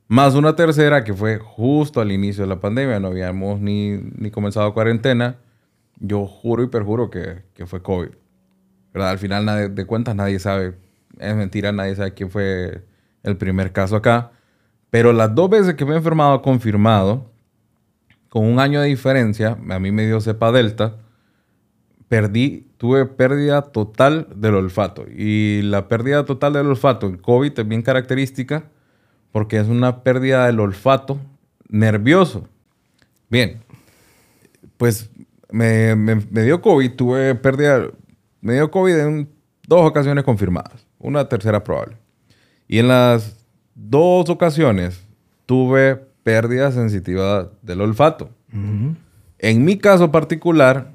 Más 0.07 0.35
una 0.35 0.55
tercera 0.55 1.03
que 1.03 1.15
fue 1.15 1.39
justo 1.39 1.99
al 1.99 2.11
inicio 2.11 2.43
de 2.43 2.49
la 2.49 2.59
pandemia, 2.59 2.99
no 2.99 3.07
habíamos 3.07 3.59
ni, 3.59 3.97
ni 3.97 4.29
comenzado 4.29 4.71
cuarentena. 4.75 5.37
Yo 5.99 6.27
juro 6.27 6.61
y 6.61 6.67
perjuro 6.67 7.09
que, 7.09 7.41
que 7.55 7.65
fue 7.65 7.81
COVID. 7.81 8.09
¿Verdad? 8.93 9.09
Al 9.09 9.17
final 9.17 9.73
de 9.73 9.85
cuentas 9.85 10.15
nadie 10.15 10.37
sabe, 10.37 10.75
es 11.17 11.35
mentira, 11.35 11.71
nadie 11.71 11.95
sabe 11.95 12.13
quién 12.13 12.29
fue 12.29 12.85
el 13.23 13.37
primer 13.37 13.71
caso 13.71 13.95
acá. 13.95 14.31
Pero 14.95 15.11
las 15.11 15.35
dos 15.35 15.49
veces 15.49 15.73
que 15.73 15.83
me 15.83 15.91
he 15.91 15.97
enfermado 15.97 16.41
confirmado, 16.41 17.29
con 18.29 18.45
un 18.45 18.61
año 18.61 18.79
de 18.79 18.87
diferencia, 18.87 19.57
a 19.69 19.77
mí 19.77 19.91
me 19.91 20.05
dio 20.05 20.21
cepa 20.21 20.53
delta, 20.53 20.95
perdí, 22.07 22.69
tuve 22.77 23.05
pérdida 23.05 23.61
total 23.61 24.29
del 24.37 24.55
olfato. 24.55 25.03
Y 25.13 25.63
la 25.63 25.89
pérdida 25.89 26.23
total 26.23 26.53
del 26.53 26.67
olfato 26.67 27.07
en 27.07 27.17
COVID 27.17 27.59
es 27.59 27.67
bien 27.67 27.81
característica 27.81 28.69
porque 29.33 29.57
es 29.57 29.67
una 29.67 30.01
pérdida 30.01 30.45
del 30.45 30.61
olfato 30.61 31.19
nervioso. 31.67 32.47
Bien, 33.29 33.59
pues 34.77 35.09
me, 35.51 35.93
dio 36.31 36.61
COVID, 36.61 36.91
tuve 36.93 37.35
pérdida, 37.35 37.89
me 38.39 38.53
dio 38.53 38.71
COVID 38.71 38.95
en 38.95 39.29
dos 39.67 39.81
ocasiones 39.81 40.23
confirmadas, 40.23 40.87
una 40.99 41.27
tercera 41.27 41.65
probable. 41.65 41.97
Y 42.69 42.79
en 42.79 42.87
las 42.87 43.44
dos 43.75 44.29
ocasiones 44.29 45.05
tuve 45.45 45.97
pérdida 46.23 46.71
sensitiva 46.71 47.51
del 47.61 47.81
olfato. 47.81 48.31
En 49.37 49.65
mi 49.65 49.77
caso 49.77 50.11
particular, 50.11 50.91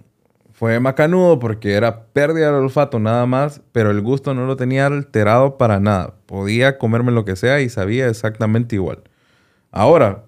fue 0.53 0.81
macanudo 0.81 1.39
porque 1.39 1.75
era 1.75 2.05
pérdida 2.07 2.47
del 2.47 2.65
olfato 2.65 2.99
nada 2.99 3.27
más, 3.27 3.63
pero 3.73 3.91
el 3.91 4.01
gusto 4.01 4.35
no 4.35 4.47
lo 4.47 4.57
tenía 4.57 4.87
alterado 4.87 5.57
para 5.57 5.79
nada. 5.79 6.15
Podía 6.27 6.79
comerme 6.79 7.13
lo 7.13 7.25
que 7.25 7.37
sea 7.37 7.61
y 7.61 7.69
sabía 7.69 8.09
exactamente 8.09 8.75
igual. 8.75 9.03
Ahora, 9.71 10.25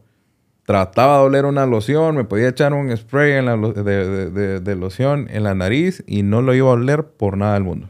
trataba 0.64 1.18
de 1.18 1.24
oler 1.24 1.44
una 1.46 1.66
loción, 1.66 2.16
me 2.16 2.24
podía 2.24 2.48
echar 2.48 2.72
un 2.72 2.96
spray 2.96 3.44
de, 3.44 4.60
de, 4.60 4.76
loción 4.76 5.26
en 5.30 5.42
la 5.42 5.54
nariz 5.54 6.04
y 6.06 6.22
no 6.22 6.42
lo 6.42 6.54
iba 6.54 6.68
a 6.68 6.72
oler 6.72 7.04
por 7.04 7.36
nada 7.36 7.54
del 7.54 7.64
mundo. 7.64 7.88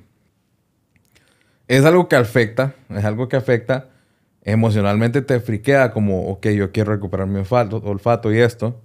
Es 1.69 1.85
algo 1.85 2.09
que 2.09 2.17
afecta, 2.17 2.75
es 2.91 3.05
algo 3.05 3.29
que 3.29 3.37
afecta 3.37 3.92
emocionalmente 4.43 5.23
te 5.23 5.41
friquea 5.41 5.93
como, 5.93 6.29
ok, 6.29 6.49
yo 6.49 6.73
quiero 6.73 6.93
recuperar 6.93 7.27
mi 7.27 7.39
olfato, 7.39 8.33
y 8.33 8.39
esto. 8.39 8.81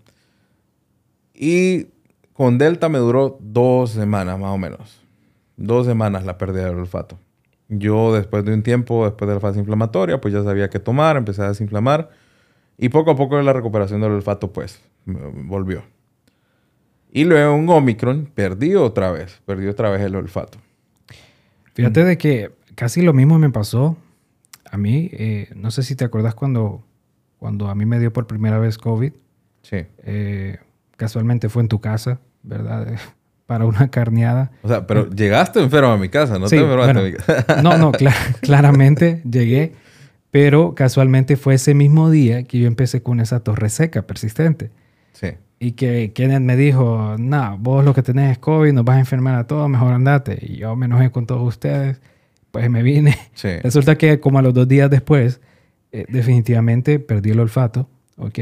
Y 1.34 1.88
con 2.34 2.58
Delta 2.58 2.90
me 2.90 3.00
duró 3.00 3.38
dos 3.42 3.92
semanas 3.92 4.40
más 4.40 4.52
o 4.52 4.58
menos. 4.58 5.02
Dos 5.56 5.88
semanas 5.88 6.26
la 6.26 6.38
pérdida 6.38 6.66
del 6.66 6.78
olfato. 6.78 7.20
Yo 7.70 8.14
después 8.14 8.46
de 8.46 8.54
un 8.54 8.64
tiempo, 8.64 9.06
después 9.06 9.28
de 9.28 9.36
la 9.36 9.40
fase 9.40 9.60
inflamatoria, 9.60 10.22
pues 10.22 10.34
ya 10.34 10.44
sabía 10.44 10.70
qué 10.70 10.80
tomar, 10.80 11.18
empecé 11.18 11.42
a 11.42 11.50
desinflamar. 11.50 12.10
Y 12.78 12.90
poco 12.90 13.12
a 13.12 13.16
poco 13.16 13.42
la 13.42 13.54
recuperación 13.54 14.02
del 14.02 14.12
olfato 14.12 14.54
pues 14.54 14.80
volvió. 15.06 15.84
Y 17.12 17.26
luego 17.26 17.56
un 17.56 17.68
Omicron 17.70 18.30
perdí 18.34 18.76
otra 18.76 19.12
vez, 19.12 19.42
perdí 19.46 19.68
otra 19.68 19.90
vez 19.90 20.02
el 20.02 20.16
olfato. 20.16 20.60
Fíjate 21.74 22.04
de 22.04 22.18
que 22.18 22.52
casi 22.76 23.02
lo 23.02 23.14
mismo 23.14 23.40
me 23.40 23.50
pasó 23.50 23.98
a 24.72 24.78
mí, 24.78 25.10
eh, 25.14 25.50
no 25.56 25.72
sé 25.72 25.84
si 25.84 25.96
te 25.96 26.06
acuerdas 26.06 26.36
cuando, 26.36 26.84
cuando 27.38 27.70
a 27.70 27.76
mí 27.76 27.86
me 27.86 28.00
dio 28.00 28.12
por 28.12 28.28
primera 28.28 28.60
vez 28.60 28.78
COVID. 28.78 29.14
Sí. 29.62 29.86
Eh, 30.04 30.58
casualmente 30.96 31.50
fue 31.50 31.62
en 31.62 31.68
tu 31.68 31.80
casa, 31.80 32.20
¿verdad? 32.44 32.88
Para 33.46 33.66
una 33.66 33.90
carneada. 33.90 34.52
O 34.62 34.68
sea, 34.68 34.86
pero 34.88 35.10
llegaste 35.10 35.62
enfermo 35.62 35.92
a 35.92 35.98
mi 35.98 36.10
casa, 36.10 36.38
¿no 36.38 36.48
te 36.48 36.58
enfermaste 36.58 37.00
a 37.00 37.04
mi 37.04 37.14
casa? 37.14 37.62
no, 37.64 37.78
no, 37.78 37.92
claramente 38.42 39.22
llegué, 39.30 39.74
pero 40.32 40.76
casualmente 40.76 41.38
fue 41.38 41.56
ese 41.56 41.74
mismo 41.74 42.10
día 42.10 42.44
que 42.44 42.60
yo 42.60 42.68
empecé 42.68 43.02
con 43.02 43.22
esa 43.22 43.40
torre 43.42 43.70
seca 43.70 44.02
persistente. 44.02 44.70
Sí. 45.14 45.30
Y 45.60 45.72
que 45.72 46.12
Kenneth 46.14 46.42
me 46.42 46.56
dijo, 46.58 47.16
no, 47.18 47.58
vos 47.58 47.86
lo 47.86 47.94
que 47.94 48.04
tenés 48.04 48.34
es 48.34 48.38
COVID, 48.38 48.74
nos 48.74 48.84
vas 48.84 48.98
a 48.98 49.00
enfermar 49.00 49.36
a 49.36 49.48
todos, 49.48 49.70
mejor 49.70 49.94
andate. 49.94 50.38
Y 50.42 50.58
yo 50.58 50.76
me 50.76 50.86
enojé 50.86 51.10
con 51.10 51.26
todos 51.26 51.48
ustedes 51.48 52.00
pues 52.52 52.70
me 52.70 52.84
vine. 52.84 53.18
Resulta 53.64 53.98
que 53.98 54.20
como 54.20 54.40
a 54.40 54.42
los 54.42 54.54
dos 54.54 54.68
días 54.68 54.90
después, 54.90 55.42
eh, 55.92 56.06
definitivamente 56.10 57.00
perdí 57.00 57.32
el 57.32 57.40
olfato, 57.40 57.90
¿ok? 58.18 58.40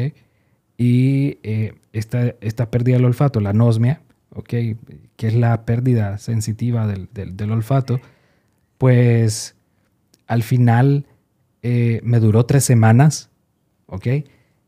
Y 0.78 1.40
eh, 1.44 1.74
esta, 1.94 2.36
esta 2.42 2.70
pérdida 2.70 2.98
del 2.98 3.06
olfato, 3.06 3.40
la 3.40 3.52
anosmia, 3.52 4.02
¿ok? 4.32 4.50
Que 5.16 5.28
es 5.28 5.34
la 5.34 5.66
pérdida 5.66 6.18
sensitiva 6.18 6.88
del, 6.88 7.08
del, 7.14 7.52
olfato, 7.52 8.00
pues 8.78 9.56
al 10.28 10.44
final 10.44 11.06
eh, 11.62 12.02
me 12.04 12.20
duró 12.20 12.46
tres 12.46 12.66
semanas, 12.66 13.30
¿ok? 13.88 14.08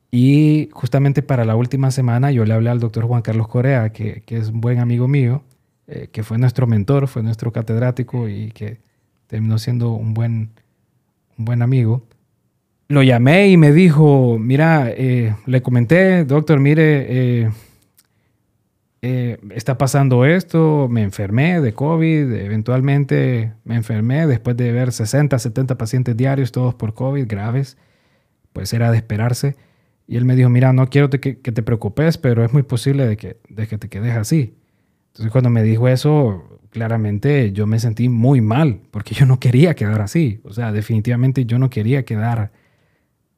Y 0.09 0.69
justamente 0.71 1.21
para 1.21 1.43
la 1.43 1.55
última 1.55 1.91
semana 1.91 2.31
yo 2.31 2.45
le 2.45 2.53
hablé 2.53 2.69
al 2.69 2.79
doctor 2.79 3.05
Juan 3.05 3.21
Carlos 3.21 3.49
Corea, 3.49 3.91
que, 3.91 4.21
que 4.25 4.37
es 4.37 4.49
un 4.49 4.61
buen 4.61 4.79
amigo 4.79 5.07
mío, 5.07 5.43
eh, 5.87 6.09
que 6.11 6.23
fue 6.23 6.37
nuestro 6.37 6.67
mentor, 6.67 7.07
fue 7.07 7.23
nuestro 7.23 7.51
catedrático 7.51 8.27
y 8.27 8.51
que 8.51 8.79
terminó 9.27 9.57
siendo 9.59 9.91
un 9.91 10.13
buen, 10.13 10.49
un 11.37 11.45
buen 11.45 11.61
amigo. 11.61 12.03
Lo 12.87 13.03
llamé 13.03 13.49
y 13.49 13.57
me 13.57 13.71
dijo, 13.71 14.37
mira, 14.39 14.89
eh, 14.89 15.35
le 15.45 15.61
comenté, 15.61 16.23
doctor, 16.23 16.59
mire, 16.59 17.05
eh, 17.09 17.51
está 19.51 19.77
pasando 19.77 20.25
esto, 20.25 20.87
me 20.89 21.03
enfermé 21.03 21.61
de 21.61 21.73
COVID, 21.73 22.33
eventualmente 22.33 23.53
me 23.63 23.75
enfermé 23.75 24.25
después 24.27 24.57
de 24.57 24.71
ver 24.71 24.91
60, 24.91 25.37
70 25.37 25.77
pacientes 25.77 26.17
diarios, 26.17 26.51
todos 26.51 26.75
por 26.75 26.93
COVID, 26.93 27.25
graves, 27.27 27.77
pues 28.53 28.73
era 28.73 28.91
de 28.91 28.97
esperarse. 28.97 29.55
Y 30.07 30.15
él 30.15 30.25
me 30.25 30.35
dijo, 30.35 30.49
mira, 30.49 30.71
no 30.73 30.89
quiero 30.89 31.09
que, 31.09 31.19
te 31.19 31.63
preocupes, 31.63 32.17
pero 32.17 32.43
es 32.43 32.53
muy 32.53 32.63
posible 32.63 33.05
de 33.05 33.17
que, 33.17 33.37
de 33.49 33.67
que 33.67 33.77
te 33.77 33.89
quedes 33.89 34.15
así. 34.15 34.55
Entonces 35.07 35.31
cuando 35.31 35.49
me 35.49 35.63
dijo 35.63 35.87
eso, 35.87 36.59
claramente 36.77 37.51
yo 37.53 37.65
me 37.65 37.79
sentí 37.79 38.07
muy 38.07 38.39
mal, 38.39 38.79
porque 38.91 39.15
yo 39.15 39.25
no 39.25 39.39
quería 39.39 39.73
quedar 39.73 39.99
así. 40.01 40.39
O 40.43 40.53
sea, 40.53 40.71
definitivamente 40.71 41.45
yo 41.45 41.57
no 41.57 41.71
quería 41.71 42.05
quedar, 42.05 42.51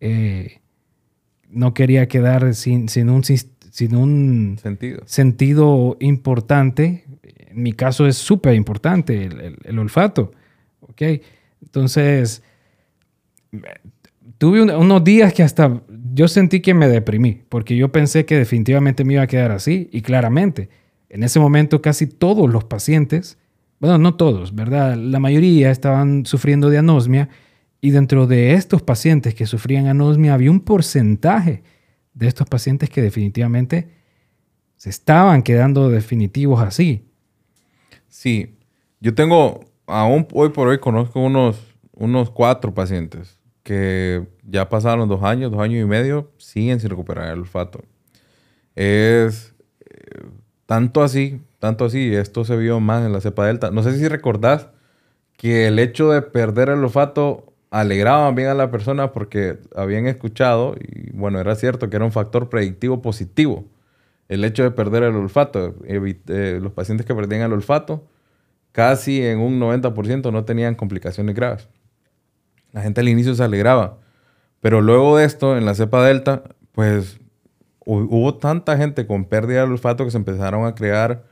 eh, 0.02 0.60
no 1.49 1.73
quería 1.73 2.08
quedar 2.10 2.54
sin, 2.54 2.89
sin 2.89 3.10
un 3.10 3.23
sin 3.23 3.95
un 3.95 4.58
sentido, 4.62 5.02
sentido 5.06 5.97
importante. 6.02 7.06
En 7.23 7.63
mi 7.63 7.71
caso 7.71 8.08
es 8.08 8.17
súper 8.17 8.56
importante 8.56 9.30
el, 9.63 9.80
olfato. 9.80 10.32
¿ok? 10.82 11.02
Entonces, 11.62 12.43
tuve 14.38 14.62
unos 14.62 15.04
días 15.06 15.34
que 15.34 15.43
hasta 15.43 15.82
yo 16.13 16.28
sentí 16.28 16.60
que 16.60 16.73
me 16.73 16.89
deprimí, 16.89 17.41
porque 17.47 17.78
yo 17.78 17.89
pensé 17.89 18.25
que 18.25 18.38
definitivamente 18.38 19.06
me 19.06 19.13
iba 19.13 19.23
a 19.23 19.28
quedar 19.28 19.52
así, 19.52 19.89
y 19.93 20.02
claramente, 20.02 20.69
en 21.10 21.24
ese 21.24 21.39
momento 21.39 21.82
casi 21.82 22.08
todos 22.08 22.50
los 22.50 22.63
pacientes, 22.63 23.38
bueno, 23.80 23.98
no 23.98 24.15
todos, 24.15 24.56
¿verdad? 24.56 24.95
La 24.95 25.19
mayoría 25.19 25.72
estaban 25.72 26.26
sufriendo 26.26 26.69
de 26.69 26.78
anosmia, 26.78 27.30
y 27.82 27.91
dentro 27.91 28.28
de 28.28 28.54
estos 28.54 28.82
pacientes 28.82 29.34
que 29.34 29.45
sufrían 29.45 29.88
anosmia 29.88 30.34
había 30.34 30.52
un 30.52 30.60
porcentaje 30.60 31.63
de 32.13 32.28
estos 32.28 32.48
pacientes 32.48 32.89
que 32.89 33.02
definitivamente 33.02 33.89
se 34.76 34.89
estaban 34.89 35.43
quedando 35.43 35.89
definitivos 35.89 36.62
así. 36.62 37.06
Sí, 38.08 38.58
yo 39.00 39.13
tengo, 39.13 39.65
aún 39.88 40.28
hoy 40.34 40.50
por 40.50 40.67
hoy 40.67 40.80
conozco 40.80 41.22
unos, 41.22 41.62
unos 41.93 42.30
cuatro 42.32 42.74
pacientes 42.74 43.39
que 43.63 44.28
ya 44.43 44.67
pasaron 44.67 45.08
dos 45.08 45.24
años, 45.24 45.52
dos 45.52 45.62
años 45.62 45.82
y 45.82 45.86
medio, 45.86 46.32
siguen 46.38 46.80
sin 46.80 46.89
recuperar 46.89 47.32
el 47.34 47.39
olfato. 47.39 47.84
Es 48.76 49.54
eh, 49.82 50.26
tanto 50.70 51.02
así, 51.02 51.42
tanto 51.58 51.86
así, 51.86 52.14
esto 52.14 52.46
se 52.46 52.56
vio 52.56 52.80
más 52.80 53.04
en 53.04 53.12
la 53.12 53.22
cepa 53.22 53.48
delta. 53.48 53.72
No 53.72 53.82
sé 53.82 53.98
si 53.98 54.08
recordás 54.08 54.68
que 55.36 55.66
el 55.66 55.80
hecho 55.80 56.12
de 56.12 56.22
perder 56.22 56.70
el 56.70 56.84
olfato 56.84 57.54
alegraban 57.72 58.36
bien 58.36 58.50
a 58.50 58.54
la 58.54 58.70
persona 58.70 59.12
porque 59.12 59.58
habían 59.76 60.06
escuchado, 60.06 60.76
y 60.80 61.10
bueno, 61.10 61.40
era 61.40 61.56
cierto 61.56 61.90
que 61.90 61.96
era 61.96 62.06
un 62.06 62.12
factor 62.12 62.50
predictivo 62.50 63.02
positivo, 63.02 63.66
el 64.28 64.46
hecho 64.46 64.62
de 64.62 64.70
perder 64.70 65.02
el 65.02 65.16
olfato. 65.16 65.74
Eh, 65.86 66.60
los 66.62 66.72
pacientes 66.74 67.08
que 67.08 67.16
perdían 67.16 67.42
el 67.42 67.54
olfato, 67.54 68.06
casi 68.72 69.26
en 69.26 69.40
un 69.40 69.60
90% 69.60 70.32
no 70.32 70.46
tenían 70.46 70.76
complicaciones 70.76 71.34
graves. 71.34 71.68
La 72.74 72.84
gente 72.84 73.02
al 73.02 73.10
inicio 73.10 73.34
se 73.34 73.44
alegraba, 73.44 73.98
pero 74.62 74.82
luego 74.82 75.18
de 75.18 75.26
esto, 75.26 75.58
en 75.58 75.66
la 75.66 75.74
cepa 75.74 76.06
delta, 76.06 76.44
pues 76.74 77.20
hubo 77.97 78.36
tanta 78.36 78.78
gente 78.78 79.08
con 79.08 79.25
pérdida 79.25 79.62
del 79.62 79.71
olfato 79.71 80.06
que 80.06 80.12
se 80.12 80.17
empezaron 80.17 80.65
a 80.65 80.75
crear 80.75 81.23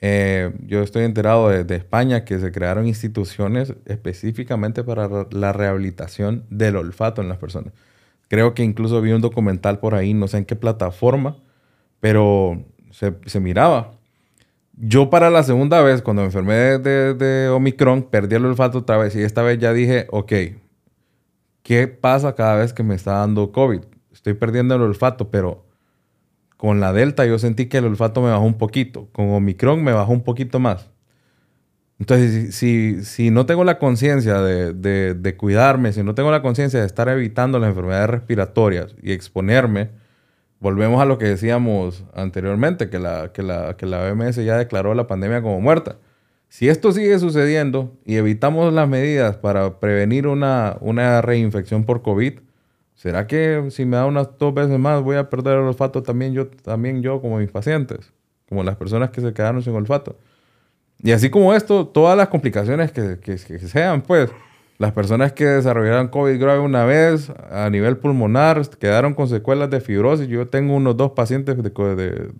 eh, 0.00 0.52
yo 0.66 0.82
estoy 0.82 1.04
enterado 1.04 1.48
de, 1.48 1.76
España 1.76 2.24
que 2.24 2.38
se 2.38 2.52
crearon 2.52 2.86
instituciones 2.86 3.74
específicamente 3.86 4.84
para 4.84 5.26
la 5.30 5.52
rehabilitación 5.52 6.44
del 6.50 6.76
olfato 6.76 7.22
en 7.22 7.28
las 7.28 7.38
personas. 7.38 7.72
Creo 8.28 8.54
que 8.54 8.62
incluso 8.62 9.00
vi 9.00 9.12
un 9.12 9.22
documental 9.22 9.78
por 9.78 9.94
ahí, 9.94 10.12
no 10.14 10.28
sé 10.28 10.38
en 10.38 10.44
qué 10.44 10.56
plataforma, 10.56 11.36
pero 12.00 12.64
se, 12.90 13.40
miraba. 13.40 13.92
Yo 14.74 15.10
para 15.10 15.30
la 15.30 15.42
segunda 15.42 15.80
vez, 15.82 16.02
cuando 16.02 16.22
me 16.22 16.26
enfermé 16.26 16.78
de, 16.78 17.14
de, 17.14 17.48
Omicron, 17.48 18.02
perdí 18.04 18.36
el 18.36 18.44
olfato 18.44 18.78
otra 18.78 18.98
vez 18.98 19.16
y 19.16 19.22
esta 19.22 19.42
vez 19.42 19.58
ya 19.58 19.72
dije, 19.72 20.06
ok, 20.10 20.32
¿qué 21.62 21.88
pasa 21.88 22.34
cada 22.34 22.56
vez 22.56 22.72
que 22.72 22.82
me 22.82 22.94
está 22.94 23.12
dando 23.12 23.52
COVID? 23.52 23.80
Estoy 24.12 24.34
perdiendo 24.34 24.74
el 24.74 24.82
olfato, 24.82 25.30
pero 25.30 25.65
con 26.56 26.80
la 26.80 26.92
Delta 26.92 27.26
yo 27.26 27.38
sentí 27.38 27.66
que 27.66 27.78
el 27.78 27.84
olfato 27.84 28.22
me 28.22 28.30
bajó 28.30 28.44
un 28.44 28.58
poquito. 28.58 29.08
Con 29.12 29.30
Omicron 29.30 29.82
me 29.84 29.92
bajó 29.92 30.12
un 30.12 30.22
poquito 30.22 30.58
más. 30.58 30.90
Entonces, 31.98 32.54
si, 32.54 33.02
si, 33.04 33.30
no 33.30 33.46
tengo 33.46 33.64
la 33.64 33.78
conciencia 33.78 34.40
de, 34.40 34.74
de, 35.14 35.36
cuidarme, 35.36 35.92
si 35.92 36.02
no 36.02 36.14
tengo 36.14 36.30
la 36.30 36.42
conciencia 36.42 36.80
de 36.80 36.86
estar 36.86 37.08
evitando 37.08 37.58
las 37.58 37.70
enfermedades 37.70 38.10
respiratorias 38.10 38.94
y 39.02 39.12
exponerme, 39.12 39.90
volvemos 40.60 41.00
a 41.00 41.06
lo 41.06 41.16
que 41.16 41.24
decíamos 41.24 42.04
anteriormente, 42.14 42.90
que 42.90 42.98
la, 42.98 43.32
que 43.32 43.42
la, 43.42 43.76
que 43.78 43.86
la 43.86 44.02
OMS 44.02 44.36
ya 44.36 44.58
declaró 44.58 44.94
la 44.94 45.06
pandemia 45.06 45.40
como 45.40 45.60
muerta. 45.60 45.96
Si 46.48 46.68
esto 46.68 46.92
sigue 46.92 47.18
sucediendo 47.18 47.96
y 48.04 48.16
evitamos 48.16 48.72
las 48.74 48.88
medidas 48.88 49.36
para 49.38 49.80
prevenir 49.80 50.26
una, 50.26 50.76
una 50.80 51.22
reinfección 51.22 51.84
por 51.84 52.02
COVID, 52.02 52.40
¿Será 52.96 53.26
que 53.26 53.68
si 53.70 53.84
me 53.84 53.96
da 53.96 54.06
unas 54.06 54.38
dos 54.38 54.54
veces 54.54 54.78
más 54.78 55.02
voy 55.02 55.16
a 55.16 55.28
perder 55.28 55.58
el 55.58 55.64
olfato 55.64 56.02
también 56.02 56.32
yo, 56.32 56.48
también 56.48 57.02
yo 57.02 57.20
como 57.20 57.38
mis 57.38 57.50
pacientes? 57.50 58.12
Como 58.48 58.64
las 58.64 58.76
personas 58.76 59.10
que 59.10 59.20
se 59.20 59.34
quedaron 59.34 59.62
sin 59.62 59.74
olfato. 59.74 60.16
Y 61.02 61.12
así 61.12 61.28
como 61.28 61.54
esto, 61.54 61.86
todas 61.86 62.16
las 62.16 62.28
complicaciones 62.28 62.90
que, 62.92 63.18
que, 63.20 63.36
sean, 63.36 64.00
pues, 64.00 64.30
las 64.78 64.92
personas 64.92 65.32
que 65.32 65.44
desarrollaron 65.44 66.08
COVID 66.08 66.40
grave 66.40 66.60
una 66.60 66.86
vez 66.86 67.30
a 67.50 67.68
nivel 67.68 67.98
pulmonar 67.98 68.66
quedaron 68.78 69.12
con 69.12 69.28
secuelas 69.28 69.68
de 69.68 69.80
fibrosis. 69.80 70.26
Yo 70.28 70.48
tengo 70.48 70.74
unos 70.74 70.96
dos 70.96 71.12
pacientes 71.12 71.62
de, 71.62 72.30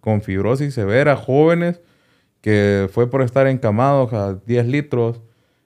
con 0.00 0.20
fibrosis 0.20 0.74
severa, 0.74 1.16
jóvenes, 1.16 1.80
que 2.42 2.88
fue 2.92 3.08
por 3.08 3.22
estar 3.22 3.46
encamados 3.46 4.12
a 4.12 4.34
10 4.34 4.66
litros, 4.66 5.22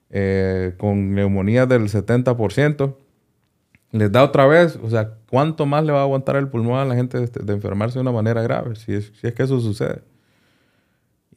eh, 0.09 0.73
con 0.77 1.13
neumonía 1.13 1.65
del 1.65 1.89
70% 1.89 2.95
les 3.91 4.11
da 4.11 4.23
otra 4.23 4.45
vez, 4.45 4.77
o 4.81 4.89
sea, 4.89 5.11
¿cuánto 5.29 5.65
más 5.65 5.83
le 5.83 5.91
va 5.91 5.99
a 5.99 6.03
aguantar 6.03 6.35
el 6.35 6.49
pulmón 6.49 6.79
a 6.79 6.85
la 6.85 6.95
gente 6.95 7.19
de, 7.19 7.53
enfermarse 7.53 7.95
de 7.95 8.01
una 8.01 8.11
manera 8.11 8.41
grave, 8.41 8.75
si 8.75 8.93
es, 8.93 9.11
si 9.19 9.27
es, 9.27 9.33
que 9.33 9.43
eso 9.43 9.59
sucede? 9.59 10.01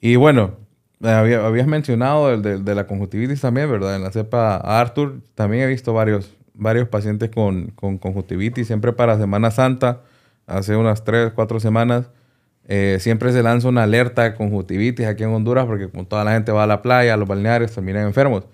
Y 0.01 0.17
bueno, 0.17 0.57
habías 1.03 1.67
mencionado 1.67 2.33
el 2.33 2.65
de, 2.65 2.75
la 2.75 2.87
conjuntivitis 2.87 3.41
también, 3.41 3.71
¿verdad? 3.71 3.97
En 3.97 4.03
la 4.03 4.11
cepa 4.11 4.57
Arthur 4.57 5.21
también 5.35 5.65
he 5.65 5.67
visto 5.67 5.93
varios, 5.93 6.37
varios 6.55 6.89
pacientes 6.89 7.31
con, 7.31 7.69
con 7.69 7.99
conjuntivitis, 7.99 8.67
siempre 8.67 8.93
para 8.93 9.19
Semana 9.19 9.51
Santa, 9.51 10.03
hace 10.47 10.77
unas 10.77 11.05
3, 11.05 11.33
4 11.35 11.61
semanas, 11.61 12.11
eh, 12.67 12.99
siempre 13.01 13.33
se 13.33 13.43
lanza 13.43 13.69
una 13.69 13.85
alerta 13.85 14.23
de 14.23 14.35
conjuntivitis 14.35 15.07
aquí 15.07 15.25
en 15.25 15.31
Honduras 15.31 15.67
porque 15.67 15.89
como 15.89 16.07
toda 16.07 16.25
la 16.25 16.33
gente 16.33 16.53
va 16.53 16.65
a 16.65 16.67
la 16.67 16.83
playa, 16.83 17.15
a 17.15 17.17
los 17.17 17.29
balnearios, 17.29 17.73
terminan 17.73 18.07
enfermos. 18.07 18.45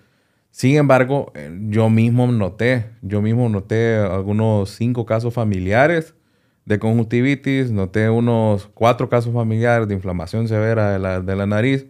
Sin 0.56 0.76
embargo, 0.76 1.32
eh, 1.34 1.54
yo 1.68 1.90
mismo 1.90 2.26
noté, 2.28 2.86
yo 3.02 3.20
mismo 3.20 3.46
noté 3.50 3.96
algunos 3.96 4.70
cinco 4.70 5.04
casos 5.04 5.34
familiares 5.34 6.14
de 6.64 6.78
conjuntivitis, 6.78 7.70
noté 7.70 8.08
unos 8.08 8.66
cuatro 8.72 9.10
casos 9.10 9.34
familiares 9.34 9.86
de 9.86 9.92
inflamación 9.92 10.48
severa 10.48 10.92
de 10.92 10.98
la, 10.98 11.20
de 11.20 11.36
la 11.36 11.44
nariz. 11.44 11.84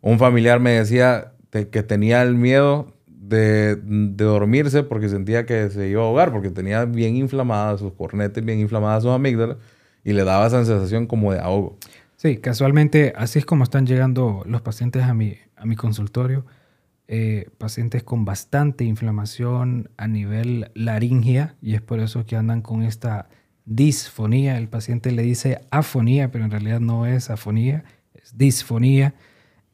Un 0.00 0.20
familiar 0.20 0.60
me 0.60 0.70
decía 0.74 1.32
que 1.50 1.82
tenía 1.82 2.22
el 2.22 2.36
miedo 2.36 2.94
de, 3.08 3.74
de, 3.74 4.24
dormirse 4.24 4.84
porque 4.84 5.08
sentía 5.08 5.44
que 5.44 5.68
se 5.70 5.88
iba 5.88 6.02
a 6.02 6.04
ahogar, 6.04 6.30
porque 6.30 6.50
tenía 6.50 6.84
bien 6.84 7.16
inflamadas 7.16 7.80
sus 7.80 7.94
cornetes, 7.94 8.44
bien 8.44 8.60
inflamadas 8.60 9.02
sus 9.02 9.10
amígdalas 9.10 9.56
y 10.04 10.12
le 10.12 10.22
daba 10.22 10.46
esa 10.46 10.64
sensación 10.64 11.08
como 11.08 11.32
de 11.32 11.40
ahogo. 11.40 11.78
Sí, 12.14 12.36
casualmente 12.36 13.12
así 13.16 13.40
es 13.40 13.44
como 13.44 13.64
están 13.64 13.86
llegando 13.86 14.44
los 14.46 14.62
pacientes 14.62 15.02
a 15.02 15.14
mi, 15.14 15.36
a 15.56 15.66
mi 15.66 15.74
consultorio. 15.74 16.44
Eh, 17.06 17.50
pacientes 17.58 18.02
con 18.02 18.24
bastante 18.24 18.84
inflamación 18.84 19.90
a 19.98 20.08
nivel 20.08 20.70
laringia 20.74 21.54
y 21.60 21.74
es 21.74 21.82
por 21.82 22.00
eso 22.00 22.24
que 22.24 22.34
andan 22.34 22.62
con 22.62 22.82
esta 22.82 23.28
disfonía. 23.66 24.56
El 24.56 24.68
paciente 24.68 25.10
le 25.12 25.22
dice 25.22 25.60
afonía, 25.70 26.30
pero 26.30 26.44
en 26.44 26.50
realidad 26.50 26.80
no 26.80 27.04
es 27.04 27.28
afonía, 27.28 27.84
es 28.14 28.38
disfonía. 28.38 29.14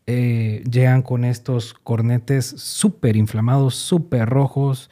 Eh, 0.06 0.64
llegan 0.68 1.02
con 1.02 1.24
estos 1.24 1.74
cornetes 1.74 2.46
súper 2.46 3.14
inflamados, 3.14 3.76
súper 3.76 4.28
rojos, 4.28 4.90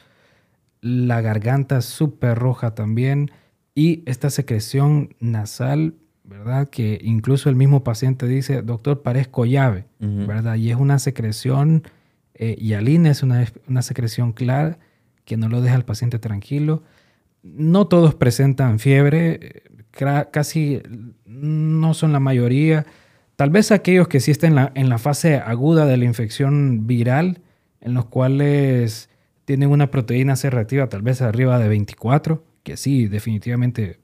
la 0.79 1.19
garganta 1.19 1.81
súper 1.81 2.37
roja 2.37 2.73
también 2.73 3.31
y 3.75 4.01
esta 4.05 4.29
secreción 4.29 5.13
nasal, 5.19 5.95
¿verdad? 6.23 6.69
Que 6.69 6.99
incluso 7.03 7.49
el 7.49 7.57
mismo 7.57 7.83
paciente 7.83 8.27
dice, 8.27 8.61
doctor, 8.61 9.01
parezco 9.01 9.45
llave, 9.45 9.87
¿verdad? 9.99 10.55
Y 10.55 10.71
es 10.71 10.77
una 10.77 10.99
secreción 10.99 11.83
Eh, 12.39 12.55
hialina 12.57 13.11
es 13.11 13.21
una, 13.21 13.45
una 13.67 13.81
secreción 13.83 14.31
clara 14.31 14.79
que 15.25 15.37
no 15.37 15.49
lo 15.49 15.61
deja 15.61 15.75
al 15.75 15.85
paciente 15.85 16.17
tranquilo. 16.17 16.81
No 17.43 17.87
todos 17.87 18.15
presentan 18.15 18.79
fiebre, 18.79 19.63
casi 20.31 20.81
no 21.25 21.93
son 21.93 22.13
la 22.13 22.19
mayoría. 22.19 22.85
Tal 23.35 23.49
vez 23.49 23.71
aquellos 23.71 24.07
que 24.07 24.19
sí 24.19 24.31
estén 24.31 24.51
en 24.51 24.55
la, 24.55 24.71
en 24.75 24.89
la 24.89 24.97
fase 24.97 25.35
aguda 25.35 25.85
de 25.85 25.97
la 25.97 26.05
infección 26.05 26.87
viral, 26.87 27.41
en 27.81 27.93
los 27.93 28.05
cuales 28.05 29.09
tienen 29.45 29.69
una 29.69 29.91
proteína 29.91 30.35
C 30.35 30.49
reactiva 30.49 30.87
tal 30.89 31.01
vez 31.01 31.21
arriba 31.21 31.59
de 31.59 31.67
24, 31.69 32.43
que 32.63 32.77
sí, 32.77 33.07
definitivamente 33.07 33.99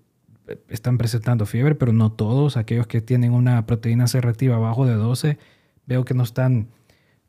eh, 0.47 0.57
están 0.69 0.97
presentando 0.97 1.45
fiebre, 1.45 1.75
pero 1.75 1.93
no 1.93 2.11
todos. 2.11 2.57
Aquellos 2.57 2.87
que 2.87 3.01
tienen 3.01 3.33
una 3.33 3.65
proteína 3.65 4.07
C 4.07 4.21
reactiva 4.21 4.55
abajo 4.55 4.85
de 4.85 4.93
12, 4.93 5.37
veo 5.85 6.05
que 6.05 6.13
no 6.13 6.23
están 6.23 6.67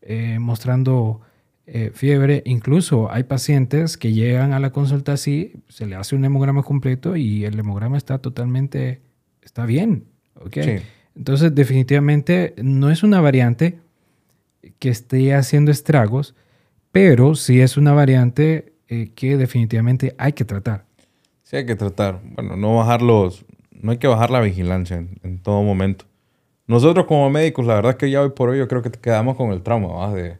eh, 0.06 0.38
mostrando 0.38 1.20
eh, 1.66 1.90
fiebre. 1.92 2.42
Incluso 2.46 3.10
hay 3.10 3.24
pacientes 3.24 3.96
que 3.96 4.12
llegan 4.12 4.52
a 4.52 4.60
la 4.60 4.70
consulta 4.70 5.12
así, 5.12 5.52
se 5.68 5.86
le 5.86 5.96
hace 5.96 6.14
un 6.14 6.24
hemograma 6.24 6.62
completo 6.62 7.16
y 7.16 7.44
el 7.44 7.58
hemograma 7.58 7.96
está 7.96 8.18
totalmente, 8.18 9.00
está 9.42 9.66
bien. 9.66 10.04
¿okay? 10.40 10.82
Entonces, 11.16 11.54
definitivamente 11.54 12.54
no 12.62 12.90
es 12.90 13.02
una 13.02 13.20
variante 13.20 13.78
que 14.78 14.90
esté 14.90 15.34
haciendo 15.34 15.70
estragos, 15.70 16.34
pero 16.92 17.34
sí 17.34 17.60
es 17.60 17.76
una 17.76 17.92
variante 17.92 18.74
eh, 18.88 19.10
que 19.14 19.36
definitivamente 19.36 20.14
hay 20.18 20.32
que 20.32 20.44
tratar. 20.44 20.84
Sí, 21.42 21.56
hay 21.56 21.66
que 21.66 21.76
tratar. 21.76 22.20
Bueno, 22.22 22.56
no 22.56 22.76
bajarlos, 22.76 23.44
no 23.72 23.92
hay 23.92 23.98
que 23.98 24.06
bajar 24.06 24.30
la 24.30 24.40
vigilancia 24.40 25.04
en, 25.22 25.38
todo 25.38 25.62
momento. 25.62 26.04
Nosotros 26.66 27.06
como 27.06 27.30
médicos, 27.30 27.66
la 27.66 27.74
verdad 27.74 27.92
es 27.92 27.96
que 27.96 28.10
ya 28.10 28.22
hoy 28.22 28.30
por 28.30 28.48
hoy 28.48 28.58
yo 28.58 28.66
creo 28.66 28.82
que 28.82 28.90
quedamos 28.90 29.36
con 29.36 29.52
el 29.52 29.62
trauma, 29.62 30.12
De, 30.12 30.38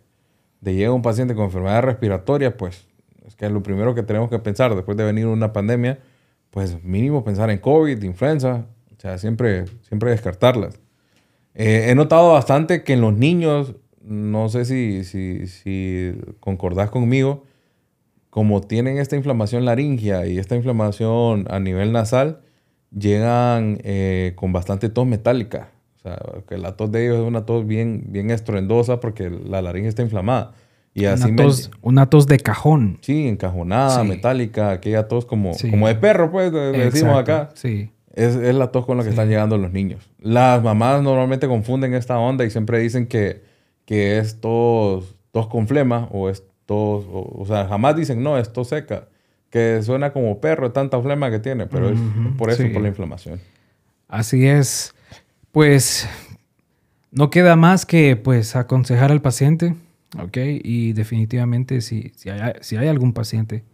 de 0.61 0.75
llegar 0.75 0.93
un 0.93 1.03
paciente 1.03 1.35
con 1.35 1.45
enfermedad 1.45 1.83
respiratoria, 1.83 2.57
pues 2.57 2.87
es 3.25 3.37
que 3.37 3.47
es 3.47 3.53
lo 3.53 3.63
primero 3.63 3.95
que 3.95 4.03
tenemos 4.03 4.31
que 4.31 4.39
pensar 4.39 4.75
después 4.75 4.97
de 4.97 5.05
venir 5.05 5.27
una 5.27 5.53
pandemia, 5.53 5.99
pues 6.51 6.83
mínimo 6.83 7.25
pensar 7.25 7.51
en 7.51 7.59
COVID, 7.59 8.03
influenza, 8.03 8.67
o 8.97 9.01
sea, 9.01 9.19
siempre, 9.19 9.67
siempre 9.83 10.11
descartarlas. 10.11 10.81
Eh, 11.55 11.87
he 11.89 11.95
notado 11.95 12.33
bastante 12.33 12.83
que 12.83 12.95
en 12.95 13.01
los 13.01 13.15
niños, 13.17 13.75
no 14.03 14.49
sé 14.49 14.65
si, 14.65 15.05
si, 15.05 15.47
si 15.47 16.13
concordás 16.41 16.91
conmigo, 16.91 17.45
como 18.31 18.61
tienen 18.61 18.99
esta 18.99 19.17
inflamación 19.17 19.65
laringia 19.65 20.27
y 20.27 20.39
esta 20.39 20.57
inflamación 20.57 21.47
a 21.51 21.59
nivel 21.59 21.93
nasal, 21.93 22.41
llegan 22.91 23.79
eh, 23.83 24.33
con 24.37 24.53
bastante 24.53 24.89
tos 24.89 25.07
metálica. 25.07 25.71
Sea, 26.07 26.19
que 26.47 26.57
la 26.57 26.77
tos 26.77 26.93
de 26.93 27.05
ellos 27.05 27.19
es 27.19 27.25
una 27.25 27.45
tos 27.45 27.67
bien, 27.67 28.05
bien 28.09 28.31
estruendosa 28.31 29.01
porque 29.01 29.29
la 29.29 29.61
laringe 29.61 29.89
está 29.89 30.03
inflamada. 30.03 30.53
Y 30.95 31.05
así 31.07 31.31
una, 31.31 31.43
tos, 31.43 31.71
una 31.83 32.09
tos 32.09 32.27
de 32.29 32.39
cajón. 32.39 32.99
Sí, 33.01 33.27
encajonada, 33.27 34.05
metálica, 34.05 34.71
aquella 34.71 35.09
tos 35.09 35.27
como, 35.27 35.53
como 35.71 35.89
de 35.89 35.97
perro, 35.97 36.31
pues, 36.31 36.53
decimos 36.53 37.19
acá. 37.19 37.51
Sí. 37.55 37.91
Es, 38.15 38.37
es, 38.37 38.55
la 38.55 38.69
tos 38.69 38.87
con 38.87 38.97
la 38.97 39.03
que 39.03 39.11
están 39.11 39.29
llegando 39.29 39.59
los 39.59 39.73
niños. 39.73 40.09
Las 40.21 40.63
mamás 40.63 41.03
normalmente 41.03 41.49
confunden 41.49 41.93
esta 41.93 42.19
onda 42.19 42.45
y 42.45 42.51
siempre 42.51 42.79
dicen 42.79 43.07
que, 43.09 43.43
que 43.85 44.19
es 44.19 44.41
tos, 44.41 45.17
tos 45.33 45.49
con 45.49 45.67
flema 45.67 46.09
o 46.13 46.31
es 46.31 46.45
tos, 46.67 47.05
o, 47.11 47.45
sea, 47.47 47.67
jamás 47.67 47.97
dicen, 47.97 48.23
no, 48.23 48.39
es 48.39 48.53
tos 48.53 48.69
seca, 48.69 49.09
que 49.51 49.83
suena 49.83 50.13
como 50.13 50.41
perro, 50.41 50.73
tanta 50.73 51.03
flema 51.03 51.31
que 51.31 51.41
tiene, 51.41 51.67
pero 51.67 51.91
es 51.91 51.99
por 52.39 52.51
eso, 52.51 52.63
por 52.73 52.81
la 52.81 52.89
inflamación. 52.89 53.41
Así 54.09 54.47
es. 54.47 54.95
Pues 55.57 56.07
no 57.11 57.31
queda 57.31 57.57
más 57.57 57.87
que 57.87 58.15
pues 58.15 58.57
aconsejar 58.57 59.11
al 59.11 59.23
paciente 59.23 59.75
¿ok? 60.23 60.37
Y 60.63 60.93
definitivamente 60.93 61.81
si, 61.81 62.13
si, 62.15 62.29
hay, 62.29 62.53
si 62.61 62.77
hay 62.77 62.89
algún 62.89 63.15
paciente 63.15 63.65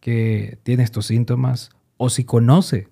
que 0.00 0.58
tiene 0.64 0.82
estos 0.82 1.06
síntomas 1.06 1.70
o 1.96 2.10
si 2.10 2.24
conoce 2.24 2.88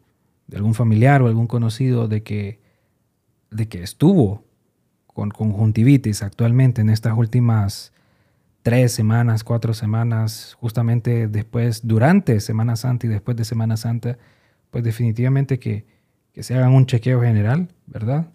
de 0.47 0.59
algún 0.59 0.75
familiar 0.75 1.23
o 1.23 1.27
algún 1.27 1.49
conocido 1.49 2.07
de 2.07 2.23
que, 2.23 2.61
de 3.51 3.67
que 3.67 3.83
estuvo 3.83 4.45
con 5.09 5.31
conjuntivitis 5.31 6.23
actualmente 6.23 6.83
en 6.83 6.91
estas 6.91 7.19
últimas 7.19 7.93
tres 8.63 8.93
semanas, 8.93 9.43
cuatro 9.43 9.75
semanas, 9.75 10.57
justamente 10.61 11.27
después, 11.27 11.85
durante 11.85 12.39
Semana 12.39 12.77
Santa 12.77 13.09
y 13.09 13.11
después 13.11 13.37
de 13.37 13.45
Semana 13.45 13.77
Santa, 13.77 14.19
pues 14.71 14.85
definitivamente 14.85 15.59
que, 15.59 15.85
que 16.35 16.43
se 16.43 16.55
hagan 16.55 16.73
un 16.73 16.87
chequeo 16.87 17.23
general, 17.23 17.69
¿verdad? 17.87 18.27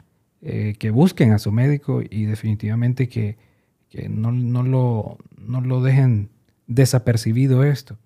Eh, 0.42 0.76
que 0.80 0.90
busquen 0.90 1.34
a 1.34 1.40
su 1.40 1.52
médico 1.52 2.02
y 2.02 2.26
definitivamente 2.26 3.10
que, 3.10 3.38
que 3.90 4.08
no, 4.08 4.32
lo, 4.32 5.18
lo 5.38 5.82
dejen 5.84 6.30
desapercibido 6.68 7.64
esto. 7.66 7.98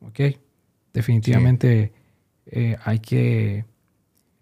¿Ok? 0.00 0.38
Definitivamente 0.92 1.92
eh, 2.46 2.76
hay 2.84 3.00
que... 3.00 3.64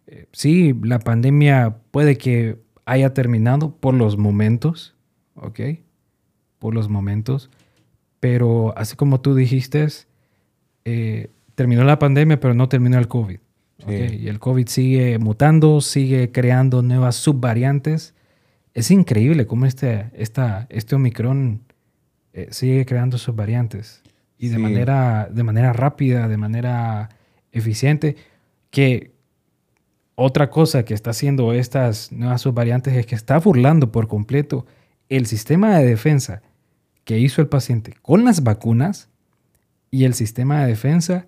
Eh, 0.09 0.27
sí, 0.33 0.75
la 0.83 0.99
pandemia 0.99 1.79
puede 1.91 2.19
que 2.19 2.59
haya 2.85 3.15
terminado 3.15 3.75
por 3.77 3.95
los 3.95 4.19
momentos, 4.19 4.95
¿ok? 5.37 5.61
Por 6.59 6.75
los 6.75 6.91
momentos, 6.91 7.49
pero 8.21 8.77
así 8.77 8.95
como 8.97 9.23
tú 9.23 9.35
dijiste, 9.35 9.87
terminó 11.55 11.85
la 11.85 11.99
pandemia, 11.99 12.41
pero 12.41 12.53
no 12.53 12.69
terminó 12.69 12.99
el 12.99 13.09
COVID. 13.09 13.39
Y 13.89 14.29
el 14.29 14.39
COVID 14.39 14.67
sigue 14.69 15.19
mutando, 15.19 15.81
sigue 15.81 16.31
creando 16.31 16.83
nuevas 16.83 17.17
subvariantes. 17.17 18.15
Es 18.75 18.91
increíble 18.91 19.47
cómo 19.47 19.67
este, 19.67 20.11
esta, 20.15 20.67
este 20.71 20.95
Omicron 20.95 21.63
eh, 22.33 22.49
sigue 22.51 22.87
creando 22.87 23.19
sus 23.19 23.35
variantes 23.35 24.03
y 24.39 24.49
de, 24.49 24.59
manera, 24.59 25.29
de 25.31 25.43
manera 25.45 25.73
rápida, 25.73 26.27
de 26.27 26.37
manera 26.37 27.11
eficiente, 27.53 28.17
que 28.71 29.13
otra 30.17 30.51
cosa 30.51 30.85
que 30.85 30.95
está 30.95 31.11
haciendo 31.11 31.53
estas 31.53 32.11
nuevas 32.11 32.41
subvariantes 32.41 32.95
es 32.95 33.07
que 33.07 33.15
está 33.15 33.39
burlando 33.39 33.93
por 33.93 34.09
completo 34.09 34.67
el 35.09 35.27
sistema 35.27 35.79
de 35.79 35.87
defensa 35.87 36.43
que 37.05 37.19
hizo 37.19 37.41
el 37.41 37.49
paciente 37.49 37.95
con 38.03 38.25
las 38.25 38.43
vacunas 38.43 39.11
y 39.93 40.05
el 40.05 40.15
sistema 40.15 40.63
de 40.63 40.69
defensa, 40.69 41.27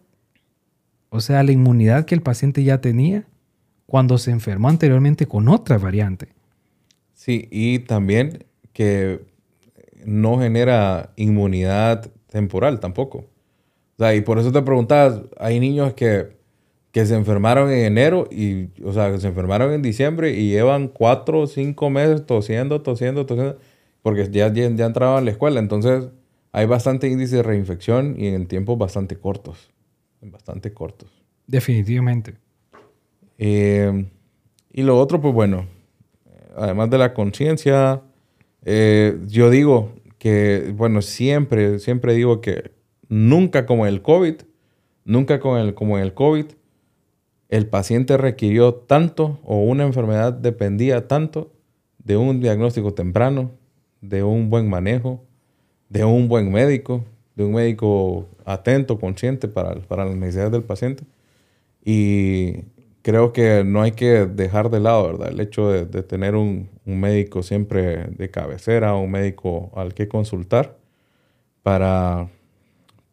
o 1.15 1.21
sea, 1.21 1.45
la 1.45 1.53
inmunidad 1.53 2.07
que 2.07 2.17
el 2.17 2.23
paciente 2.23 2.65
ya 2.65 2.81
tenía 2.81 3.23
cuando 3.87 4.19
se 4.19 4.33
enfermó 4.33 4.69
anteriormente 4.69 5.27
con 5.27 5.49
otra 5.49 5.79
variante. 5.79 6.27
Sí, 7.13 7.47
y 7.53 7.79
también 7.79 8.45
que 8.73 9.21
no 10.05 10.41
genera 10.41 11.13
inmunidad 11.15 12.11
temporal 12.27 12.81
tampoco. 12.81 13.19
O 13.19 13.99
sea, 13.99 14.13
y 14.17 14.23
por 14.23 14.41
eso 14.41 14.51
te 14.51 14.61
preguntas, 14.63 15.21
hay 15.39 15.61
niños 15.61 15.95
que, 15.95 16.37
que 16.91 17.07
se 17.07 17.15
enfermaron 17.15 17.71
en 17.71 17.85
enero 17.85 18.27
y, 18.33 18.71
o 18.83 18.93
sea, 18.93 19.13
que 19.13 19.21
se 19.21 19.29
enfermaron 19.29 19.73
en 19.73 19.83
diciembre 19.83 20.33
y 20.33 20.49
llevan 20.49 20.89
cuatro 20.89 21.43
o 21.43 21.47
cinco 21.47 21.91
meses 21.91 22.27
tosiendo, 22.27 22.83
tosiendo, 22.83 23.25
tosiendo, 23.25 23.57
porque 24.03 24.29
ya, 24.33 24.53
ya, 24.53 24.69
ya 24.69 24.87
entraban 24.87 25.19
a 25.19 25.25
la 25.25 25.31
escuela. 25.31 25.61
Entonces, 25.61 26.09
hay 26.51 26.67
bastante 26.67 27.07
índice 27.07 27.37
de 27.37 27.45
reinfección 27.45 28.17
y 28.19 28.27
en 28.27 28.47
tiempos 28.47 28.77
bastante 28.79 29.15
cortos. 29.15 29.74
Bastante 30.25 30.73
cortos. 30.73 31.11
Definitivamente. 31.47 32.35
Eh, 33.39 34.07
y 34.73 34.83
lo 34.83 34.99
otro, 34.99 35.21
pues 35.21 35.35
bueno, 35.35 35.67
además 36.57 36.91
de 36.91 36.99
la 36.99 37.15
conciencia, 37.15 38.03
eh, 38.65 39.19
yo 39.27 39.51
digo 39.51 39.93
que, 40.19 40.73
bueno, 40.77 41.03
siempre, 41.03 41.79
siempre 41.79 42.15
digo 42.15 42.41
que 42.41 42.73
nunca 43.09 43.67
como 43.67 43.87
el 43.87 44.03
COVID, 44.03 44.37
nunca 45.05 45.41
con 45.41 45.59
el, 45.59 45.75
como 45.75 45.99
en 45.99 46.05
el 46.05 46.15
COVID, 46.15 46.47
el 47.51 47.67
paciente 47.67 48.17
requirió 48.17 48.75
tanto 48.75 49.39
o 49.45 49.59
una 49.59 49.85
enfermedad 49.85 50.33
dependía 50.33 51.07
tanto 51.07 51.53
de 51.99 52.17
un 52.17 52.41
diagnóstico 52.41 52.95
temprano, 52.95 53.53
de 54.01 54.23
un 54.23 54.51
buen 54.51 54.69
manejo, 54.69 55.23
de 55.89 56.05
un 56.05 56.29
buen 56.29 56.51
médico, 56.51 57.05
de 57.37 57.45
un 57.45 57.53
médico 57.53 58.27
atento, 58.45 58.99
consciente 58.99 59.49
para, 59.49 59.75
para 59.81 60.05
las 60.05 60.17
necesidades 60.17 60.53
del 60.53 60.63
paciente. 60.63 61.05
Y 61.85 62.65
creo 63.05 63.35
que 63.35 63.65
no 63.65 63.83
hay 63.83 63.93
que 63.93 64.27
dejar 64.27 64.71
de 64.71 64.81
lado, 64.81 65.07
¿verdad? 65.07 65.29
El 65.29 65.41
hecho 65.41 65.71
de, 65.71 66.03
tener 66.03 66.35
un, 66.35 66.71
médico 66.87 67.43
siempre 67.43 68.07
de 68.07 68.31
cabecera, 68.31 68.95
un 68.95 69.11
médico 69.11 69.71
al 69.77 69.93
que 69.93 70.09
consultar 70.09 70.79
para, 71.63 72.29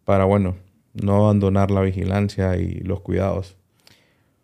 para, 0.06 0.24
bueno, 0.24 0.56
no 0.94 1.26
abandonar 1.26 1.72
la 1.72 1.82
vigilancia 1.82 2.56
y 2.56 2.80
los 2.80 3.02
cuidados. 3.02 3.58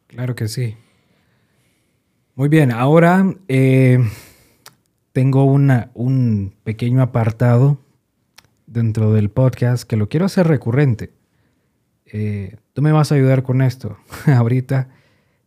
Claro 0.08 0.36
que 0.36 0.50
sí. 0.50 0.76
Muy 2.36 2.50
bien, 2.50 2.72
ahora 2.72 3.34
eh, 3.48 4.00
tengo 5.14 5.46
una, 5.46 5.92
un 5.94 6.54
pequeño 6.64 7.02
apartado 7.02 7.80
dentro 8.68 9.14
del 9.14 9.30
podcast 9.32 9.84
que 9.90 9.98
lo 9.98 10.10
quiero 10.10 10.28
hacer 10.28 10.48
recurrente. 10.48 11.12
Eh, 12.06 12.58
tú 12.74 12.82
me 12.82 12.92
vas 12.92 13.12
a 13.12 13.16
ayudar 13.16 13.42
con 13.42 13.62
esto 13.62 13.98
ahorita. 14.28 14.90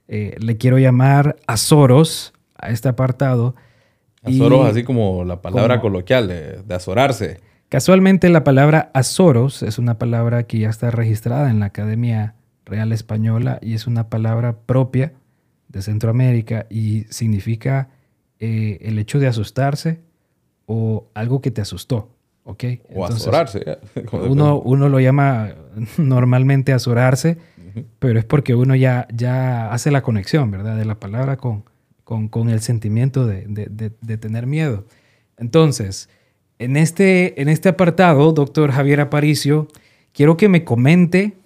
Eh, 0.08 0.34
le 0.40 0.56
quiero 0.56 0.78
llamar 0.78 1.36
a 1.46 1.56
Soros, 1.56 2.32
a 2.56 2.70
este 2.70 2.88
apartado, 2.88 3.54
Azoros, 4.22 4.68
así 4.68 4.82
como 4.82 5.24
la 5.24 5.40
palabra 5.40 5.80
coloquial 5.80 6.28
de, 6.28 6.62
de 6.62 6.74
azorarse. 6.74 7.40
Casualmente 7.70 8.28
la 8.30 8.42
palabra 8.42 8.90
azoros 8.94 9.62
es 9.62 9.78
una 9.78 9.96
palabra 9.96 10.42
que 10.42 10.58
ya 10.58 10.68
está 10.68 10.90
registrada 10.90 11.50
en 11.50 11.60
la 11.60 11.66
Academia 11.66 12.34
Real 12.64 12.90
Española 12.92 13.60
y 13.62 13.74
es 13.74 13.86
una 13.86 14.08
palabra 14.08 14.58
propia 14.66 15.12
de 15.68 15.80
Centroamérica 15.80 16.66
y 16.68 17.04
significa 17.10 17.88
eh, 18.40 18.78
el 18.82 18.98
hecho 18.98 19.20
de 19.20 19.28
asustarse 19.28 20.00
o 20.66 21.10
algo 21.14 21.40
que 21.40 21.52
te 21.52 21.60
asustó. 21.60 22.10
¿Ok? 22.45 22.64
O 22.95 23.05
azorarse. 23.05 23.78
Uno, 24.12 24.61
uno 24.61 24.88
lo 24.88 25.01
llama 25.01 25.55
normalmente 25.99 26.72
azorarse, 26.72 27.38
pero 27.99 28.18
es 28.18 28.24
porque 28.24 28.55
uno 28.55 28.74
ya, 28.74 29.07
ya 29.14 29.72
hace 29.72 29.91
la 29.91 30.03
conexión, 30.03 30.51
¿verdad? 30.51 30.76
De 30.76 30.84
la 30.84 30.99
palabra 30.99 31.36
con, 31.36 31.62
con, 32.05 32.49
el 32.49 32.61
sentimiento 32.61 33.26
de, 33.26 33.45
de, 33.47 34.16
tener 34.18 34.47
miedo. 34.47 34.86
Entonces, 35.36 36.09
en 36.59 36.76
este, 36.76 37.41
en 37.41 37.49
este 37.49 37.68
apartado, 37.68 38.32
doctor 38.32 38.72
Javier 38.72 39.01
Aparicio, 39.01 39.68
quiero 40.12 40.36
que 40.36 40.49
me 40.49 40.64
comente 40.64 41.36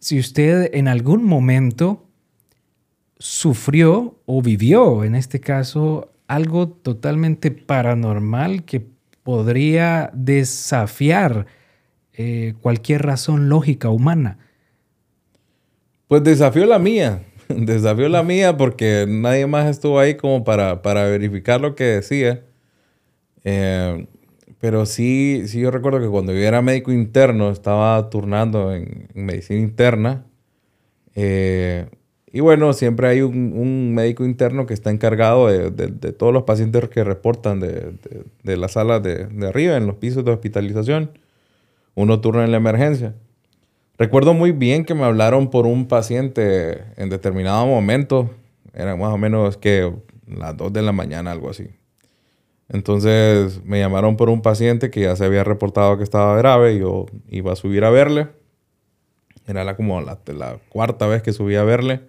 si 0.00 0.18
usted 0.18 0.70
en 0.74 0.88
algún 0.88 1.24
momento 1.24 2.04
sufrió 3.18 4.20
o 4.26 4.42
vivió, 4.42 5.04
en 5.04 5.14
este 5.14 5.40
caso, 5.40 6.12
algo 6.26 6.68
totalmente 6.68 7.50
paranormal 7.50 8.64
que 8.64 8.86
podría 9.26 10.08
desafiar 10.14 11.46
eh, 12.12 12.54
cualquier 12.60 13.02
razón 13.02 13.48
lógica 13.48 13.90
humana. 13.90 14.38
Pues 16.06 16.22
desafió 16.22 16.64
la 16.64 16.78
mía, 16.78 17.24
desafió 17.48 18.08
la 18.08 18.22
mía 18.22 18.56
porque 18.56 19.04
nadie 19.08 19.48
más 19.48 19.66
estuvo 19.66 19.98
ahí 19.98 20.14
como 20.14 20.44
para, 20.44 20.80
para 20.80 21.06
verificar 21.06 21.60
lo 21.60 21.74
que 21.74 21.82
decía. 21.82 22.44
Eh, 23.42 24.06
pero 24.60 24.86
sí, 24.86 25.42
sí 25.48 25.58
yo 25.58 25.72
recuerdo 25.72 25.98
que 25.98 26.06
cuando 26.06 26.32
yo 26.32 26.38
era 26.38 26.62
médico 26.62 26.92
interno, 26.92 27.50
estaba 27.50 28.08
turnando 28.10 28.72
en, 28.72 29.08
medicina 29.12 29.58
interna. 29.58 30.24
Eh, 31.16 31.86
y 32.32 32.40
bueno, 32.40 32.72
siempre 32.72 33.08
hay 33.08 33.22
un, 33.22 33.94
médico 33.94 34.24
interno 34.24 34.66
que 34.66 34.74
está 34.74 34.90
encargado 34.90 35.46
de, 35.48 36.12
todos 36.12 36.32
los 36.32 36.42
pacientes 36.42 36.88
que 36.88 37.04
reportan 37.04 37.60
de, 37.60 38.56
la 38.56 38.68
sala 38.68 39.00
de, 39.00 39.28
arriba, 39.46 39.76
en 39.76 39.86
los 39.86 39.96
pisos 39.96 40.24
de 40.24 40.32
hospitalización. 40.32 41.10
Uno 41.94 42.20
turna 42.20 42.44
en 42.44 42.50
la 42.50 42.58
emergencia. 42.58 43.14
Recuerdo 43.96 44.34
muy 44.34 44.52
bien 44.52 44.84
que 44.84 44.94
me 44.94 45.04
hablaron 45.04 45.48
por 45.48 45.66
un 45.66 45.88
paciente 45.88 46.82
en 46.96 47.08
determinado 47.08 47.66
momento. 47.66 48.30
Era 48.74 48.96
más 48.96 49.14
o 49.14 49.18
menos 49.18 49.56
que 49.56 49.90
las 50.26 50.54
2 50.56 50.72
de 50.72 50.82
la 50.82 50.92
mañana, 50.92 51.32
algo 51.32 51.48
así. 51.48 51.68
Entonces 52.68 53.64
me 53.64 53.78
llamaron 53.78 54.16
por 54.16 54.28
un 54.28 54.42
paciente 54.42 54.90
que 54.90 55.02
ya 55.02 55.16
se 55.16 55.24
había 55.24 55.44
reportado 55.44 55.96
que 55.96 56.04
estaba 56.04 56.36
grave. 56.36 56.74
Y 56.74 56.80
yo 56.80 57.06
iba 57.28 57.52
a 57.52 57.56
subir 57.56 57.84
a 57.84 57.90
verle. 57.90 58.28
Era 59.46 59.64
la, 59.64 59.76
como 59.76 60.00
la, 60.02 60.18
cuarta 60.68 61.06
vez 61.06 61.22
que 61.22 61.32
subí 61.32 61.54
a 61.54 61.62
verle. 61.62 62.02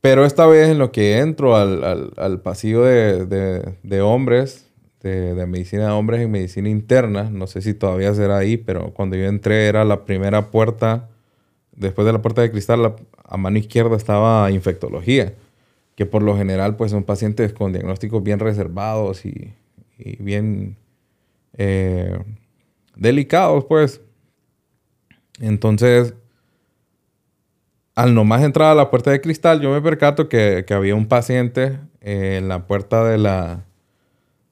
Pero 0.00 0.24
esta 0.24 0.46
vez 0.46 0.68
en 0.70 0.78
lo 0.78 0.92
que 0.92 1.18
entro 1.18 1.56
al, 1.56 2.40
pasillo 2.42 2.84
de 2.84 4.00
hombres, 4.02 4.70
de, 5.02 5.46
medicina 5.46 5.86
de 5.86 5.92
hombres 5.92 6.20
en 6.20 6.30
medicina 6.30 6.68
interna. 6.68 7.30
No 7.30 7.46
sé 7.46 7.62
si 7.62 7.74
todavía 7.74 8.14
será 8.14 8.38
ahí, 8.38 8.56
pero 8.56 8.92
cuando 8.92 9.16
yo 9.16 9.24
entré 9.24 9.66
era 9.66 9.84
la 9.84 10.04
primera 10.04 10.50
puerta, 10.50 11.08
después 11.72 12.06
de 12.06 12.12
la 12.12 12.22
puerta 12.22 12.42
de 12.42 12.50
cristal, 12.50 12.96
a 13.24 13.36
mano 13.36 13.58
izquierda 13.58 13.96
estaba 13.96 14.50
infectología, 14.50 15.34
que 15.94 16.06
por 16.06 16.22
lo 16.22 16.36
general 16.36 16.76
pues 16.76 16.90
son 16.90 17.04
pacientes 17.04 17.52
con 17.52 17.72
diagnósticos 17.72 18.22
bien 18.22 18.38
reservados 18.38 19.24
y, 19.24 19.54
bien 20.18 20.76
eh, 21.56 22.18
delicados 22.96 23.64
pues. 23.64 24.00
Entonces, 25.40 26.14
al 27.94 28.14
nomás 28.14 28.42
entrar 28.42 28.72
a 28.72 28.74
la 28.74 28.90
puerta 28.90 29.10
de 29.10 29.20
cristal, 29.20 29.60
yo 29.60 29.70
me 29.70 29.80
percato 29.82 30.28
que, 30.28 30.64
había 30.70 30.94
un 30.94 31.06
paciente 31.06 31.78
en 32.00 32.48
la 32.48 32.66
puerta 32.66 33.04
de 33.04 33.18
la, 33.18 33.64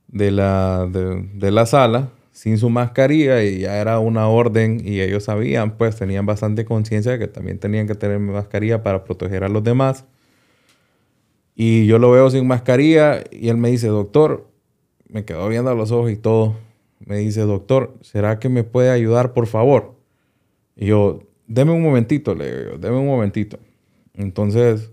de 0.08 0.30
la, 0.30 0.86
de, 0.86 1.50
la 1.50 1.66
sala 1.66 2.10
sin 2.32 2.58
su 2.58 2.70
mascarilla 2.70 3.42
y 3.42 3.60
ya 3.60 3.78
era 3.78 3.98
una 3.98 4.28
orden 4.28 4.80
y 4.84 5.00
ellos 5.00 5.24
sabían, 5.24 5.76
pues 5.76 5.96
tenían 5.96 6.26
bastante 6.26 6.64
conciencia 6.64 7.12
de 7.12 7.18
que 7.18 7.26
también 7.26 7.58
tenían 7.58 7.86
que 7.86 7.94
tener 7.94 8.18
mascarilla 8.18 8.82
para 8.82 9.04
proteger 9.04 9.44
a 9.44 9.48
los 9.48 9.64
demás. 9.64 10.04
Y 11.54 11.86
yo 11.86 11.98
lo 11.98 12.12
veo 12.12 12.30
sin 12.30 12.46
mascarilla 12.46 13.24
y 13.32 13.48
él 13.48 13.56
me 13.56 13.70
dice, 13.70 13.88
doctor, 13.88 14.48
me 15.08 15.24
quedó 15.24 15.48
viendo 15.48 15.70
a 15.70 15.74
los 15.74 15.90
ojos 15.90 16.12
y 16.12 16.16
todo. 16.16 16.54
Me 17.00 17.16
dice, 17.16 17.40
doctor, 17.40 17.94
¿será 18.02 18.38
que 18.38 18.48
me 18.48 18.62
puede 18.62 18.90
ayudar, 18.90 19.32
por 19.32 19.46
favor? 19.46 19.96
Y 20.76 20.86
yo, 20.86 21.27
deme 21.48 21.72
un 21.72 21.82
momentito, 21.82 22.34
le 22.34 22.64
digo, 22.64 22.78
deme 22.78 22.98
un 22.98 23.06
momentito. 23.06 23.58
Entonces, 24.14 24.92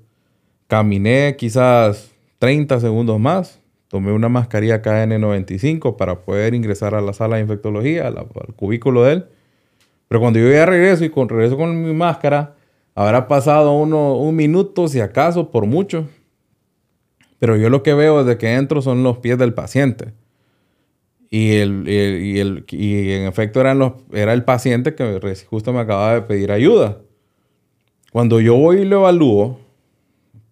caminé 0.68 1.36
quizás 1.38 2.12
30 2.40 2.80
segundos 2.80 3.20
más 3.20 3.62
tomé 3.96 4.12
una 4.12 4.28
mascarilla 4.28 4.82
KN95 4.82 5.96
para 5.96 6.20
poder 6.20 6.54
ingresar 6.54 6.96
a 6.96 7.02
la 7.02 7.14
sala 7.14 7.38
de 7.38 7.44
infectología, 7.44 8.08
al, 8.08 8.28
cubículo 8.58 9.04
de 9.04 9.14
él. 9.14 9.26
Pero 10.10 10.20
cuando 10.20 10.38
yo 10.38 10.52
ya 10.52 10.66
regreso 10.66 11.06
y 11.06 11.10
con, 11.10 11.30
regreso 11.30 11.56
con 11.56 11.82
mi 11.82 11.94
máscara, 11.94 12.56
habrá 12.94 13.30
pasado 13.30 13.72
uno, 13.72 14.18
un 14.18 14.36
minuto, 14.36 14.90
si 14.90 15.00
acaso, 15.00 15.50
por 15.50 15.66
mucho. 15.66 16.10
Pero 17.40 17.56
yo 17.56 17.70
lo 17.70 17.84
que 17.84 17.94
veo 17.94 18.24
desde 18.24 18.38
que 18.38 18.54
entro 18.56 18.82
son 18.82 19.02
los 19.02 19.20
pies 19.20 19.38
del 19.38 19.54
paciente. 19.54 20.12
Y, 21.30 21.56
el, 21.56 21.88
y, 21.88 22.40
el, 22.40 22.66
y 22.70 23.12
en 23.12 23.28
efecto 23.28 23.60
eran 23.60 23.80
los, 23.80 23.94
era 24.14 24.34
el 24.34 24.44
paciente 24.44 24.96
que 24.96 25.20
justo 25.48 25.74
me 25.74 25.80
acababa 25.80 26.14
de 26.14 26.22
pedir 26.22 26.52
ayuda. 26.52 27.02
Cuando 28.12 28.40
yo 28.40 28.56
voy 28.56 28.78
y 28.78 28.86
lo 28.86 29.00
evalúo, 29.00 29.60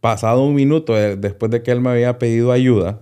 pasado 0.02 0.44
un 0.44 0.56
minuto 0.56 0.94
después 0.96 1.50
de 1.50 1.64
que 1.64 1.72
él 1.72 1.80
me 1.80 1.92
había 1.92 2.20
pedido 2.20 2.52
ayuda, 2.52 3.02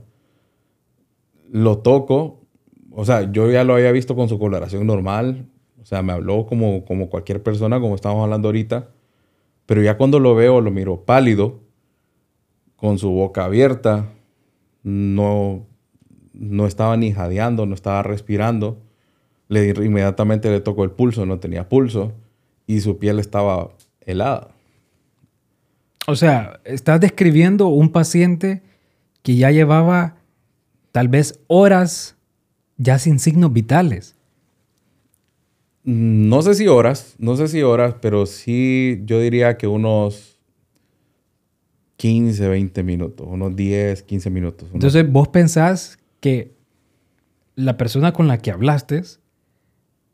lo 1.50 1.80
toco, 1.80 2.42
o 2.92 3.06
sea, 3.06 3.32
yo 3.32 3.50
ya 3.50 3.64
lo 3.64 3.74
había 3.74 3.92
visto 3.92 4.16
con 4.16 4.30
su 4.30 4.38
coloración 4.38 4.86
normal, 4.86 5.48
o 5.82 5.86
sea, 5.86 6.04
me 6.04 6.14
habló 6.14 6.46
como, 6.46 6.86
como 6.86 7.10
cualquier 7.10 7.42
persona, 7.42 7.80
como 7.80 7.96
estamos 7.96 8.24
hablando 8.24 8.50
ahorita, 8.50 8.92
pero 9.66 9.82
ya 9.82 9.98
cuando 9.98 10.20
lo 10.20 10.36
veo, 10.36 10.62
lo 10.62 10.70
miro 10.70 11.04
pálido, 11.04 11.62
con 12.76 13.00
su 13.00 13.10
boca 13.10 13.46
abierta, 13.46 14.14
no, 14.84 15.66
no 16.42 16.66
estaba 16.66 16.98
ni 16.98 17.14
jadeando, 17.14 17.68
no 17.68 17.76
estaba 17.76 18.02
respirando. 18.02 18.82
Le 19.48 19.70
inmediatamente 19.70 20.50
le 20.50 20.60
tocó 20.60 20.84
el 20.84 20.90
pulso, 20.92 21.26
no 21.26 21.40
tenía 21.40 21.70
pulso 21.70 22.14
y 22.66 22.82
su 22.82 22.98
piel 22.98 23.20
estaba 23.20 23.70
helada. 24.02 24.50
O 26.08 26.16
sea, 26.16 26.60
estás 26.64 27.00
describiendo 27.00 27.68
un 27.68 27.90
paciente 27.92 28.64
que 29.22 29.36
ya 29.36 29.52
llevaba 29.52 30.16
tal 30.92 31.10
vez 31.10 31.40
horas 31.46 32.16
ya 32.78 32.98
sin 32.98 33.20
signos 33.20 33.54
vitales. 33.54 34.16
No 35.84 36.42
sé 36.42 36.56
si 36.56 36.68
horas, 36.68 37.16
no 37.20 37.36
sé 37.36 37.48
si 37.48 37.62
horas, 37.62 37.96
pero 38.02 38.26
sí 38.26 39.02
yo 39.06 39.20
diría 39.20 39.58
que 39.58 39.68
unos 39.68 40.40
15, 41.98 42.48
20 42.48 42.84
minutos, 42.84 43.28
unos 43.30 43.56
10, 43.56 44.02
15 44.02 44.30
minutos. 44.32 44.70
Entonces 44.74 45.10
vos 45.12 45.28
pensás 45.28 46.00
que 46.22 46.56
la 47.56 47.76
persona 47.76 48.14
con 48.14 48.30
la 48.30 48.38
que 48.38 48.52
hablaste 48.52 49.02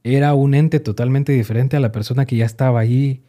era 0.03 0.33
un 0.33 0.55
ente 0.55 0.79
totalmente 0.79 1.33
diferente 1.33 1.77
a 1.77 1.79
la 1.79 1.91
persona 1.91 2.25
que 2.25 2.37
ya 2.37 2.45
estaba 2.45 2.79
ahí 2.79 3.21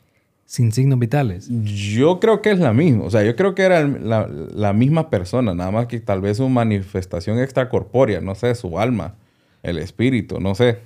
sin 0.49 0.72
signos 0.72 0.99
vitales. 0.99 1.49
Yo 1.51 2.20
creo 2.20 2.41
que 2.41 2.51
es 2.51 2.59
la 2.59 2.72
misma. 2.72 3.05
O 3.05 3.11
sea, 3.11 3.22
yo 3.22 3.37
creo 3.37 3.55
que 3.55 3.62
era 3.62 3.87
la, 3.87 4.72
misma 4.72 5.11
persona, 5.11 5.55
nada 5.55 5.70
más 5.70 5.89
que 5.89 6.01
tal 6.01 6.22
vez 6.22 6.39
su 6.39 6.49
manifestación 6.49 7.39
extracorpórea, 7.39 8.22
no 8.22 8.35
sé, 8.35 8.55
su 8.55 8.79
alma, 8.79 9.16
el 9.62 9.79
espíritu, 9.79 10.41
no 10.41 10.55
sé. 10.55 10.79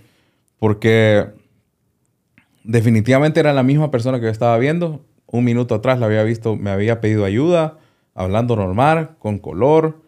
Porque 0.58 1.26
definitivamente 2.64 3.38
era 3.38 3.52
la 3.52 3.62
misma 3.62 3.92
persona 3.92 4.18
que 4.18 4.24
yo 4.24 4.32
estaba 4.32 4.58
viendo. 4.58 5.04
Un 5.26 5.44
minuto 5.44 5.76
atrás 5.76 6.00
la 6.00 6.06
había 6.06 6.24
visto, 6.24 6.56
me 6.56 6.70
había 6.70 7.00
pedido 7.00 7.24
ayuda, 7.24 7.78
hablando 8.14 8.56
normal, 8.56 9.16
con 9.20 9.38
color, 9.38 10.02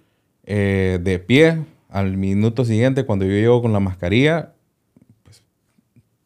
eh, 0.47 0.99
de 1.01 1.21
pie. 1.21 1.59
Al 1.95 2.17
minuto 2.17 2.65
siguiente, 2.65 3.07
cuando 3.07 3.25
yo 3.25 3.31
llego 3.31 3.63
con 3.63 3.73
la 3.73 3.79
mascarilla, 3.79 4.53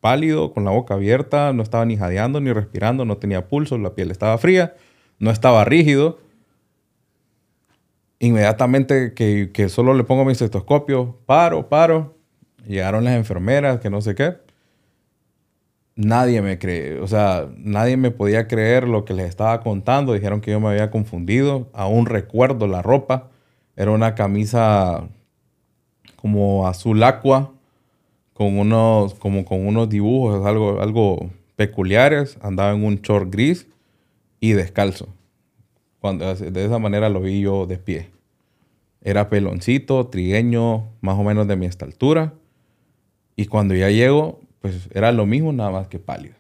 pálido, 0.01 0.55
con 0.55 0.65
la 0.65 0.71
boca 0.71 0.95
abierta, 0.95 1.53
no 1.53 1.63
estaba 1.63 1.85
ni 1.85 1.99
jadeando 1.99 2.41
ni 2.41 2.51
respirando, 2.55 3.05
no 3.05 3.19
tenía 3.19 3.49
pulso, 3.49 3.77
la 3.77 3.95
piel 3.95 4.11
estaba 4.11 4.39
fría, 4.39 4.77
no 5.19 5.31
estaba 5.31 5.67
rígido. 5.67 6.21
Inmediatamente 8.19 9.13
que, 9.13 9.51
que 9.53 9.69
solo 9.69 9.93
le 9.93 10.05
pongo 10.05 10.25
mi 10.25 10.33
estetoscopio, 10.33 11.19
paro, 11.27 11.69
paro. 11.69 12.17
Llegaron 12.67 13.05
las 13.05 13.17
enfermeras, 13.17 13.79
que 13.79 13.91
no 13.91 14.01
sé 14.01 14.15
qué. 14.15 14.39
Nadie 15.97 16.41
me 16.41 16.59
cree, 16.59 16.99
o 16.99 17.07
sea, 17.07 17.47
nadie 17.59 17.99
me 17.99 18.11
podía 18.11 18.49
creer 18.49 18.89
lo 18.89 19.05
que 19.05 19.13
les 19.13 19.29
estaba 19.29 19.61
contando. 19.61 20.15
Dijeron 20.15 20.41
que 20.41 20.51
yo 20.51 20.61
me 20.61 20.69
había 20.71 20.91
confundido. 20.91 21.69
Aún 21.75 22.07
recuerdo 22.07 22.67
la 22.67 22.81
ropa. 22.81 23.29
Era 23.77 23.91
una 23.91 24.15
camisa 24.15 25.09
como 26.29 26.67
azul 26.67 27.03
aqua, 27.05 27.53
con 28.35 28.59
unos, 28.59 29.15
como 29.15 29.47
con 29.47 29.67
unos 29.67 29.89
dibujos, 29.89 30.45
algo, 30.45 30.83
algo 30.83 31.31
peculiares. 31.57 32.37
Andaba 32.43 32.73
en 32.73 32.85
un 32.85 32.97
short 32.97 33.33
gris 33.33 33.67
y 34.41 34.53
descalzo. 34.53 35.09
Cuando, 36.01 36.35
de 36.35 36.65
esa 36.65 36.79
manera 36.79 37.09
lo 37.09 37.23
vi 37.23 37.41
yo 37.41 37.67
de 37.67 37.79
pie. 37.79 38.11
Era 39.01 39.31
peloncito, 39.31 40.07
trigueño, 40.09 40.85
más 41.01 41.19
o 41.19 41.23
menos 41.23 41.49
de 41.49 41.57
mi 41.57 41.67
altura. 41.67 42.35
Y 43.35 43.47
cuando 43.47 43.75
ya 43.75 43.89
llego, 43.89 44.41
pues 44.61 44.91
era 44.93 45.11
lo 45.13 45.25
mismo, 45.25 45.53
nada 45.55 45.71
más 45.71 45.89
que 45.89 45.99
pálido. 45.99 46.35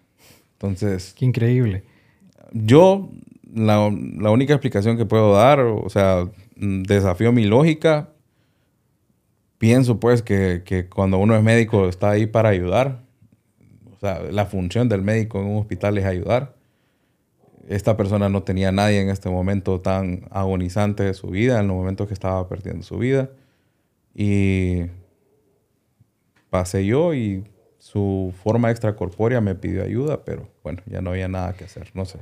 Entonces... 0.52 1.14
Qué 1.16 1.24
increíble. 1.24 1.84
Yo, 2.52 3.08
la, 3.54 3.90
la 4.18 4.30
única 4.30 4.52
explicación 4.52 4.98
que 4.98 5.06
puedo 5.06 5.32
dar, 5.32 5.60
o 5.60 5.88
sea, 5.88 6.28
desafío 6.56 7.32
mi 7.32 7.44
lógica, 7.44 8.10
pienso 9.58 10.00
pues 10.00 10.22
que, 10.22 10.62
que, 10.64 10.88
cuando 10.88 11.18
uno 11.18 11.36
es 11.36 11.42
médico 11.42 11.88
está 11.88 12.10
ahí 12.10 12.26
para 12.26 12.48
ayudar. 12.48 13.02
O 13.94 14.00
sea, 14.00 14.22
la 14.30 14.46
función 14.46 14.88
del 14.88 15.02
médico 15.02 15.40
en 15.40 15.46
un 15.46 15.58
hospital 15.58 15.98
es 15.98 16.04
ayudar. 16.04 16.54
Esta 17.68 17.96
persona 17.96 18.28
no 18.28 18.44
tenía 18.44 18.72
nadie 18.72 19.00
en 19.00 19.10
este 19.10 19.28
momento 19.28 19.80
tan 19.80 20.26
agonizante 20.30 21.02
de 21.02 21.14
su 21.14 21.28
vida, 21.28 21.60
en 21.60 21.66
los 21.68 21.76
momentos 21.76 22.06
que 22.06 22.14
estaba 22.14 22.48
perdiendo 22.48 22.82
su 22.82 22.96
vida. 22.98 23.30
Y 24.14 24.84
pasé 26.48 26.86
yo 26.86 27.12
y 27.12 27.44
su 27.78 28.32
forma 28.42 28.70
extracorpórea 28.70 29.40
me 29.40 29.54
pidió 29.54 29.82
ayuda, 29.82 30.24
pero 30.24 30.48
bueno, 30.62 30.82
ya 30.86 31.00
no 31.00 31.10
había 31.10 31.28
nada 31.28 31.52
que 31.54 31.64
hacer, 31.64 31.90
no 31.94 32.04
sé. 32.04 32.18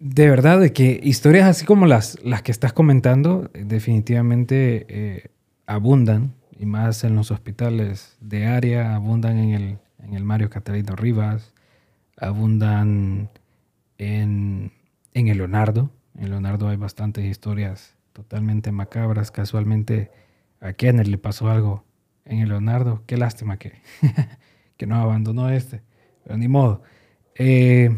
De 0.00 0.28
verdad, 0.28 0.60
de 0.60 0.72
que 0.72 1.00
historias 1.02 1.46
así 1.46 1.64
como 1.64 1.86
las, 1.86 2.18
las 2.22 2.42
que 2.42 2.52
estás 2.52 2.72
comentando, 2.72 3.50
definitivamente 3.54 4.86
eh, 4.88 5.30
abundan, 5.66 6.34
y 6.58 6.66
más 6.66 7.04
en 7.04 7.16
los 7.16 7.30
hospitales 7.30 8.16
de 8.20 8.46
área, 8.46 8.94
abundan 8.94 9.38
en 9.38 9.50
el, 9.50 9.78
en 10.02 10.14
el 10.14 10.24
Mario 10.24 10.50
Catalino 10.50 10.94
Rivas, 10.96 11.52
abundan 12.16 13.30
en, 13.98 14.72
en 15.14 15.28
el 15.28 15.38
Leonardo. 15.38 15.90
En 16.16 16.30
Leonardo 16.30 16.68
hay 16.68 16.76
bastantes 16.76 17.24
historias 17.24 17.96
totalmente 18.12 18.72
macabras. 18.72 19.30
Casualmente 19.30 20.10
a 20.60 20.72
Kenner 20.72 21.08
le 21.08 21.18
pasó 21.18 21.50
algo 21.50 21.84
en 22.24 22.38
el 22.38 22.48
Leonardo. 22.48 23.02
Qué 23.06 23.16
lástima 23.16 23.58
que, 23.58 23.72
que 24.76 24.86
no 24.86 24.96
abandonó 24.96 25.50
este. 25.50 25.82
Pero 26.22 26.38
ni 26.38 26.48
modo. 26.48 26.82
Eh, 27.34 27.96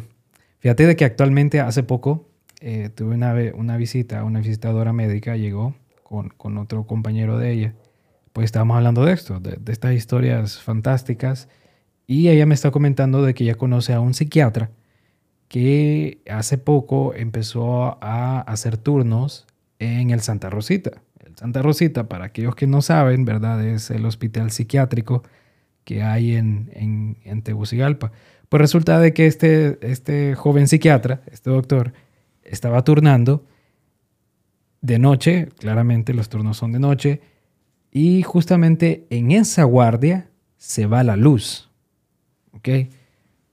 fíjate 0.59 0.87
de 0.87 0.97
que 0.97 1.05
actualmente 1.05 1.61
hace 1.61 1.83
poco 1.83 2.29
eh, 2.61 2.89
tuve 2.89 3.14
una, 3.14 3.35
una 3.55 3.77
visita, 3.77 4.25
una 4.25 4.41
visitadora 4.41 4.93
médica 4.93 5.37
llegó 5.37 5.75
con, 6.09 6.59
otro 6.59 6.87
compañero 6.87 7.39
de 7.39 7.53
ella. 7.53 7.75
Pues 8.33 8.47
estábamos 8.47 8.77
hablando 8.77 9.05
de 9.05 9.13
esto, 9.13 9.41
de, 9.41 9.59
estas 9.73 9.95
historias 9.95 10.61
fantásticas. 10.61 11.49
Y 12.07 12.29
ella 12.29 12.47
me 12.47 12.55
está 12.55 12.71
comentando 12.71 13.23
de 13.23 13.35
que 13.35 13.45
ella 13.45 13.57
conoce 13.57 13.93
a 13.93 14.01
un 14.01 14.15
psiquiatra 14.15 14.71
que 15.49 16.23
hace 16.31 16.59
poco 16.59 17.15
empezó 17.15 17.99
a 18.03 18.41
hacer 18.41 18.77
turnos 18.77 19.47
en 19.79 20.11
el 20.11 20.21
Santa 20.21 20.51
Rosita. 20.51 21.03
Santa 21.35 21.63
Rosita, 21.63 22.09
para 22.09 22.27
aquellos 22.27 22.55
que 22.55 22.67
no 22.67 22.83
saben, 22.83 23.25
¿verdad? 23.25 23.65
Es 23.65 23.91
el 23.91 24.07
hospital 24.07 24.51
psiquiátrico 24.51 25.23
que 25.85 26.03
hay 26.03 26.35
en, 26.35 26.71
en, 27.25 27.43
Tegucigalpa. 27.43 28.13
Pues 28.49 28.61
resulta 28.61 28.99
de 28.99 29.13
que 29.13 29.27
este, 29.27 29.79
este 29.83 30.35
joven 30.35 30.69
psiquiatra, 30.69 31.21
este 31.31 31.51
doctor, 31.51 31.93
estaba 32.43 32.83
turnando 32.83 33.45
de 34.87 35.01
noche, 35.01 35.49
claramente 35.59 36.14
los 36.14 36.28
turnos 36.28 36.59
son 36.59 36.70
de 36.70 36.78
noche, 36.78 37.20
y 37.91 38.22
justamente 38.22 39.07
en 39.11 39.32
esa 39.32 39.64
guardia 39.64 40.30
se 40.57 40.87
va 40.87 41.03
la 41.03 41.16
luz. 41.16 41.70
¿Ok? 42.53 42.68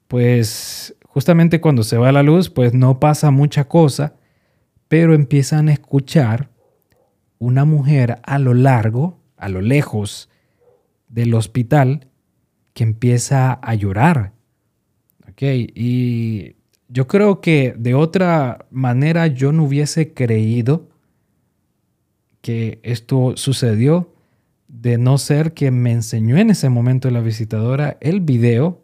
Pues 0.08 0.96
justamente 1.08 1.60
cuando 1.60 1.82
se 1.82 1.98
va 1.98 2.12
la 2.12 2.22
luz, 2.22 2.52
pues 2.52 2.76
no 2.76 3.00
pasa 3.00 3.32
mucha 3.32 3.68
cosa, 3.68 4.16
pero 4.88 5.16
empiezan 5.16 5.70
a 5.70 5.74
escuchar 5.74 6.52
una 7.40 7.66
mujer 7.66 8.20
a 8.22 8.38
lo 8.38 8.54
largo, 8.54 9.20
a 9.36 9.50
lo 9.50 9.62
lejos 9.62 10.30
del 11.08 11.34
hospital, 11.34 12.10
que 12.74 12.84
empieza 12.84 13.54
a 13.54 13.74
llorar. 13.74 14.34
¿Ok? 15.28 15.42
Y 15.42 16.58
yo 16.90 17.08
creo 17.08 17.42
que 17.42 17.74
de 17.76 17.96
otra 17.96 18.68
manera 18.70 19.26
yo 19.26 19.52
no 19.52 19.64
hubiese 19.64 20.14
creído 20.14 20.93
que 22.44 22.82
esto 22.84 23.38
sucedió, 23.38 24.14
de 24.68 24.98
no 24.98 25.18
ser 25.18 25.54
que 25.54 25.72
me 25.72 25.94
enseñó 25.94 26.38
en 26.38 26.50
ese 26.50 26.68
momento 26.68 27.10
la 27.10 27.22
visitadora 27.22 27.98
el 28.02 28.20
video 28.20 28.82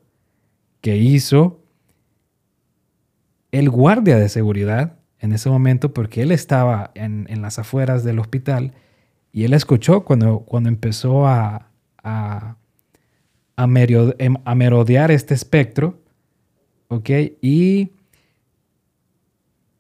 que 0.80 0.96
hizo 0.96 1.60
el 3.52 3.70
guardia 3.70 4.18
de 4.18 4.30
seguridad 4.30 4.98
en 5.20 5.34
ese 5.34 5.50
momento 5.50 5.94
porque 5.94 6.22
él 6.22 6.32
estaba 6.32 6.92
en, 6.96 7.28
las 7.42 7.60
afueras 7.60 8.06
del 8.06 8.20
hospital 8.20 8.74
y 9.34 9.44
él 9.44 9.54
escuchó 9.54 10.06
cuando, 10.06 10.40
cuando 10.40 10.70
empezó 10.70 11.28
a, 11.28 11.70
a, 12.02 12.56
a, 13.58 13.64
em, 14.20 14.36
merodear 14.56 15.12
este 15.12 15.34
espectro, 15.34 16.00
¿ok? 16.88 17.10
Y 17.42 17.92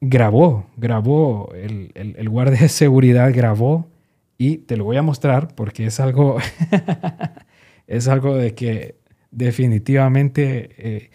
grabó, 0.02 0.68
grabó, 0.78 1.54
el, 1.54 1.92
el, 1.96 2.30
guardia 2.30 2.62
de 2.62 2.70
seguridad 2.70 3.32
grabó 3.34 3.88
y 4.38 4.58
te 4.60 4.78
lo 4.78 4.86
voy 4.86 4.98
a 4.98 5.02
mostrar 5.02 5.54
porque 5.56 5.86
es 5.86 6.00
algo, 6.00 6.38
es 7.88 8.08
algo 8.08 8.36
de 8.36 8.56
que 8.56 8.96
definitivamente... 9.32 10.70
Eh, 10.78 11.10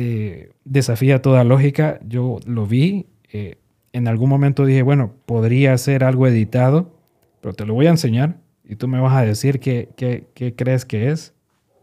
eh, 0.00 0.52
desafía 0.64 1.22
toda 1.22 1.42
lógica. 1.42 1.98
Yo 2.06 2.38
lo 2.46 2.68
vi, 2.68 3.06
eh, 3.32 3.56
en 3.92 4.06
algún 4.06 4.28
momento 4.30 4.64
dije, 4.64 4.82
bueno, 4.82 5.16
podría 5.26 5.76
ser 5.76 6.04
algo 6.04 6.28
editado, 6.28 6.94
pero 7.40 7.52
te 7.52 7.66
lo 7.66 7.74
voy 7.74 7.88
a 7.88 7.90
enseñar 7.90 8.36
y 8.62 8.76
tú 8.76 8.86
me 8.86 9.00
vas 9.00 9.14
a 9.14 9.22
decir 9.22 9.58
qué, 9.58 9.88
qué, 9.96 10.54
crees 10.54 10.84
que 10.84 11.10
es. 11.10 11.34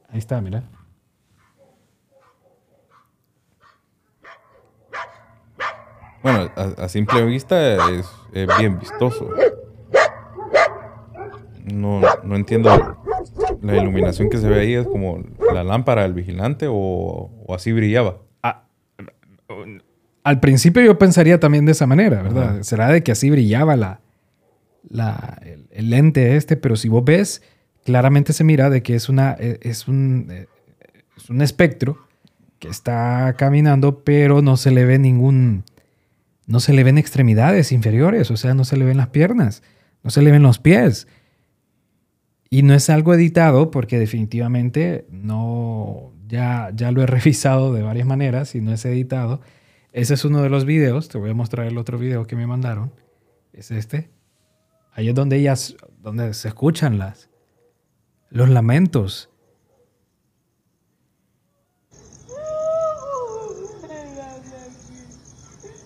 Ahí 0.08 0.20
está, 0.20 0.40
mira. 0.40 0.64
Bueno, 6.26 6.50
a, 6.56 6.90
simple 6.90 7.24
vista 7.24 7.92
es, 7.92 8.08
bien 8.58 8.80
vistoso. 8.80 9.30
No, 11.72 12.02
no, 12.24 12.36
entiendo. 12.36 12.98
La 13.62 13.78
iluminación 13.78 14.32
que 14.32 14.40
se 14.40 14.50
ve 14.50 14.62
ahí 14.62 14.74
es 14.74 14.88
como 14.88 15.24
la 15.54 15.64
lámpara 15.64 16.02
del 16.02 16.14
vigilante 16.14 16.66
o, 16.68 17.30
así 17.54 17.72
brillaba. 17.74 18.18
Ah, 18.42 18.64
al 20.24 20.40
principio 20.40 20.82
yo 20.82 20.98
pensaría 20.98 21.40
también 21.40 21.68
de 21.68 21.74
esa 21.74 21.86
manera, 21.86 22.24
¿verdad? 22.24 22.64
Será 22.64 22.90
de 22.90 23.04
que 23.04 23.12
así 23.12 23.30
brillaba 23.30 23.76
la, 23.76 24.00
la, 24.90 25.40
el, 25.70 25.92
lente 25.92 26.38
este, 26.38 26.58
pero 26.58 26.76
si 26.76 26.90
vos 26.90 27.06
ves, 27.06 27.44
claramente 27.84 28.34
se 28.34 28.44
mira 28.44 28.72
de 28.72 28.82
que 28.82 28.96
es, 28.96 29.10
una, 29.10 29.36
e, 29.38 29.60
es, 29.62 29.88
un, 29.88 30.30
e, 30.32 30.48
es 31.18 31.30
un 31.30 31.44
espectro 31.44 32.00
que 32.58 32.68
está 32.68 33.36
caminando, 33.38 34.00
pero 34.04 34.42
no 34.42 34.58
se 34.58 34.72
le 34.72 34.86
ve 34.86 34.98
ningún, 34.98 35.66
no 36.48 36.60
se 36.60 36.74
le 36.74 36.84
ven 36.84 36.98
extremidades 36.98 37.72
inferiores, 37.72 38.30
o 38.32 38.38
sea, 38.38 38.54
no 38.54 38.66
se 38.66 38.78
le 38.78 38.86
ven 38.86 38.98
las 38.98 39.10
piernas, 39.10 39.64
no 40.04 40.12
se 40.12 40.22
le 40.22 40.32
ven 40.32 40.44
los 40.44 40.60
pies. 40.60 41.08
Y 42.50 42.62
no 42.64 42.74
es 42.74 42.90
algo 42.90 43.14
editado 43.14 43.72
porque 43.72 43.98
definitivamente 43.98 45.08
no, 45.10 46.14
ya, 46.28 46.72
ya 46.74 46.92
lo 46.92 47.02
he 47.02 47.06
revisado 47.08 47.74
de 47.74 47.82
varias 47.82 48.08
maneras 48.08 48.56
y 48.56 48.62
no 48.62 48.72
es 48.72 48.86
editado. 48.86 49.42
Ese 49.92 50.14
es 50.14 50.26
uno 50.26 50.42
de 50.42 50.50
los 50.50 50.66
videos, 50.66 51.10
te 51.10 51.18
voy 51.18 51.32
a 51.32 51.34
mostrar 51.34 51.68
el 51.68 51.78
otro 51.78 51.98
video 51.98 52.28
que 52.28 52.36
me 52.36 52.48
mandaron. 52.48 52.92
Es 53.54 53.72
este. 53.72 54.10
Ahí 54.92 55.10
es 55.10 55.16
donde 55.16 55.38
ellas, 55.38 55.76
donde 56.02 56.34
se 56.34 56.50
escuchan 56.50 56.98
las, 56.98 57.30
los 58.30 58.50
lamentos. 58.50 59.30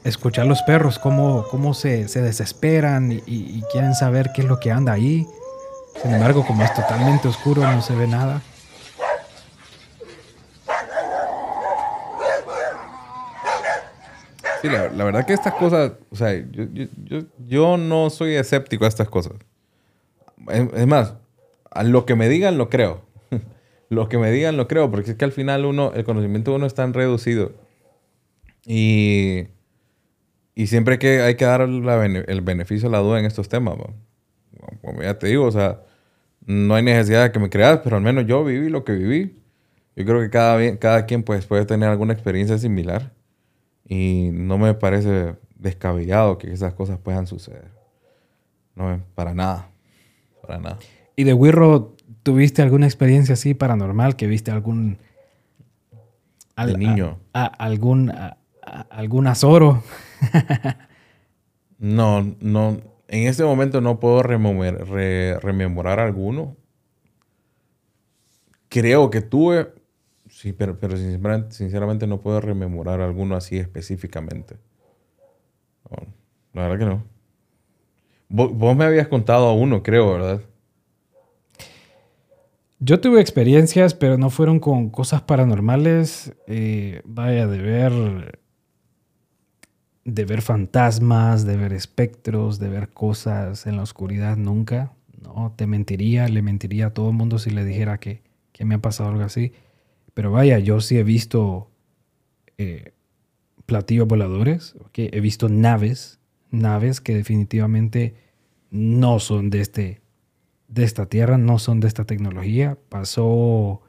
Escuchar 0.10 0.46
los 0.46 0.62
perros, 0.64 1.00
cómo, 1.00 1.46
cómo 1.50 1.74
se, 1.74 2.08
se 2.08 2.22
desesperan 2.22 3.12
y 3.26 3.62
quieren 3.72 3.94
saber 3.94 4.32
qué 4.34 4.42
es 4.42 4.48
lo 4.48 4.60
que 4.60 4.72
anda 4.72 4.94
ahí. 4.94 5.26
Sin 6.02 6.14
embargo, 6.14 6.46
como 6.46 6.64
es 6.64 6.74
totalmente 6.74 7.28
oscuro, 7.28 7.62
no 7.62 7.82
se 7.82 7.94
ve 7.96 8.08
nada. 8.08 8.42
Sí, 14.62 14.68
la, 14.68 15.04
verdad 15.04 15.26
que 15.26 15.34
estas 15.34 15.54
cosas, 15.54 15.94
o 16.10 16.16
sea, 16.16 16.34
yo, 17.48 17.78
no 17.78 18.10
soy 18.10 18.36
escéptico 18.36 18.86
a 18.86 18.90
estas 18.90 19.10
cosas. 19.10 19.34
Es, 20.50 20.88
más, 20.88 21.16
a 21.72 21.84
lo 21.84 22.06
que 22.06 22.16
me 22.16 22.28
digan 22.28 22.58
lo 22.58 22.70
creo. 22.70 23.02
lo 23.90 24.10
que 24.10 24.18
me 24.18 24.32
digan 24.32 24.58
lo 24.58 24.68
creo, 24.68 24.92
porque 24.92 25.12
es 25.12 25.18
que 25.18 25.26
al 25.26 25.32
final 25.32 25.66
uno, 25.66 25.94
el 25.94 26.04
conocimiento 26.04 26.52
de 26.52 26.58
uno 26.58 26.66
es 26.66 26.74
tan 26.74 26.94
reducido. 26.94 27.54
Y, 28.66 29.48
Y 30.60 30.68
siempre 30.68 31.00
que 31.00 31.22
hay 31.22 31.36
que 31.36 31.46
dar 31.46 31.62
el 31.62 32.42
beneficio 32.42 32.90
a 32.90 32.92
la 32.92 32.98
duda 32.98 33.18
en 33.18 33.24
estos 33.24 33.48
temas, 33.48 33.78
como 34.82 35.02
ya 35.02 35.18
te 35.18 35.28
digo, 35.28 35.46
o 35.46 35.52
sea, 35.54 35.84
no 36.46 36.76
hay 36.76 36.84
necesidad 36.84 37.24
de 37.24 37.32
que 37.32 37.40
me 37.40 37.50
creas, 37.50 37.80
pero 37.82 37.96
al 37.96 38.02
menos 38.02 38.26
yo 38.28 38.44
viví 38.44 38.68
lo 38.68 38.84
que 38.84 38.92
viví. 38.92 39.42
Yo 39.96 40.04
creo 40.04 40.20
que 40.20 40.30
cada, 40.30 40.78
cada 40.78 41.06
quien 41.06 41.24
pues, 41.24 41.46
puede 41.46 41.66
tener 41.66 41.88
alguna 41.88 42.12
experiencia 42.12 42.58
similar 42.58 43.14
y 43.86 44.32
no 44.34 44.58
me 44.58 44.74
parece 44.74 45.38
descabellado 45.56 46.38
que 46.38 46.52
esas 46.52 46.74
cosas 46.74 47.00
puedan 47.00 47.26
suceder. 47.26 47.72
No, 48.76 49.02
para 49.16 49.34
nada. 49.34 49.70
Para 50.42 50.60
nada. 50.60 50.80
¿Y 51.16 51.24
de 51.24 51.34
Wirro 51.34 51.96
tuviste 52.22 52.62
alguna 52.62 52.86
experiencia 52.86 53.36
así 53.36 53.54
paranormal? 53.54 54.18
¿Que 54.18 54.28
viste 54.28 54.52
algún... 54.52 54.98
Al, 56.58 56.78
niño. 56.78 57.18
algún, 57.32 58.12
algún 58.90 59.28
azoro? 59.28 59.82
no, 61.80 62.36
no. 62.40 62.82
En 63.08 63.28
este 63.28 63.44
momento 63.44 63.82
no 63.82 64.00
puedo 64.00 64.22
rememorar 64.22 66.00
alguno. 66.00 66.56
Creo 68.70 69.10
que 69.10 69.22
tuve, 69.22 69.74
sí, 70.30 70.54
pero, 70.54 70.80
pero 70.80 70.96
sinceramente, 71.50 72.06
no 72.06 72.22
puedo 72.22 72.40
rememorar 72.40 73.02
alguno 73.02 73.36
así 73.36 73.58
específicamente. 73.58 74.58
la 76.54 76.68
verdad 76.68 76.78
que 76.78 76.86
no. 76.86 77.04
Vos, 78.32 78.78
me 78.78 78.86
habías 78.86 79.08
contado 79.08 79.52
uno, 79.54 79.82
creo, 79.82 80.14
¿verdad? 80.14 80.42
Yo 82.78 83.02
tuve 83.02 83.22
experiencias, 83.22 83.96
pero 83.96 84.20
no 84.20 84.30
fueron 84.30 84.60
con 84.60 84.92
cosas 84.92 85.24
paranormales. 85.24 86.34
Eh, 86.46 87.02
vaya, 87.06 87.48
de 87.48 87.58
ver. 87.58 88.40
De 90.14 90.26
ver 90.26 90.42
fantasmas, 90.42 91.46
de 91.46 91.58
ver 91.58 91.74
espectros, 91.74 92.60
de 92.60 92.70
ver 92.70 92.90
cosas 92.90 93.68
en 93.68 93.78
la 93.78 93.84
oscuridad, 93.84 94.38
nunca. 94.38 94.94
No, 95.22 95.54
te 95.56 95.68
mentiría, 95.68 96.28
le 96.28 96.42
mentiría 96.42 96.88
a 96.88 96.94
todo 96.94 97.10
el 97.10 97.16
mundo 97.16 97.40
si 97.40 97.50
le 97.50 97.66
dijera 97.66 98.00
que, 98.00 98.22
me 98.60 98.76
ha 98.76 98.80
pasado 98.80 99.10
algo 99.10 99.24
así. 99.24 99.54
Pero 100.14 100.32
vaya, 100.32 100.60
yo 100.60 100.82
sí 100.82 100.98
he 100.98 101.04
visto 101.04 101.70
eh, 102.58 102.94
platillos 103.66 104.08
voladores, 104.08 104.76
he 104.94 105.20
visto 105.22 105.48
naves, 105.48 106.20
naves 106.52 107.00
que 107.02 107.16
definitivamente 107.16 108.16
no 108.72 109.20
son 109.20 109.50
de 109.50 109.62
este 109.62 110.02
de 110.70 110.84
esta 110.84 111.08
tierra, 111.08 111.38
no 111.38 111.60
son 111.60 111.80
de 111.80 111.88
esta 111.88 112.06
tecnología. 112.06 112.78
Pasó 112.90 113.82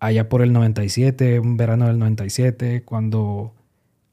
allá 0.00 0.28
por 0.28 0.42
el 0.42 0.52
97, 0.52 1.38
un 1.38 1.56
verano 1.56 1.86
del 1.86 1.98
97, 1.98 2.82
cuando 2.82 3.54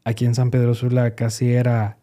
aquí 0.04 0.26
en 0.26 0.36
San 0.36 0.52
Pedro 0.52 0.74
Sula 0.76 1.16
casi 1.16 1.52
era 1.52 1.98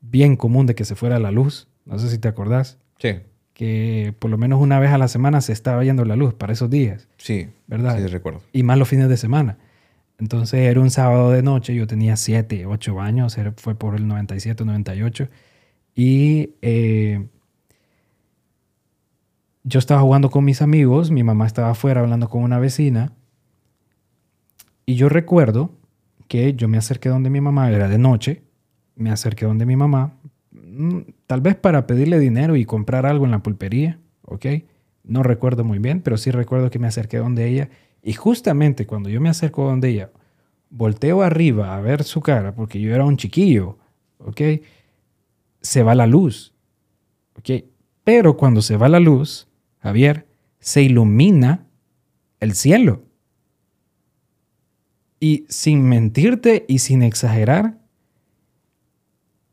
bien 0.00 0.36
común 0.36 0.66
de 0.66 0.74
que 0.74 0.84
se 0.84 0.94
fuera 0.94 1.18
la 1.18 1.30
luz. 1.30 1.68
No 1.84 1.98
sé 1.98 2.08
si 2.08 2.18
te 2.18 2.28
acordás. 2.28 2.78
Sí. 2.98 3.20
Que 3.52 4.14
por 4.18 4.30
lo 4.30 4.38
menos 4.38 4.60
una 4.60 4.78
vez 4.78 4.90
a 4.90 4.98
la 4.98 5.08
semana 5.08 5.40
se 5.40 5.52
estaba 5.52 5.84
yendo 5.84 6.04
la 6.04 6.16
luz 6.16 6.34
para 6.34 6.52
esos 6.52 6.70
días. 6.70 7.08
Sí. 7.18 7.48
¿Verdad? 7.66 7.98
Sí, 7.98 8.06
recuerdo. 8.06 8.42
Y 8.52 8.62
más 8.62 8.78
los 8.78 8.88
fines 8.88 9.08
de 9.08 9.16
semana. 9.16 9.58
Entonces 10.18 10.60
era 10.60 10.80
un 10.80 10.90
sábado 10.90 11.30
de 11.30 11.42
noche, 11.42 11.74
yo 11.74 11.86
tenía 11.86 12.14
7, 12.16 12.66
8 12.66 13.00
años, 13.00 13.38
fue 13.56 13.74
por 13.74 13.94
el 13.94 14.06
97, 14.06 14.66
98. 14.66 15.28
Y 15.94 16.54
eh, 16.60 17.26
yo 19.64 19.78
estaba 19.78 20.02
jugando 20.02 20.30
con 20.30 20.44
mis 20.44 20.60
amigos, 20.60 21.10
mi 21.10 21.22
mamá 21.22 21.46
estaba 21.46 21.70
afuera 21.70 22.02
hablando 22.02 22.28
con 22.28 22.42
una 22.42 22.58
vecina, 22.58 23.12
y 24.84 24.96
yo 24.96 25.08
recuerdo 25.08 25.72
que 26.30 26.54
yo 26.54 26.68
me 26.68 26.78
acerqué 26.78 27.08
donde 27.08 27.28
mi 27.28 27.40
mamá, 27.40 27.72
era 27.72 27.88
de 27.88 27.98
noche, 27.98 28.44
me 28.94 29.10
acerqué 29.10 29.46
donde 29.46 29.66
mi 29.66 29.74
mamá, 29.74 30.14
mm, 30.52 31.00
tal 31.26 31.40
vez 31.40 31.56
para 31.56 31.88
pedirle 31.88 32.20
dinero 32.20 32.54
y 32.54 32.64
comprar 32.64 33.04
algo 33.04 33.24
en 33.24 33.32
la 33.32 33.42
pulpería, 33.42 33.98
¿ok? 34.22 34.46
No 35.02 35.24
recuerdo 35.24 35.64
muy 35.64 35.80
bien, 35.80 36.02
pero 36.02 36.16
sí 36.16 36.30
recuerdo 36.30 36.70
que 36.70 36.78
me 36.78 36.86
acerqué 36.86 37.16
donde 37.16 37.48
ella, 37.48 37.68
y 38.00 38.12
justamente 38.12 38.86
cuando 38.86 39.08
yo 39.08 39.20
me 39.20 39.28
acerco 39.28 39.64
donde 39.64 39.88
ella, 39.88 40.12
volteo 40.70 41.22
arriba 41.22 41.74
a 41.74 41.80
ver 41.80 42.04
su 42.04 42.20
cara, 42.20 42.54
porque 42.54 42.80
yo 42.80 42.94
era 42.94 43.04
un 43.04 43.16
chiquillo, 43.16 43.78
¿ok? 44.18 44.40
Se 45.62 45.82
va 45.82 45.96
la 45.96 46.06
luz, 46.06 46.54
¿ok? 47.34 47.64
Pero 48.04 48.36
cuando 48.36 48.62
se 48.62 48.76
va 48.76 48.88
la 48.88 49.00
luz, 49.00 49.48
Javier, 49.80 50.28
se 50.60 50.80
ilumina 50.80 51.66
el 52.38 52.54
cielo. 52.54 53.02
Y 55.20 55.44
sin 55.48 55.82
mentirte 55.82 56.64
y 56.66 56.78
sin 56.78 57.02
exagerar, 57.02 57.78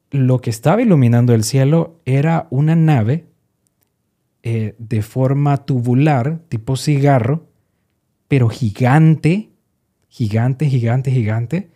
lo 0.10 0.40
que 0.40 0.50
estaba 0.50 0.82
iluminando 0.82 1.34
el 1.34 1.44
cielo 1.44 2.00
era 2.06 2.48
una 2.50 2.76
nave 2.76 3.28
eh, 4.44 4.76
de 4.80 5.02
forma 5.02 5.58
tubular, 5.66 6.40
tipo 6.48 6.78
cigarro, 6.78 7.48
pero 8.30 8.48
gigante, 8.48 9.50
gigante, 10.08 10.70
gigante, 10.70 11.12
gigante, 11.12 11.70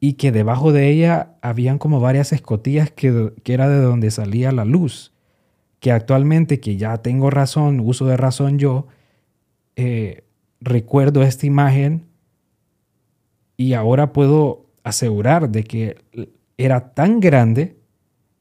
y 0.00 0.14
que 0.14 0.32
debajo 0.32 0.72
de 0.72 0.88
ella 0.88 1.36
habían 1.42 1.78
como 1.78 2.00
varias 2.00 2.32
escotillas 2.32 2.90
que, 2.90 3.34
que 3.42 3.54
era 3.54 3.68
de 3.68 3.80
donde 3.80 4.10
salía 4.10 4.50
la 4.52 4.64
luz 4.64 5.12
que 5.80 5.92
actualmente 5.92 6.60
que 6.60 6.76
ya 6.76 6.96
tengo 6.98 7.30
razón, 7.30 7.80
uso 7.80 8.06
de 8.06 8.16
razón 8.16 8.58
yo, 8.58 8.86
eh, 9.76 10.24
recuerdo 10.60 11.22
esta 11.22 11.46
imagen 11.46 12.05
y 13.56 13.72
ahora 13.74 14.12
puedo 14.12 14.66
asegurar 14.84 15.50
de 15.50 15.64
que 15.64 15.98
era 16.56 16.94
tan 16.94 17.20
grande 17.20 17.76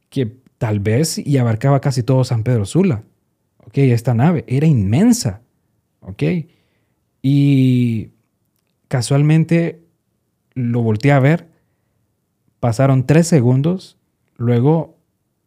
que 0.10 0.38
tal 0.58 0.80
vez 0.80 1.18
y 1.18 1.38
abarcaba 1.38 1.82
casi 1.82 2.04
todo 2.04 2.24
San 2.24 2.44
Pedro 2.44 2.66
Sula. 2.66 3.04
¿Ok? 3.66 3.78
Esta 3.78 4.14
nave 4.14 4.46
era 4.48 4.68
inmensa. 4.68 5.42
¿Ok? 6.02 6.24
Y 7.22 8.10
casualmente 8.88 9.84
lo 10.54 10.82
volteé 10.82 11.12
a 11.12 11.20
ver. 11.20 11.50
Pasaron 12.60 13.06
tres 13.06 13.28
segundos. 13.28 13.98
Luego 14.38 14.98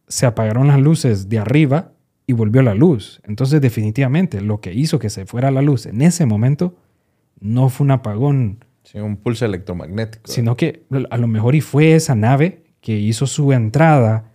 se 0.08 0.26
apagaron 0.26 0.68
las 0.68 0.80
luces 0.80 1.28
de 1.28 1.38
arriba 1.38 1.92
y 2.26 2.32
volvió 2.32 2.62
la 2.62 2.74
luz. 2.74 3.20
Entonces 3.24 3.60
definitivamente 3.60 4.40
lo 4.40 4.60
que 4.60 4.74
hizo 4.74 4.98
que 4.98 5.10
se 5.10 5.26
fuera 5.26 5.50
la 5.50 5.62
luz 5.62 5.86
en 5.86 6.02
ese 6.02 6.26
momento 6.26 6.76
no 7.40 7.68
fue 7.68 7.84
un 7.84 7.92
apagón. 7.92 8.64
Sí, 8.90 8.98
un 8.98 9.18
pulso 9.18 9.44
electromagnético. 9.44 10.32
Sino 10.32 10.56
que 10.56 10.86
a 11.10 11.18
lo 11.18 11.26
mejor 11.26 11.54
y 11.54 11.60
fue 11.60 11.94
esa 11.94 12.14
nave 12.14 12.62
que 12.80 12.96
hizo 12.98 13.26
su 13.26 13.52
entrada 13.52 14.32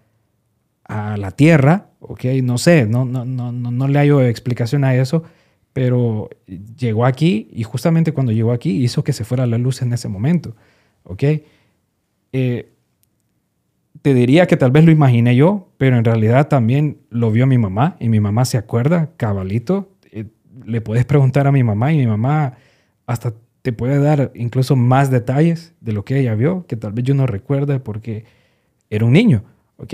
a 0.84 1.18
la 1.18 1.32
Tierra, 1.32 1.89
ok, 1.99 2.26
no 2.43 2.60
sé, 2.60 2.86
no, 2.86 3.04
no, 3.04 3.26
no, 3.26 3.51
no, 3.51 3.88
le 3.88 3.97
hallo 3.97 4.22
explicación 4.22 4.84
a 4.84 4.93
eso, 4.93 5.24
pero 5.74 6.30
llegó 6.78 7.08
aquí 7.08 7.47
y 7.51 7.64
justamente 7.64 8.12
cuando 8.12 8.32
llegó 8.32 8.51
aquí 8.51 8.84
hizo 8.84 9.04
que 9.04 9.12
se 9.12 9.24
fuera 9.24 9.47
la 9.47 9.58
luz 9.58 9.82
en 9.82 9.91
ese 9.91 10.08
momento, 10.08 10.56
ok. 11.01 11.24
Eh, 12.32 12.70
te 14.04 14.14
diría 14.14 14.45
que 14.45 14.56
tal 14.56 14.70
vez 14.70 14.86
lo 14.86 14.91
imaginé 14.91 15.36
yo, 15.36 15.72
pero 15.80 15.97
en 15.97 16.06
realidad 16.06 16.47
también 16.47 16.99
lo 17.10 17.32
vio 17.32 17.47
mi 17.47 17.58
mamá 17.58 17.97
y 17.99 18.08
mi 18.08 18.20
mamá 18.20 18.45
se 18.45 18.60
acuerda, 18.60 19.14
cabalito. 19.18 19.89
Eh, 20.12 20.26
le 20.64 20.80
puedes 20.80 21.06
preguntar 21.06 21.47
a 21.47 21.51
mi 21.51 21.64
mamá 21.64 21.91
y 21.91 21.97
mi 21.97 22.06
mamá 22.06 22.54
hasta 23.08 23.34
te 23.64 23.74
puede 23.74 23.97
dar 23.97 24.32
incluso 24.36 24.76
más 24.76 25.09
detalles 25.09 25.74
de 25.82 25.93
lo 25.93 26.05
que 26.05 26.20
ella 26.20 26.36
vio, 26.36 26.68
que 26.68 26.76
tal 26.76 26.93
vez 26.93 27.05
yo 27.05 27.16
no 27.16 27.26
recuerde 27.26 27.80
porque 27.80 28.26
era 28.91 29.05
un 29.05 29.14
niño, 29.14 29.43
¿ok? 29.78 29.93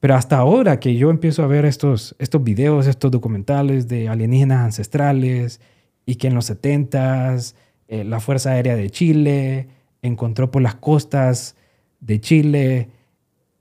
Pero 0.00 0.14
hasta 0.14 0.36
ahora 0.36 0.78
que 0.78 0.96
yo 0.96 1.08
empiezo 1.08 1.42
a 1.42 1.46
ver 1.46 1.64
estos, 1.64 2.14
estos 2.18 2.44
videos, 2.44 2.86
estos 2.86 3.10
documentales 3.10 3.88
de 3.88 4.08
alienígenas 4.08 4.64
ancestrales 4.64 5.60
y 6.04 6.16
que 6.16 6.26
en 6.26 6.34
los 6.34 6.50
70s 6.50 7.54
eh, 7.88 8.04
la 8.04 8.20
Fuerza 8.20 8.50
Aérea 8.50 8.76
de 8.76 8.90
Chile 8.90 9.68
encontró 10.02 10.50
por 10.50 10.60
las 10.60 10.74
costas 10.74 11.56
de 12.00 12.20
Chile 12.20 12.90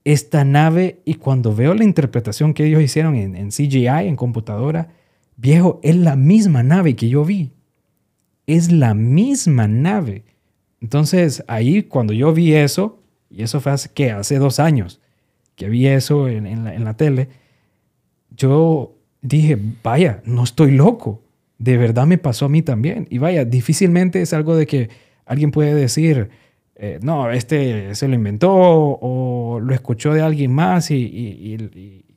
esta 0.03 0.43
nave 0.43 1.01
y 1.05 1.15
cuando 1.15 1.55
veo 1.55 1.73
la 1.73 1.83
interpretación 1.83 2.53
que 2.53 2.65
ellos 2.65 2.81
hicieron 2.81 3.15
en, 3.15 3.49
CGI, 3.49 4.07
en 4.07 4.15
computadora, 4.15 4.89
viejo, 5.37 5.79
es 5.83 5.95
la 5.95 6.15
misma 6.15 6.63
nave 6.63 6.95
que 6.95 7.09
yo 7.09 7.23
vi. 7.25 7.51
Es 8.47 8.71
la 8.71 8.93
misma 8.93 9.67
nave. 9.67 10.23
Entonces 10.81 11.43
ahí 11.47 11.83
cuando 11.83 12.13
yo 12.13 12.33
vi 12.33 12.53
eso, 12.53 13.01
y 13.29 13.43
eso 13.43 13.59
fue 13.59 13.71
hace, 13.71 13.89
¿qué? 13.93 14.11
hace 14.11 14.37
dos 14.37 14.59
años 14.59 15.01
que 15.55 15.69
vi 15.69 15.87
eso 15.87 16.27
en, 16.27 16.63
la, 16.63 16.75
en 16.75 16.83
la 16.83 16.95
tele, 16.95 17.29
yo 18.35 18.95
dije, 19.21 19.57
vaya, 19.83 20.21
no 20.25 20.43
estoy 20.43 20.71
loco. 20.71 21.23
De 21.57 21.77
verdad 21.77 22.05
me 22.05 22.17
pasó 22.17 22.45
a 22.45 22.49
mí 22.49 22.61
también. 22.61 23.07
Y 23.09 23.17
vaya, 23.17 23.45
difícilmente 23.45 24.21
es 24.21 24.33
algo 24.33 24.55
de 24.55 24.67
que 24.67 24.89
alguien 25.25 25.51
puede 25.51 25.73
decir, 25.73 26.29
eh, 26.75 26.99
no, 27.01 27.31
este 27.31 27.95
se 27.95 28.07
lo 28.07 28.15
inventó 28.15 28.51
o 28.53 29.59
lo 29.61 29.73
escuchó 29.73 30.13
de 30.13 30.21
alguien 30.21 30.51
más 30.51 30.91
y... 30.91 31.57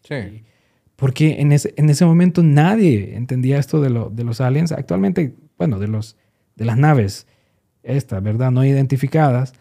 sí. 0.03 0.43
porque 0.97 1.41
en 1.41 1.53
ese, 1.53 1.73
en 1.77 1.89
ese 1.91 2.05
momento 2.05 2.43
nadie 2.43 3.15
entendía 3.15 3.59
esto 3.59 3.81
de, 3.81 3.91
lo, 3.91 4.11
de 4.11 4.25
los 4.25 4.41
aliens. 4.41 4.73
Actualmente, 4.73 5.35
bueno, 5.59 5.79
de, 5.79 5.89
los, 5.89 6.17
de 6.57 6.65
las 6.65 6.79
naves, 6.79 7.27
estas, 7.83 8.23
¿verdad? 8.23 8.51
No 8.51 8.65
identificadas. 8.65 9.53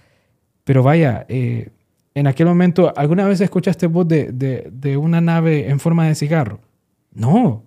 Pero 0.64 0.84
vaya, 0.84 1.26
eh, 1.30 1.70
en 2.14 2.28
aquel 2.28 2.45
momento, 2.48 2.93
¿alguna 2.95 3.28
vez 3.28 3.41
escuchaste 3.41 3.88
voz 3.88 4.08
de, 4.08 4.32
de, 4.32 4.70
de 4.72 4.98
una 4.98 5.22
nave 5.22 5.70
en 5.70 5.80
forma 5.80 6.08
de 6.08 6.16
cigarro? 6.16 6.60
No. 7.14 7.64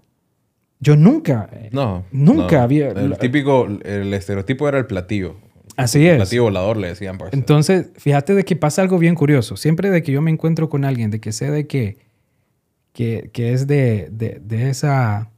Yo 0.80 0.96
nunca. 0.96 1.48
eh, 1.52 1.68
No. 1.72 2.04
Nunca 2.12 2.56
no. 2.58 2.62
había- 2.62 2.88
El 2.90 3.16
típico, 3.18 3.66
el 3.66 4.14
estereotipo 4.14 4.68
era 4.68 4.78
el 4.78 4.86
platillo. 4.86 5.36
Así 5.76 6.00
El 6.06 6.12
es. 6.12 6.16
platillo 6.18 6.42
volador 6.44 6.76
le 6.76 6.88
decían, 6.88 7.16
pues. 7.18 7.32
Entonces, 7.32 7.90
fíjate 7.96 8.34
de 8.34 8.44
que 8.44 8.56
pasa 8.56 8.82
algo 8.82 8.98
bien 8.98 9.14
curioso. 9.14 9.56
Siempre 9.56 9.90
de 9.90 10.02
que 10.02 10.12
yo 10.12 10.20
me 10.20 10.30
encuentro 10.30 10.68
con 10.68 10.84
alguien, 10.84 11.10
de 11.10 11.20
que 11.20 11.32
sé 11.32 11.50
de 11.50 11.66
que, 11.66 11.98
que, 12.92 13.30
que 13.32 13.52
es 13.52 13.66
de, 13.66 14.08
de, 14.10 14.40
de 14.44 14.68
esa... 14.70 15.30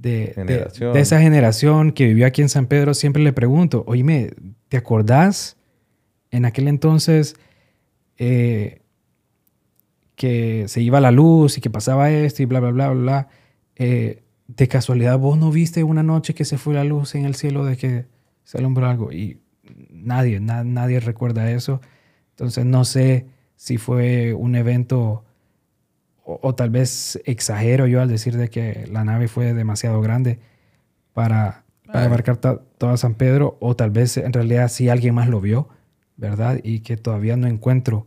De, 0.00 0.32
de- 0.46 0.58
de 0.94 1.00
esa 1.00 1.20
generación 1.20 1.92
que 1.92 2.06
vivió 2.06 2.26
aquí 2.26 2.40
en 2.42 2.48
San 2.48 2.66
Pedro, 2.66 2.94
siempre 2.94 3.22
le 3.22 3.32
pregunto, 3.34 3.84
oíme, 3.86 4.30
¿te 4.68 4.76
acordás 4.78 5.56
en 6.30 6.44
aquel 6.46 6.68
entonces 6.68 7.34
eh, 8.16 8.80
que 10.16 10.64
se 10.68 10.80
iba 10.82 11.00
la 11.00 11.10
luz 11.10 11.58
y 11.58 11.60
que 11.60 11.70
pasaba 11.70 12.10
esto 12.10 12.42
y 12.42 12.46
bla, 12.46 12.60
bla, 12.60 12.70
bla, 12.70 12.88
bla, 12.90 13.00
bla? 13.02 13.28
Eh, 13.76 14.22
de 14.48 14.68
casualidad, 14.68 15.18
¿vos 15.18 15.38
no 15.38 15.50
viste 15.50 15.84
una 15.84 16.02
noche 16.02 16.34
que 16.34 16.44
se 16.44 16.58
fue 16.58 16.74
la 16.74 16.84
luz 16.84 17.14
en 17.14 17.24
el 17.24 17.34
cielo 17.34 17.64
de 17.64 17.76
que 17.76 18.06
se 18.44 18.58
alumbró 18.58 18.86
algo? 18.88 19.12
Y 19.12 19.38
nadie, 19.90 20.40
na- 20.40 20.64
nadie 20.64 21.00
recuerda 21.00 21.50
eso. 21.50 21.80
Entonces 22.30 22.64
no 22.66 22.84
sé 22.84 23.26
si 23.56 23.76
fue 23.78 24.34
un 24.34 24.54
evento 24.56 25.24
o, 26.32 26.38
o 26.48 26.54
tal 26.54 26.70
vez 26.70 27.20
exagero 27.24 27.86
yo 27.86 28.00
al 28.00 28.08
decir 28.08 28.36
de 28.36 28.48
que 28.48 28.86
la 28.90 29.04
nave 29.04 29.28
fue 29.28 29.52
demasiado 29.54 30.00
grande 30.00 30.38
para, 31.12 31.64
para 31.86 32.00
abarcar 32.06 32.36
ta- 32.36 32.60
toda 32.78 32.96
San 32.96 33.14
Pedro 33.14 33.56
o 33.60 33.74
tal 33.76 33.90
vez 33.90 34.16
en 34.16 34.32
realidad 34.32 34.68
sí 34.68 34.88
alguien 34.88 35.14
más 35.14 35.28
lo 35.28 35.40
vio, 35.40 35.68
¿verdad? 36.16 36.60
Y 36.62 36.80
que 36.80 36.96
todavía 36.96 37.36
no 37.36 37.46
encuentro 37.46 38.06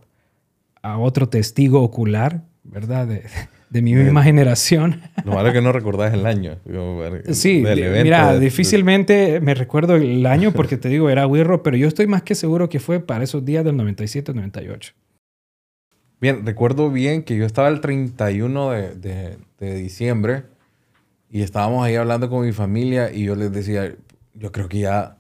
a 0.82 0.98
otro 0.98 1.30
testigo 1.30 1.82
ocular, 1.82 2.42
¿verdad? 2.64 3.08
De, 3.08 3.24
de 3.70 3.82
mi 3.82 3.94
misma 3.96 4.22
generación. 4.24 5.02
Lo 5.26 5.34
malo 5.34 5.48
es 5.48 5.54
que 5.54 5.62
no 5.62 5.72
recordás 5.72 6.14
el 6.14 6.26
año. 6.28 6.58
Sí, 7.34 7.62
del 7.62 7.80
evento, 7.80 8.04
mira, 8.04 8.34
de- 8.34 8.40
difícilmente 8.40 9.40
me 9.42 9.54
recuerdo 9.56 9.96
el 9.96 10.26
año 10.26 10.52
porque 10.56 10.78
te 10.78 10.90
digo, 10.90 11.10
era 11.10 11.26
Wirro, 11.28 11.64
pero 11.64 11.76
yo 11.78 11.88
estoy 11.88 12.06
más 12.08 12.22
que 12.24 12.36
seguro 12.36 12.70
que 12.70 12.80
fue 12.80 13.00
para 13.00 13.24
esos 13.24 13.44
días 13.46 13.66
del 13.66 13.76
97-98. 13.76 14.94
Bien, 16.24 16.46
recuerdo 16.46 16.90
bien 16.90 17.24
que 17.24 17.36
yo 17.36 17.46
estaba 17.46 17.68
el 17.68 17.82
31 17.82 18.72
de, 18.72 18.96
de- 18.96 19.38
de 19.60 19.76
diciembre 19.76 20.44
y 21.30 21.42
estábamos 21.42 21.86
ahí 21.86 21.96
hablando 21.96 22.30
con 22.30 22.46
mi 22.46 22.54
familia 22.54 23.12
y 23.12 23.26
yo 23.26 23.36
les 23.36 23.52
decía, 23.52 23.94
yo 24.34 24.54
creo 24.54 24.70
que 24.70 24.80
ya, 24.80 25.18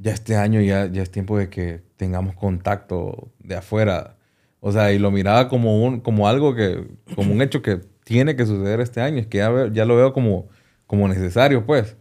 ya 0.00 0.10
este 0.12 0.34
año 0.34 0.60
ya, 0.60 0.86
ya 0.86 1.02
es 1.04 1.10
tiempo 1.12 1.38
de 1.38 1.50
que 1.50 1.82
tengamos 1.96 2.34
contacto 2.34 3.28
de 3.38 3.54
afuera. 3.58 4.16
O 4.58 4.72
sea, 4.72 4.92
y 4.92 4.98
lo 4.98 5.12
miraba 5.12 5.48
como, 5.48 5.84
un, 5.84 6.00
como 6.00 6.26
algo 6.26 6.56
que, 6.56 6.84
como 7.14 7.32
un 7.32 7.42
hecho 7.42 7.62
que 7.62 7.76
tiene 8.02 8.34
que 8.34 8.44
suceder 8.44 8.80
este 8.80 9.00
año. 9.02 9.18
Es 9.20 9.28
que 9.28 9.38
ya, 9.38 9.68
ya 9.72 9.84
lo 9.84 9.94
veo 9.94 10.12
como, 10.12 10.48
como 10.88 11.06
necesario, 11.06 11.64
pues. 11.64 11.96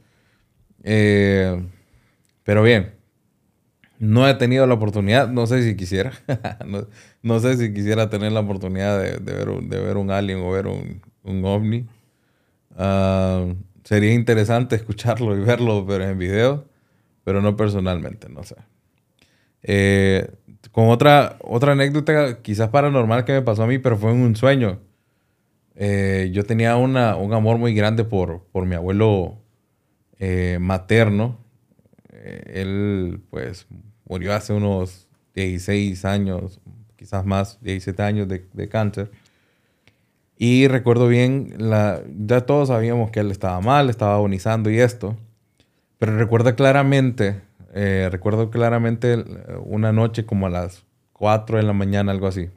Eh, 0.84 1.62
pero 2.44 2.64
bien, 2.64 2.94
no 4.00 4.28
he 4.28 4.34
tenido 4.36 4.66
la 4.68 4.76
oportunidad, 4.76 5.30
no 5.30 5.46
sé 5.48 5.64
si 5.64 5.76
quisiera, 5.76 6.14
no, 6.66 6.88
no 7.22 7.40
sé 7.40 7.58
si 7.58 7.74
quisiera 7.74 8.10
tener 8.10 8.32
la 8.32 8.42
oportunidad 8.42 9.00
de, 9.02 9.18
de 9.20 9.34
ver, 9.34 9.50
un, 9.50 9.70
de 9.70 9.80
ver 9.80 9.98
un 9.98 10.12
alien 10.12 10.40
o 10.40 10.52
ver 10.52 10.68
un, 10.68 11.02
un 11.24 11.46
ovni. 11.46 11.86
Ah, 12.78 13.46
sería 13.84 14.14
interesante 14.14 14.76
escucharlo 14.78 15.36
y 15.38 15.42
verlo 15.42 15.86
pero 15.88 16.06
en 16.06 16.18
video, 16.18 16.66
pero 17.24 17.42
no 17.42 17.56
personalmente, 17.58 18.30
no 18.30 18.44
sé. 18.44 18.56
Eh, 19.64 20.32
con 20.72 20.90
otra, 20.90 21.38
otra 21.42 21.74
anécdota, 21.74 22.42
quizás 22.42 22.70
paranormal 22.70 23.26
que 23.26 23.34
me 23.34 23.42
pasó 23.42 23.64
a 23.64 23.68
mí, 23.68 23.80
pero 23.80 23.98
fue 23.98 24.12
en 24.12 24.22
un 24.22 24.36
sueño. 24.36 24.80
Eh, 25.76 26.30
yo 26.34 26.44
tenía 26.44 26.76
una, 26.78 27.16
un 27.16 27.34
amor 27.34 27.58
muy 27.58 27.74
grande 27.74 28.04
por, 28.04 28.44
por 28.52 28.66
mi 28.66 28.76
abuelo 28.76 29.42
eh, 30.20 30.58
materno. 30.62 31.40
Él, 32.14 33.22
pues, 33.30 33.68
murió 34.10 34.34
hace 34.34 34.52
unos 34.52 35.08
16 35.36 36.04
años, 36.04 36.60
quizás 36.98 37.26
más, 37.26 37.58
17 37.62 38.04
años 38.04 38.28
de, 38.28 38.46
de 38.52 38.68
cáncer. 38.68 39.10
Y 40.38 40.68
recuerdo 40.68 41.08
bien, 41.08 41.54
la, 41.58 42.02
ya 42.18 42.42
todos 42.42 42.70
sabíamos 42.70 43.12
que 43.12 43.20
él 43.20 43.30
estaba 43.30 43.62
mal, 43.62 43.90
estaba 43.90 44.16
agonizando 44.16 44.70
y 44.70 44.80
esto. 44.80 45.16
Pero 45.98 46.18
recuerdo 46.18 46.56
claramente, 46.56 47.42
eh, 47.74 48.08
recuerdo 48.10 48.50
claramente 48.50 49.14
eh, 49.14 49.26
una 49.66 49.92
noche 49.92 50.26
como 50.26 50.48
a 50.48 50.50
las 50.50 50.86
4 51.12 51.58
de 51.58 51.64
la 51.64 51.74
mañana, 51.74 52.14
algo 52.14 52.28
así. 52.28 52.50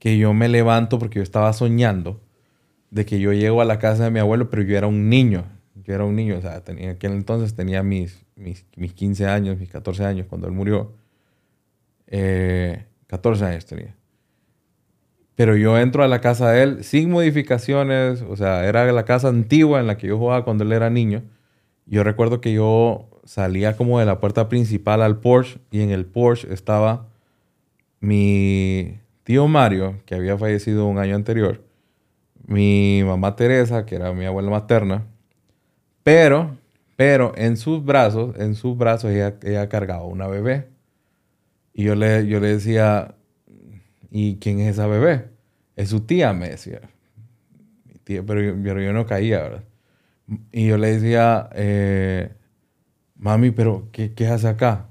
Que 0.00 0.18
yo 0.18 0.34
me 0.34 0.48
levanto 0.48 0.98
porque 0.98 1.20
yo 1.20 1.22
estaba 1.22 1.52
soñando 1.52 2.20
de 2.90 3.06
que 3.06 3.20
yo 3.20 3.32
llego 3.32 3.60
a 3.62 3.64
la 3.64 3.78
casa 3.78 4.04
de 4.04 4.10
mi 4.10 4.18
abuelo, 4.18 4.50
pero 4.50 4.62
yo 4.62 4.76
era 4.76 4.88
un 4.88 5.08
niño. 5.08 5.44
Yo 5.84 5.94
era 5.94 6.04
un 6.04 6.16
niño, 6.16 6.38
o 6.38 6.40
sea, 6.40 6.62
tenía, 6.62 6.84
en 6.84 6.90
aquel 6.96 7.12
entonces 7.12 7.54
tenía 7.54 7.82
mis, 7.82 8.24
mis, 8.36 8.64
mis 8.76 8.92
15 8.92 9.26
años, 9.26 9.58
mis 9.58 9.70
14 9.70 10.04
años 10.04 10.26
cuando 10.28 10.46
él 10.46 10.52
murió. 10.52 10.92
Eh, 12.06 12.84
14 13.06 13.44
años 13.44 13.66
tenía. 13.66 13.94
Pero 15.34 15.56
yo 15.56 15.78
entro 15.78 16.04
a 16.04 16.08
la 16.08 16.20
casa 16.20 16.50
de 16.50 16.62
él 16.62 16.84
sin 16.84 17.10
modificaciones, 17.10 18.22
o 18.22 18.36
sea, 18.36 18.66
era 18.66 18.90
la 18.92 19.04
casa 19.04 19.28
antigua 19.28 19.80
en 19.80 19.86
la 19.86 19.96
que 19.96 20.06
yo 20.06 20.18
jugaba 20.18 20.44
cuando 20.44 20.64
él 20.64 20.72
era 20.72 20.90
niño. 20.90 21.22
Yo 21.86 22.04
recuerdo 22.04 22.40
que 22.40 22.52
yo 22.52 23.08
salía 23.24 23.76
como 23.76 23.98
de 23.98 24.06
la 24.06 24.20
puerta 24.20 24.48
principal 24.48 25.02
al 25.02 25.20
Porsche 25.20 25.60
y 25.70 25.80
en 25.80 25.90
el 25.90 26.04
Porsche 26.04 26.52
estaba 26.52 27.08
mi 28.00 28.98
tío 29.24 29.46
Mario, 29.48 30.00
que 30.06 30.14
había 30.14 30.36
fallecido 30.36 30.86
un 30.86 30.98
año 30.98 31.14
anterior, 31.14 31.62
mi 32.46 33.02
mamá 33.04 33.36
Teresa, 33.36 33.86
que 33.86 33.94
era 33.94 34.12
mi 34.12 34.24
abuela 34.24 34.50
materna, 34.50 35.06
pero, 36.02 36.56
pero 36.96 37.32
en 37.36 37.56
sus 37.56 37.84
brazos, 37.84 38.36
en 38.38 38.54
sus 38.54 38.76
brazos 38.76 39.10
ella, 39.10 39.36
ella 39.42 39.68
cargaba 39.68 40.04
una 40.04 40.26
bebé. 40.26 40.68
Y 41.72 41.84
yo 41.84 41.94
le, 41.94 42.26
yo 42.26 42.40
le 42.40 42.48
decía, 42.48 43.14
¿y 44.10 44.36
quién 44.36 44.60
es 44.60 44.72
esa 44.74 44.86
bebé? 44.86 45.26
Es 45.76 45.90
su 45.90 46.00
tía, 46.00 46.32
me 46.32 46.50
decía. 46.50 46.80
Pero, 48.04 48.42
yo, 48.42 48.54
pero 48.62 48.82
yo 48.82 48.92
no 48.92 49.06
caía, 49.06 49.42
¿verdad? 49.42 49.64
Y 50.52 50.66
yo 50.66 50.78
le 50.78 50.92
decía, 50.92 51.48
eh, 51.54 52.32
mami, 53.16 53.50
pero 53.50 53.88
¿qué, 53.92 54.12
¿qué 54.14 54.26
hace 54.26 54.48
acá? 54.48 54.88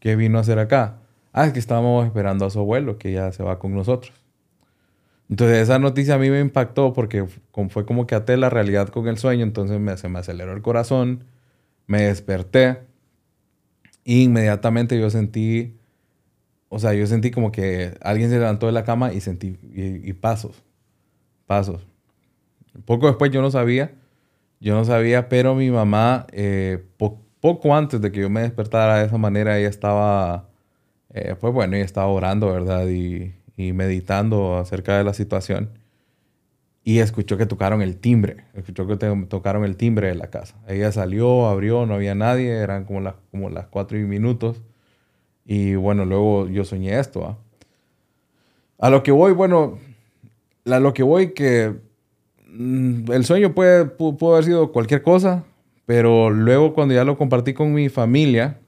¿Qué 0.00 0.16
vino 0.16 0.38
a 0.38 0.40
hacer 0.40 0.58
acá? 0.58 0.98
Ah, 1.32 1.46
es 1.46 1.52
que 1.52 1.58
estábamos 1.58 2.04
esperando 2.04 2.44
a 2.44 2.50
su 2.50 2.58
abuelo, 2.58 2.98
que 2.98 3.12
ya 3.12 3.32
se 3.32 3.42
va 3.42 3.58
con 3.58 3.74
nosotros. 3.74 4.12
Entonces 5.32 5.60
esa 5.62 5.78
noticia 5.78 6.16
a 6.16 6.18
mí 6.18 6.28
me 6.28 6.40
impactó 6.40 6.92
porque 6.92 7.24
fue 7.70 7.86
como 7.86 8.06
que 8.06 8.14
até 8.14 8.36
la 8.36 8.50
realidad 8.50 8.88
con 8.90 9.08
el 9.08 9.16
sueño, 9.16 9.44
entonces 9.44 9.80
me, 9.80 9.96
se 9.96 10.10
me 10.10 10.18
aceleró 10.18 10.52
el 10.52 10.60
corazón, 10.62 11.24
me 11.86 12.02
desperté 12.02 12.80
e 14.04 14.22
inmediatamente 14.22 14.98
yo 14.98 15.10
sentí, 15.10 15.78
o 16.68 16.78
sea, 16.78 16.94
yo 16.94 17.06
sentí 17.06 17.30
como 17.32 17.52
que 17.52 17.96
alguien 18.02 18.30
se 18.30 18.38
levantó 18.38 18.66
de 18.66 18.72
la 18.72 18.84
cama 18.84 19.12
y 19.12 19.20
sentí, 19.22 19.58
y, 19.74 20.08
y 20.10 20.12
pasos, 20.14 20.62
pasos. 21.46 21.86
Poco 22.84 23.06
después 23.06 23.30
yo 23.30 23.42
no 23.42 23.50
sabía, 23.50 23.92
yo 24.60 24.74
no 24.74 24.84
sabía, 24.84 25.28
pero 25.28 25.54
mi 25.54 25.70
mamá, 25.70 26.26
eh, 26.32 26.84
po- 26.98 27.20
poco 27.40 27.74
antes 27.76 28.00
de 28.00 28.12
que 28.12 28.20
yo 28.22 28.30
me 28.30 28.42
despertara 28.42 28.98
de 29.00 29.06
esa 29.06 29.18
manera, 29.18 29.58
ella 29.58 29.68
estaba, 29.68 30.48
eh, 31.14 31.36
pues 31.40 31.52
bueno, 31.54 31.76
ella 31.76 31.84
estaba 31.86 32.08
orando, 32.08 32.52
¿verdad? 32.52 32.88
Y, 32.88 33.34
y 33.56 33.72
meditando 33.72 34.56
acerca 34.58 34.96
de 34.98 35.04
la 35.04 35.14
situación. 35.14 35.70
Y 36.84 36.98
escuchó 36.98 37.36
que 37.38 37.46
tocaron 37.46 37.80
el 37.80 37.96
timbre, 37.96 38.38
escuchó 38.54 38.86
que 38.88 38.96
tocaron 38.96 39.64
el 39.64 39.76
timbre 39.76 40.08
de 40.08 40.14
la 40.16 40.28
casa. 40.30 40.56
Ella 40.66 40.90
salió, 40.90 41.46
abrió, 41.46 41.86
no 41.86 41.94
había 41.94 42.14
nadie, 42.16 42.50
eran 42.50 42.84
como 42.84 43.00
las, 43.00 43.14
como 43.30 43.50
las 43.50 43.66
cuatro 43.68 43.98
y 43.98 44.02
minutos. 44.02 44.62
Y 45.44 45.76
bueno, 45.76 46.04
luego 46.04 46.48
yo 46.48 46.64
soñé 46.64 46.98
esto. 46.98 47.24
¿ah? 47.26 47.38
A 48.78 48.90
lo 48.90 49.04
que 49.04 49.12
voy, 49.12 49.32
bueno, 49.32 49.78
a 50.66 50.80
lo 50.80 50.92
que 50.92 51.04
voy 51.04 51.34
que 51.34 51.72
mm, 52.48 53.12
el 53.12 53.24
sueño 53.24 53.54
puede, 53.54 53.84
pu- 53.84 54.16
pudo 54.16 54.32
haber 54.32 54.44
sido 54.44 54.72
cualquier 54.72 55.02
cosa, 55.02 55.44
pero 55.86 56.30
luego 56.30 56.74
cuando 56.74 56.94
ya 56.94 57.04
lo 57.04 57.16
compartí 57.16 57.54
con 57.54 57.72
mi 57.72 57.88
familia, 57.90 58.58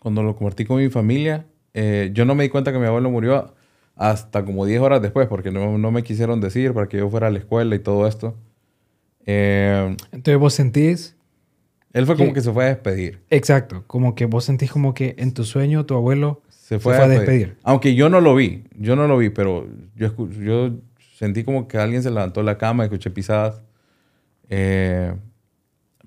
cuando 0.00 0.24
lo 0.24 0.34
compartí 0.34 0.64
con 0.64 0.78
mi 0.78 0.88
familia, 0.88 1.46
eh, 1.74 2.10
yo 2.12 2.24
no 2.24 2.34
me 2.34 2.42
di 2.42 2.48
cuenta 2.50 2.72
que 2.72 2.78
mi 2.80 2.86
abuelo 2.86 3.10
murió 3.10 3.54
hasta 3.96 4.44
como 4.44 4.64
10 4.66 4.80
horas 4.80 5.02
después, 5.02 5.28
porque 5.28 5.50
no, 5.50 5.78
no 5.78 5.90
me 5.90 6.02
quisieron 6.02 6.40
decir 6.40 6.72
para 6.74 6.88
que 6.88 6.98
yo 6.98 7.08
fuera 7.10 7.26
a 7.28 7.30
la 7.30 7.38
escuela 7.38 7.74
y 7.74 7.78
todo 7.78 8.06
esto. 8.06 8.34
Eh, 9.26 9.96
Entonces 10.10 10.38
vos 10.38 10.54
sentís, 10.54 11.16
él 11.92 12.06
fue 12.06 12.16
como 12.16 12.32
que 12.32 12.40
se 12.40 12.52
fue 12.52 12.64
a 12.64 12.68
despedir. 12.68 13.20
exacto, 13.30 13.84
como 13.86 14.14
que 14.14 14.26
vos 14.26 14.44
sentís 14.44 14.70
como 14.72 14.94
que 14.94 15.14
en 15.18 15.32
tu 15.32 15.44
sueño 15.44 15.84
tu 15.86 15.94
abuelo 15.94 16.42
Se 16.48 16.78
fue, 16.78 16.94
fue 16.94 17.02
a 17.02 17.06
a 17.06 17.08
despedir. 17.08 17.38
despedir. 17.48 17.58
Aunque 17.62 17.94
yo 17.94 18.08
no 18.08 18.20
lo 18.20 18.34
vi, 18.34 18.64
yo 18.76 18.96
no 18.96 19.06
lo 19.06 19.18
vi, 19.18 19.28
pero 19.30 19.66
yo, 19.94 20.14
yo 20.30 20.70
sentí 21.16 21.44
como 21.44 21.68
que 21.68 21.78
alguien 21.78 22.02
se 22.02 22.10
levantó 22.10 22.40
de 22.40 22.46
la 22.46 22.58
cama, 22.58 22.84
escuché 22.84 23.10
pisadas. 23.10 23.62
Eh, 24.48 25.14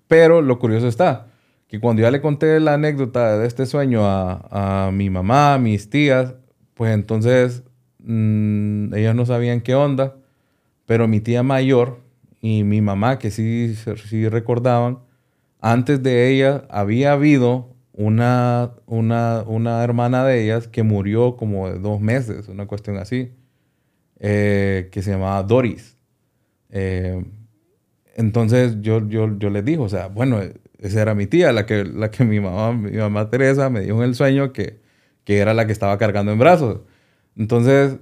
pero 0.07 0.41
lo 0.41 0.59
curioso 0.59 0.87
está 0.87 1.27
que 1.67 1.79
cuando 1.79 2.01
ya 2.03 2.11
le 2.11 2.21
conté 2.21 2.59
la 2.59 2.75
anécdota 2.75 3.39
de 3.39 3.47
este 3.47 3.65
sueño 3.65 4.05
a, 4.05 4.87
a 4.87 4.91
mi 4.91 5.09
mamá, 5.09 5.55
a 5.55 5.57
mis 5.57 5.89
tías, 5.89 6.35
pues 6.75 6.93
entonces 6.93 7.63
mm, 8.05 8.93
ellas 8.93 9.15
no 9.15 9.25
sabían 9.25 9.61
qué 9.61 9.75
onda, 9.75 10.15
pero 10.85 11.07
mi 11.07 11.19
tía 11.19 11.43
mayor 11.43 11.99
y 12.41 12.63
mi 12.63 12.81
mamá, 12.81 13.19
que 13.19 13.31
sí, 13.31 13.75
sí 14.07 14.29
recordaban, 14.29 14.99
antes 15.61 16.03
de 16.03 16.29
ella 16.29 16.65
había 16.69 17.13
habido 17.13 17.75
una, 17.93 18.73
una, 18.85 19.43
una 19.47 19.83
hermana 19.83 20.25
de 20.25 20.43
ellas 20.43 20.67
que 20.67 20.83
murió 20.83 21.37
como 21.37 21.69
de 21.69 21.79
dos 21.79 22.01
meses, 22.01 22.47
una 22.49 22.67
cuestión 22.67 22.97
así, 22.97 23.31
eh, 24.19 24.89
que 24.91 25.01
se 25.01 25.11
llamaba 25.11 25.41
Doris. 25.43 25.97
Eh, 26.69 27.25
entonces 28.15 28.77
yo, 28.81 29.07
yo, 29.07 29.37
yo 29.37 29.49
les 29.49 29.65
dije, 29.65 29.79
o 29.79 29.89
sea, 29.89 30.07
bueno, 30.07 30.39
esa 30.79 31.01
era 31.01 31.15
mi 31.15 31.27
tía, 31.27 31.51
la 31.51 31.65
que, 31.65 31.83
la 31.85 32.11
que 32.11 32.25
mi 32.25 32.39
mamá, 32.39 32.73
mi 32.73 32.97
mamá 32.97 33.29
Teresa 33.29 33.69
me 33.69 33.81
dijo 33.81 33.97
en 34.03 34.09
el 34.09 34.15
sueño 34.15 34.53
que, 34.53 34.79
que 35.23 35.39
era 35.39 35.53
la 35.53 35.65
que 35.65 35.71
estaba 35.71 35.97
cargando 35.97 36.31
en 36.31 36.39
brazos. 36.39 36.81
Entonces, 37.37 37.97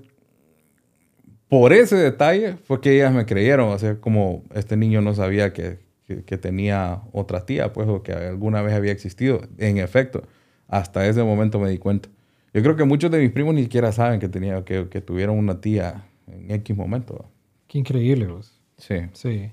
por 1.47 1.73
ese 1.73 1.95
detalle 1.95 2.57
fue 2.57 2.81
que 2.81 2.95
ellas 2.95 3.13
me 3.13 3.25
creyeron, 3.25 3.69
o 3.69 3.77
sea, 3.77 3.99
como 3.99 4.43
este 4.53 4.77
niño 4.77 5.01
no 5.01 5.13
sabía 5.13 5.53
que, 5.53 5.79
que, 6.25 6.37
tenía 6.37 7.01
otra 7.11 7.45
tía, 7.45 7.73
pues, 7.73 7.87
o 7.87 8.03
que 8.03 8.11
alguna 8.13 8.61
vez 8.61 8.73
había 8.73 8.91
existido. 8.91 9.41
En 9.57 9.77
efecto, 9.77 10.23
hasta 10.67 11.07
ese 11.07 11.23
momento 11.23 11.59
me 11.59 11.69
di 11.69 11.77
cuenta. 11.77 12.09
Yo 12.53 12.61
creo 12.61 12.75
que 12.75 12.83
muchos 12.83 13.09
de 13.11 13.19
mis 13.19 13.31
primos 13.31 13.55
ni 13.55 13.63
siquiera 13.63 13.91
saben 13.91 14.19
que, 14.19 14.29
tenía, 14.29 14.63
que, 14.63 14.87
que 14.89 15.01
tuvieron 15.01 15.37
una 15.37 15.59
tía 15.61 16.05
en 16.27 16.51
X 16.51 16.75
momento. 16.75 17.29
Qué 17.67 17.79
increíble, 17.79 18.27
vos. 18.27 18.59
Sí. 18.77 18.95
Sí. 19.13 19.51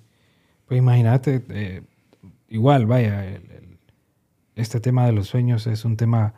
Pues 0.67 0.79
imagínate, 0.79 1.43
eh, 1.49 1.83
igual, 2.49 2.87
vaya, 2.87 3.41
este 4.55 4.81
tema 4.81 5.07
de 5.07 5.13
los 5.13 5.29
sueños 5.29 5.67
es 5.67 5.85
un 5.85 5.97
tema 5.97 6.35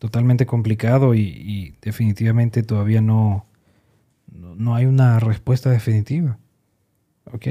totalmente 0.00 0.46
complicado 0.46 1.14
y, 1.14 1.76
definitivamente 1.82 2.62
todavía 2.62 3.02
no, 3.02 3.46
no, 4.26 4.74
hay 4.74 4.86
una 4.86 5.20
respuesta 5.20 5.70
definitiva. 5.70 6.38
¿Ok? 7.32 7.46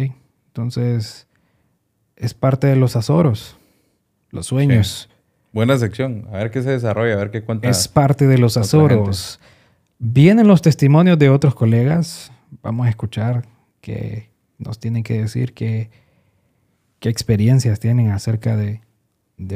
Entonces, 0.47 1.27
es 2.15 2.33
parte 2.33 2.65
de 2.67 2.75
los 2.75 2.95
azoros, 2.95 3.55
los 4.31 4.47
sueños. 4.47 5.09
Buena 5.53 5.77
sección, 5.77 6.27
a 6.31 6.37
ver 6.37 6.51
qué 6.51 6.63
se 6.63 6.71
desarrolla, 6.71 7.13
a 7.13 7.17
ver 7.17 7.31
qué 7.31 7.43
cuenta. 7.43 7.69
Es 7.69 7.87
parte 7.87 8.25
de 8.27 8.39
los 8.39 8.57
azoros. 8.57 9.39
Vienen 9.99 10.47
los 10.47 10.63
testimonios 10.63 11.19
de 11.19 11.29
otros 11.29 11.53
colegas, 11.53 12.31
vamos 12.63 12.87
a 12.87 12.89
escuchar 12.89 13.45
que 13.79 14.31
nos 14.57 14.79
tienen 14.79 15.03
que 15.03 15.21
decir 15.21 15.53
que 15.53 15.91
qué 16.99 17.09
experiencias 17.09 17.79
tienen 17.79 18.09
acerca 18.09 18.57
de, 18.57 18.81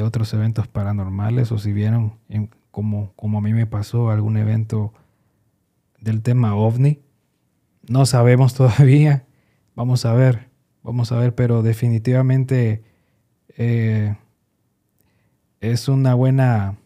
otros 0.02 0.32
eventos 0.32 0.68
paranormales 0.68 1.50
o 1.50 1.58
si 1.58 1.72
vieron, 1.72 2.14
como, 2.74 3.12
como 3.14 3.38
a 3.38 3.40
mí 3.40 3.52
me 3.52 3.66
pasó, 3.66 4.10
algún 4.10 4.36
evento 4.36 4.92
del 6.00 6.22
tema 6.22 6.56
ovni. 6.56 6.98
No 7.88 8.04
sabemos 8.04 8.54
todavía. 8.56 9.26
Vamos 9.76 10.04
a 10.04 10.12
ver, 10.12 10.48
vamos 10.82 11.12
a 11.12 11.18
ver, 11.18 11.36
pero 11.36 11.62
definitivamente 11.62 12.82
eh, 13.56 14.16
es 15.60 15.86
una 15.86 16.14
buena, 16.14 16.76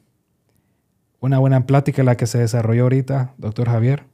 una 1.21 1.39
buena 1.39 1.65
plática 1.65 2.03
la 2.03 2.19
que 2.19 2.27
se 2.27 2.37
desarrolló 2.37 2.83
ahorita, 2.83 3.33
doctor 3.39 3.71
Javier. 3.71 4.05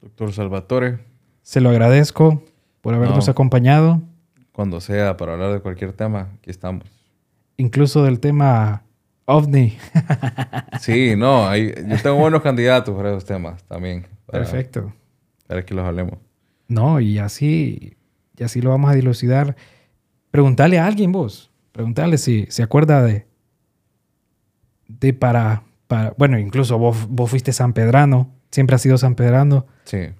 Doctor 0.00 0.32
Salvatore. 0.32 1.00
Se 1.42 1.60
lo 1.60 1.68
agradezco 1.68 2.42
por 2.80 2.94
habernos 2.94 3.28
acompañado 3.28 4.00
cuando 4.52 4.80
sea 4.80 5.18
para 5.18 5.32
hablar 5.34 5.52
de 5.52 5.60
cualquier 5.60 5.92
tema, 5.92 6.30
aquí 6.38 6.50
estamos. 6.50 6.84
Incluso 7.58 8.02
del 8.04 8.20
tema 8.20 8.81
ovni. 9.24 9.76
sí, 10.80 11.14
no, 11.16 11.48
hay, 11.48 11.74
yo 11.86 11.96
tengo 12.02 12.16
buenos 12.16 12.42
candidatos 12.42 12.96
para 12.96 13.10
esos 13.10 13.24
temas 13.24 13.62
también. 13.64 14.06
Perfecto. 14.26 14.92
Para 15.46 15.64
que 15.64 15.74
los 15.74 15.84
hablemos. 15.84 16.18
No, 16.68 17.00
y 17.00 17.18
así, 17.18 17.96
y 18.36 18.44
así 18.44 18.60
lo 18.60 18.70
vamos 18.70 18.90
a 18.90 18.94
dilucidar. 18.94 19.56
Preguntarle 20.30 20.78
a 20.78 20.86
alguien 20.86 21.12
vos, 21.12 21.50
preguntarle 21.72 22.18
si 22.18 22.46
se 22.48 22.62
acuerda 22.62 23.02
de, 23.02 23.26
de 24.88 25.12
para, 25.12 25.62
para, 25.86 26.14
bueno, 26.16 26.38
incluso 26.38 26.78
vos, 26.78 27.06
vos 27.08 27.28
fuiste 27.28 27.52
San 27.52 27.72
Pedrano, 27.72 28.30
siempre 28.50 28.76
has 28.76 28.82
sido 28.82 28.96
San 28.96 29.14
Pedrano. 29.14 29.66
Sí 29.84 30.10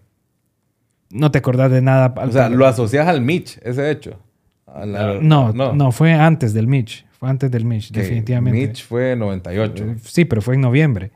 no 1.12 1.30
te 1.30 1.38
acordás 1.38 1.70
de 1.70 1.82
nada. 1.82 2.14
O 2.16 2.32
sea, 2.32 2.48
lo 2.48 2.66
asocias 2.66 3.07
al 3.07 3.20
Mitch, 3.20 3.59
ese 3.62 3.90
hecho. 3.90 4.18
No, 4.87 5.53
no, 5.53 5.93
fue 5.93 6.12
antes 6.12 6.53
del 6.53 6.66
Mitch. 6.66 7.07
Fue 7.12 7.29
antes 7.29 7.51
del 7.51 7.64
Mitch, 7.64 7.93
definitivamente. 7.93 8.66
Mitch 8.66 8.85
fue 8.85 9.12
en 9.12 9.20
98. 9.20 9.85
Eh, 9.85 9.97
sí, 10.03 10.25
pero 10.25 10.43
fue 10.43 10.55
en 10.55 10.61
noviembre. 10.61 11.12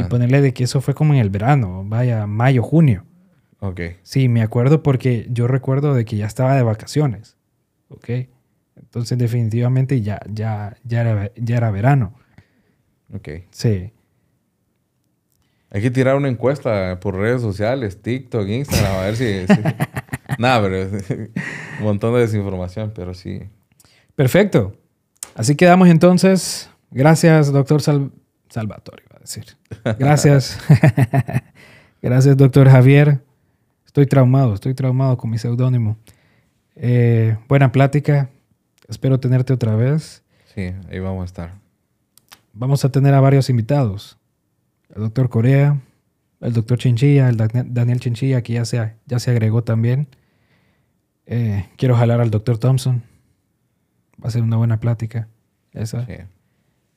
Y 0.00 0.04
ponerle 0.04 0.40
de 0.40 0.54
que 0.54 0.64
eso 0.64 0.80
fue 0.80 0.94
como 0.94 1.12
en 1.12 1.20
el 1.20 1.28
verano, 1.28 1.84
vaya, 1.84 2.26
mayo, 2.26 2.62
junio. 2.62 3.04
Ok. 3.60 3.80
Sí, 4.02 4.28
me 4.28 4.42
acuerdo 4.42 4.82
porque 4.82 5.26
yo 5.30 5.46
recuerdo 5.48 5.92
de 5.92 6.06
que 6.06 6.16
ya 6.16 6.26
estaba 6.26 6.56
de 6.56 6.62
vacaciones. 6.62 7.36
Ok. 7.88 8.08
Entonces, 8.76 9.18
definitivamente 9.18 10.00
ya, 10.00 10.20
ya, 10.30 10.76
ya, 10.84 11.00
era, 11.02 11.30
ya 11.36 11.56
era 11.56 11.70
verano. 11.70 12.14
Ok. 13.12 13.28
Sí. 13.50 13.92
Hay 15.70 15.82
que 15.82 15.90
tirar 15.90 16.16
una 16.16 16.28
encuesta 16.28 16.98
por 17.00 17.16
redes 17.16 17.42
sociales, 17.42 18.00
TikTok, 18.00 18.48
Instagram, 18.48 18.92
a 18.92 19.00
ver 19.02 19.16
si... 19.16 19.24
Nada, 20.38 20.62
pero 20.62 20.90
un 21.78 21.84
montón 21.84 22.14
de 22.14 22.20
desinformación, 22.20 22.92
pero 22.94 23.14
sí. 23.14 23.40
Perfecto. 24.14 24.76
Así 25.34 25.54
quedamos 25.54 25.88
entonces. 25.88 26.70
Gracias, 26.90 27.52
doctor 27.52 27.80
Salvatore, 27.82 29.02
iba 29.06 29.16
a 29.16 29.20
decir. 29.20 29.44
Gracias. 29.98 30.58
Gracias, 32.02 32.36
doctor 32.36 32.68
Javier. 32.68 33.20
Estoy 33.84 34.06
traumado, 34.06 34.54
estoy 34.54 34.74
traumado 34.74 35.16
con 35.16 35.30
mi 35.30 35.38
seudónimo. 35.38 35.96
Eh, 36.74 37.36
buena 37.48 37.72
plática. 37.72 38.30
Espero 38.88 39.18
tenerte 39.18 39.52
otra 39.52 39.74
vez. 39.74 40.22
Sí, 40.54 40.72
ahí 40.90 40.98
vamos 40.98 41.22
a 41.22 41.24
estar. 41.24 41.54
Vamos 42.52 42.84
a 42.84 42.90
tener 42.90 43.14
a 43.14 43.20
varios 43.20 43.50
invitados 43.50 44.18
el 44.94 45.02
doctor 45.02 45.28
Corea, 45.28 45.80
el 46.40 46.52
doctor 46.52 46.78
Chinchilla, 46.78 47.28
el 47.28 47.36
Daniel 47.36 48.00
Chinchilla, 48.00 48.42
que 48.42 48.54
ya 48.54 48.64
se, 48.64 48.94
ya 49.06 49.18
se 49.18 49.30
agregó 49.30 49.64
también. 49.64 50.08
Eh, 51.26 51.66
quiero 51.76 51.96
jalar 51.96 52.20
al 52.20 52.30
doctor 52.30 52.58
Thompson. 52.58 53.02
Va 54.22 54.28
a 54.28 54.30
ser 54.30 54.42
una 54.42 54.56
buena 54.56 54.78
plática. 54.80 55.28
Esa. 55.72 56.06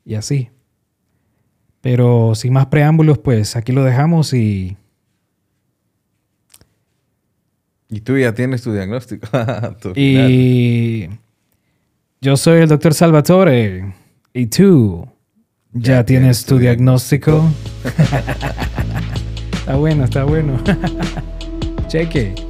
Y 0.05 0.15
así. 0.15 0.49
Pero 1.81 2.35
sin 2.35 2.53
más 2.53 2.67
preámbulos, 2.67 3.17
pues 3.17 3.55
aquí 3.55 3.71
lo 3.71 3.83
dejamos 3.83 4.33
y. 4.33 4.77
Y 7.89 8.01
tú 8.01 8.17
ya 8.17 8.33
tienes 8.33 8.61
tu 8.61 8.71
diagnóstico. 8.71 9.27
y. 9.95 11.09
Yo 12.21 12.37
soy 12.37 12.61
el 12.61 12.69
doctor 12.69 12.93
Salvatore. 12.93 13.93
Y 14.33 14.47
tú. 14.47 15.07
¿Ya, 15.71 16.03
tienes 16.03 16.45
tu 16.45 16.57
diagnóstico? 16.57 17.49
está 19.69 19.77
bueno, 19.77 20.03
está 20.05 20.23
bueno. 20.23 20.59
Cheque. 21.87 22.48